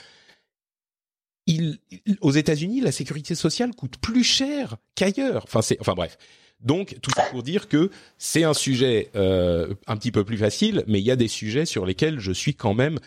[1.46, 1.78] Il,
[2.22, 5.44] aux États-Unis la sécurité sociale coûte plus cher qu'ailleurs.
[5.44, 6.16] Enfin c'est enfin bref
[6.60, 10.84] donc tout ça pour dire que c'est un sujet euh, un petit peu plus facile,
[10.86, 12.98] mais il y a des sujets sur lesquels je suis quand même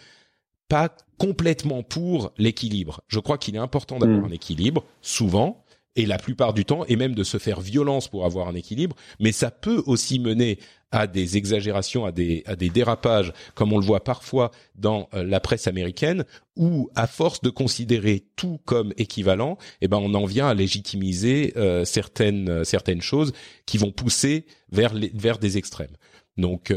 [0.67, 3.01] pas complètement pour l'équilibre.
[3.07, 4.25] Je crois qu'il est important d'avoir hmm.
[4.25, 5.63] un équilibre, souvent,
[5.97, 8.95] et la plupart du temps, et même de se faire violence pour avoir un équilibre,
[9.19, 10.59] mais ça peut aussi mener
[10.91, 15.23] à des exagérations, à des, à des dérapages, comme on le voit parfois dans euh,
[15.23, 16.23] la presse américaine,
[16.55, 21.53] où à force de considérer tout comme équivalent, eh ben on en vient à légitimiser
[21.57, 23.33] euh, certaines euh, certaines choses
[23.65, 25.97] qui vont pousser vers les, vers des extrêmes.
[26.37, 26.71] Donc,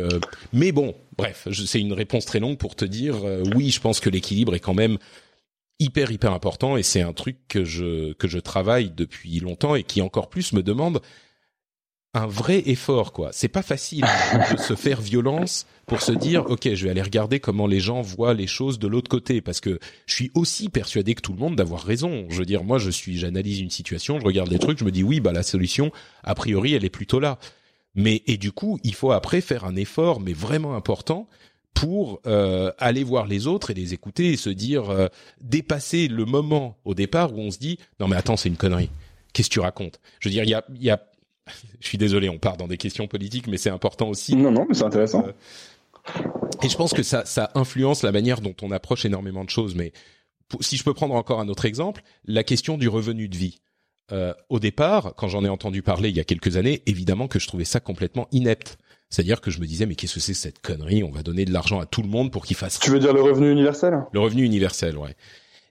[0.55, 3.16] mais bon, bref, c'est une réponse très longue pour te dire
[3.55, 4.97] oui, je pense que l'équilibre est quand même
[5.81, 9.82] hyper hyper important et c'est un truc que je que je travaille depuis longtemps et
[9.82, 11.01] qui encore plus me demande
[12.12, 13.31] un vrai effort quoi.
[13.32, 14.05] C'est pas facile
[14.52, 18.02] de se faire violence pour se dire OK, je vais aller regarder comment les gens
[18.02, 21.39] voient les choses de l'autre côté parce que je suis aussi persuadé que tout le
[21.39, 22.27] monde d'avoir raison.
[22.28, 24.90] Je veux dire moi je suis j'analyse une situation, je regarde les trucs, je me
[24.90, 25.93] dis oui, bah la solution
[26.24, 27.39] a priori elle est plutôt là.
[27.94, 31.28] Mais et du coup, il faut après faire un effort mais vraiment important
[31.74, 35.06] pour euh, aller voir les autres et les écouter et se dire euh,
[35.40, 38.90] dépasser le moment au départ où on se dit non mais attends c'est une connerie.
[39.32, 40.01] Qu'est-ce que tu racontes?
[40.18, 41.01] Je veux dire il y a y a
[41.80, 44.36] je suis désolé on part dans des questions politiques mais c'est important aussi.
[44.36, 45.24] Non non mais c'est intéressant.
[45.26, 46.22] Euh,
[46.62, 49.74] et je pense que ça ça influence la manière dont on approche énormément de choses.
[49.74, 49.92] Mais
[50.60, 53.59] si je peux prendre encore un autre exemple la question du revenu de vie.
[54.12, 57.38] Euh, au départ quand j'en ai entendu parler il y a quelques années évidemment que
[57.38, 58.76] je trouvais ça complètement inepte
[59.11, 61.03] c'est-à-dire que je me disais, mais qu'est-ce que c'est cette connerie?
[61.03, 62.78] On va donner de l'argent à tout le monde pour qu'il fasse.
[62.78, 64.05] Tu veux dire le revenu universel?
[64.12, 65.16] Le revenu universel, ouais.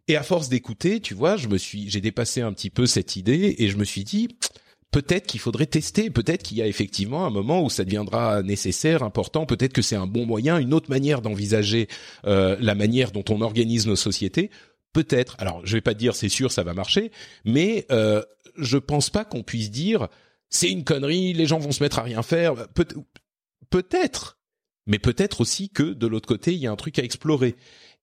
[0.10, 3.16] Et à force d'écouter, tu vois, je me suis, j'ai dépassé un petit peu cette
[3.16, 4.28] idée et je me suis dit,
[4.92, 9.04] peut-être qu'il faudrait tester, peut-être qu'il y a effectivement un moment où ça deviendra nécessaire,
[9.04, 11.88] important, peut-être que c'est un bon moyen, une autre manière d'envisager
[12.26, 14.50] euh, la manière dont on organise nos sociétés.
[14.92, 15.36] Peut-être.
[15.38, 17.12] Alors, je vais pas te dire c'est sûr ça va marcher,
[17.46, 18.24] mais euh,
[18.58, 20.08] je pense pas qu'on puisse dire
[20.50, 22.68] c'est une connerie, les gens vont se mettre à rien faire.
[22.70, 22.88] Peut
[23.70, 24.38] peut-être,
[24.86, 27.56] mais peut-être aussi que de l'autre côté, il y a un truc à explorer.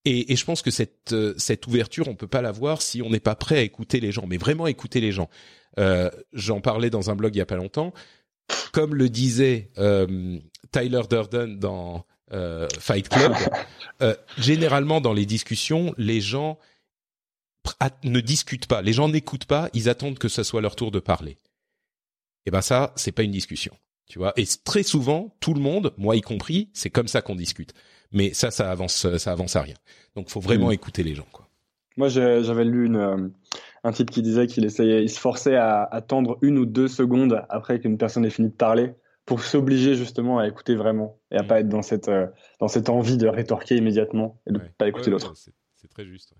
[0.05, 3.11] Et, et je pense que cette, euh, cette ouverture, on peut pas l'avoir si on
[3.11, 5.29] n'est pas prêt à écouter les gens, mais vraiment écouter les gens.
[5.79, 7.93] Euh, J'en parlais dans un blog il y a pas longtemps.
[8.73, 10.39] Comme le disait euh,
[10.71, 13.35] Tyler Durden dans euh, Fight Club,
[14.03, 16.59] euh, généralement dans les discussions, les gens
[18.05, 21.01] ne discutent pas, les gens n'écoutent pas, ils attendent que ce soit leur tour de
[21.01, 21.33] parler.
[21.33, 23.77] Et eh ben ça, c'est pas une discussion.
[24.07, 27.35] Tu vois, et très souvent, tout le monde, moi y compris, c'est comme ça qu'on
[27.35, 27.73] discute.
[28.13, 29.75] Mais ça, ça avance, ça avance à rien.
[30.15, 30.75] Donc, faut vraiment mmh.
[30.75, 31.49] écouter les gens, quoi.
[31.97, 33.29] Moi, j'avais lu une, euh,
[33.83, 37.43] un type qui disait qu'il essayait, il se forçait à attendre une ou deux secondes
[37.49, 38.93] après qu'une personne ait fini de parler
[39.25, 41.47] pour s'obliger justement à écouter vraiment et à mmh.
[41.47, 42.27] pas être dans cette, euh,
[42.61, 45.35] dans cette envie de rétorquer immédiatement et de pas écouter l'autre.
[45.35, 46.35] C'est très juste.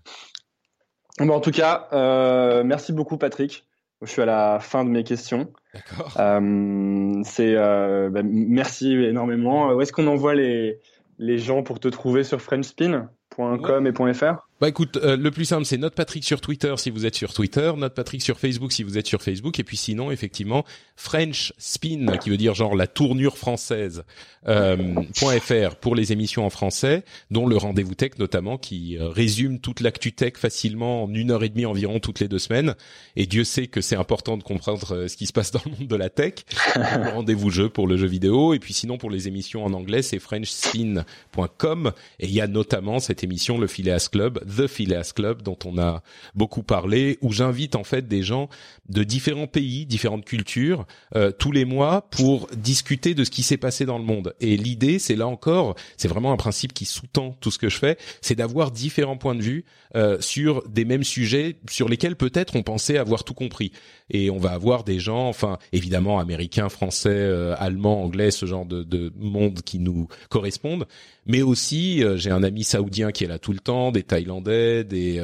[1.19, 3.65] Bon, en tout cas, euh, merci beaucoup Patrick.
[4.01, 5.51] Je suis à la fin de mes questions.
[5.73, 6.13] D'accord.
[6.19, 9.73] Euh, c'est euh, bah, merci énormément.
[9.73, 10.79] Où est-ce qu'on envoie les
[11.19, 15.65] les gens pour te trouver sur FrenchSpin.com et .fr bah écoute, euh, le plus simple
[15.65, 18.83] c'est Note Patrick sur Twitter si vous êtes sur Twitter, Note Patrick sur Facebook si
[18.83, 20.65] vous êtes sur Facebook, et puis sinon effectivement
[20.95, 24.03] French Spin qui veut dire genre la tournure française
[24.47, 24.77] euh,
[25.13, 29.81] .fr pour les émissions en français, dont le rendez-vous tech notamment qui euh, résume toute
[29.81, 32.75] l'actu tech facilement en une heure et demie environ toutes les deux semaines.
[33.15, 35.71] Et Dieu sait que c'est important de comprendre euh, ce qui se passe dans le
[35.71, 36.33] monde de la tech.
[36.75, 40.01] le rendez-vous jeu pour le jeu vidéo, et puis sinon pour les émissions en anglais
[40.01, 45.41] c'est FrenchSpin.com et il y a notamment cette émission le Phileas Club The Phileas Club
[45.41, 46.01] dont on a
[46.35, 48.49] beaucoup parlé, où j'invite en fait des gens
[48.89, 53.57] de différents pays, différentes cultures, euh, tous les mois pour discuter de ce qui s'est
[53.57, 54.33] passé dans le monde.
[54.39, 57.77] Et l'idée, c'est là encore, c'est vraiment un principe qui sous-tend tout ce que je
[57.77, 59.65] fais, c'est d'avoir différents points de vue
[59.95, 63.71] euh, sur des mêmes sujets sur lesquels peut-être on pensait avoir tout compris.
[64.09, 68.65] Et on va avoir des gens, enfin évidemment américains, français, euh, allemands, anglais, ce genre
[68.65, 70.85] de, de monde qui nous correspondent,
[71.27, 75.19] mais aussi j'ai un ami saoudien qui est là tout le temps, des Thaïlandais, des,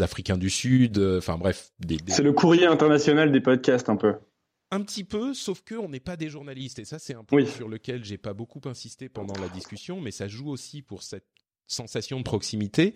[0.00, 1.70] Africains du Sud, enfin bref.
[1.80, 4.14] Des, C'est le courrier international des podcasts un peu.
[4.70, 7.46] Un petit peu, sauf que on n'est pas des journalistes et ça c'est un point
[7.46, 11.26] sur lequel j'ai pas beaucoup insisté pendant la discussion, mais ça joue aussi pour cette
[11.66, 12.94] sensation de proximité.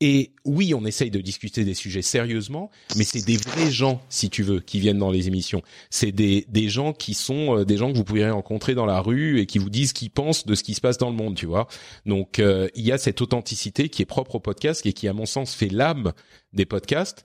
[0.00, 4.28] Et oui, on essaye de discuter des sujets sérieusement, mais c'est des vrais gens, si
[4.28, 5.62] tu veux, qui viennent dans les émissions.
[5.88, 9.00] C'est des, des gens qui sont euh, des gens que vous pourriez rencontrer dans la
[9.00, 11.16] rue et qui vous disent ce qu'ils pensent de ce qui se passe dans le
[11.16, 11.68] monde, tu vois.
[12.06, 15.12] Donc euh, il y a cette authenticité qui est propre au podcast et qui, à
[15.12, 16.12] mon sens, fait l'âme
[16.52, 17.24] des podcasts.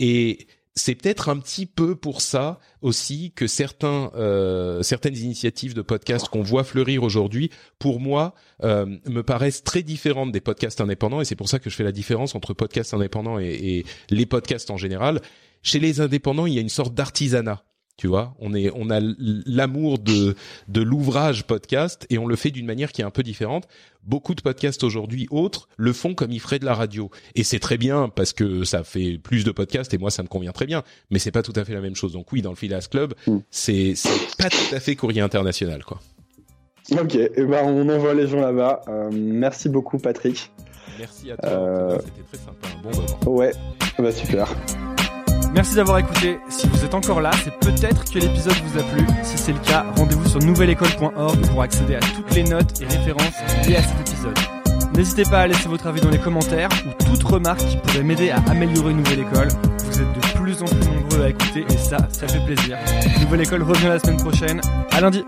[0.00, 5.82] Et c'est peut-être un petit peu pour ça aussi que certains euh, certaines initiatives de
[5.82, 11.20] podcasts qu'on voit fleurir aujourd'hui, pour moi, euh, me paraissent très différentes des podcasts indépendants
[11.20, 14.26] et c'est pour ça que je fais la différence entre podcasts indépendants et, et les
[14.26, 15.20] podcasts en général.
[15.62, 17.62] Chez les indépendants, il y a une sorte d'artisanat
[18.00, 20.34] tu vois, on est, on a l'amour de
[20.68, 23.68] de l'ouvrage podcast et on le fait d'une manière qui est un peu différente.
[24.04, 27.58] Beaucoup de podcasts aujourd'hui autres le font comme ils feraient de la radio et c'est
[27.58, 30.64] très bien parce que ça fait plus de podcasts et moi ça me convient très
[30.64, 30.82] bien.
[31.10, 32.14] Mais c'est pas tout à fait la même chose.
[32.14, 33.36] Donc oui, dans le Phileas Club, mm.
[33.50, 36.00] c'est c'est pas tout à fait courrier international quoi.
[36.92, 38.80] Ok, et eh ben on envoie les gens là-bas.
[38.88, 40.50] Euh, merci beaucoup Patrick.
[40.98, 41.50] Merci à toi.
[41.50, 43.38] Euh, c'était très sympa, bon moment.
[43.38, 43.52] Ouais,
[43.98, 44.48] bah super.
[45.54, 46.38] Merci d'avoir écouté.
[46.48, 49.06] Si vous êtes encore là, c'est peut-être que l'épisode vous a plu.
[49.22, 53.34] Si c'est le cas, rendez-vous sur nouvelleécole.org pour accéder à toutes les notes et références
[53.66, 54.38] liées à cet épisode.
[54.94, 58.30] N'hésitez pas à laisser votre avis dans les commentaires ou toute remarque qui pourrait m'aider
[58.30, 59.48] à améliorer Nouvelle École.
[59.86, 62.76] Vous êtes de plus en plus nombreux à écouter et ça, ça fait plaisir.
[63.20, 64.60] Nouvelle École revient la semaine prochaine.
[64.92, 65.24] À lundi!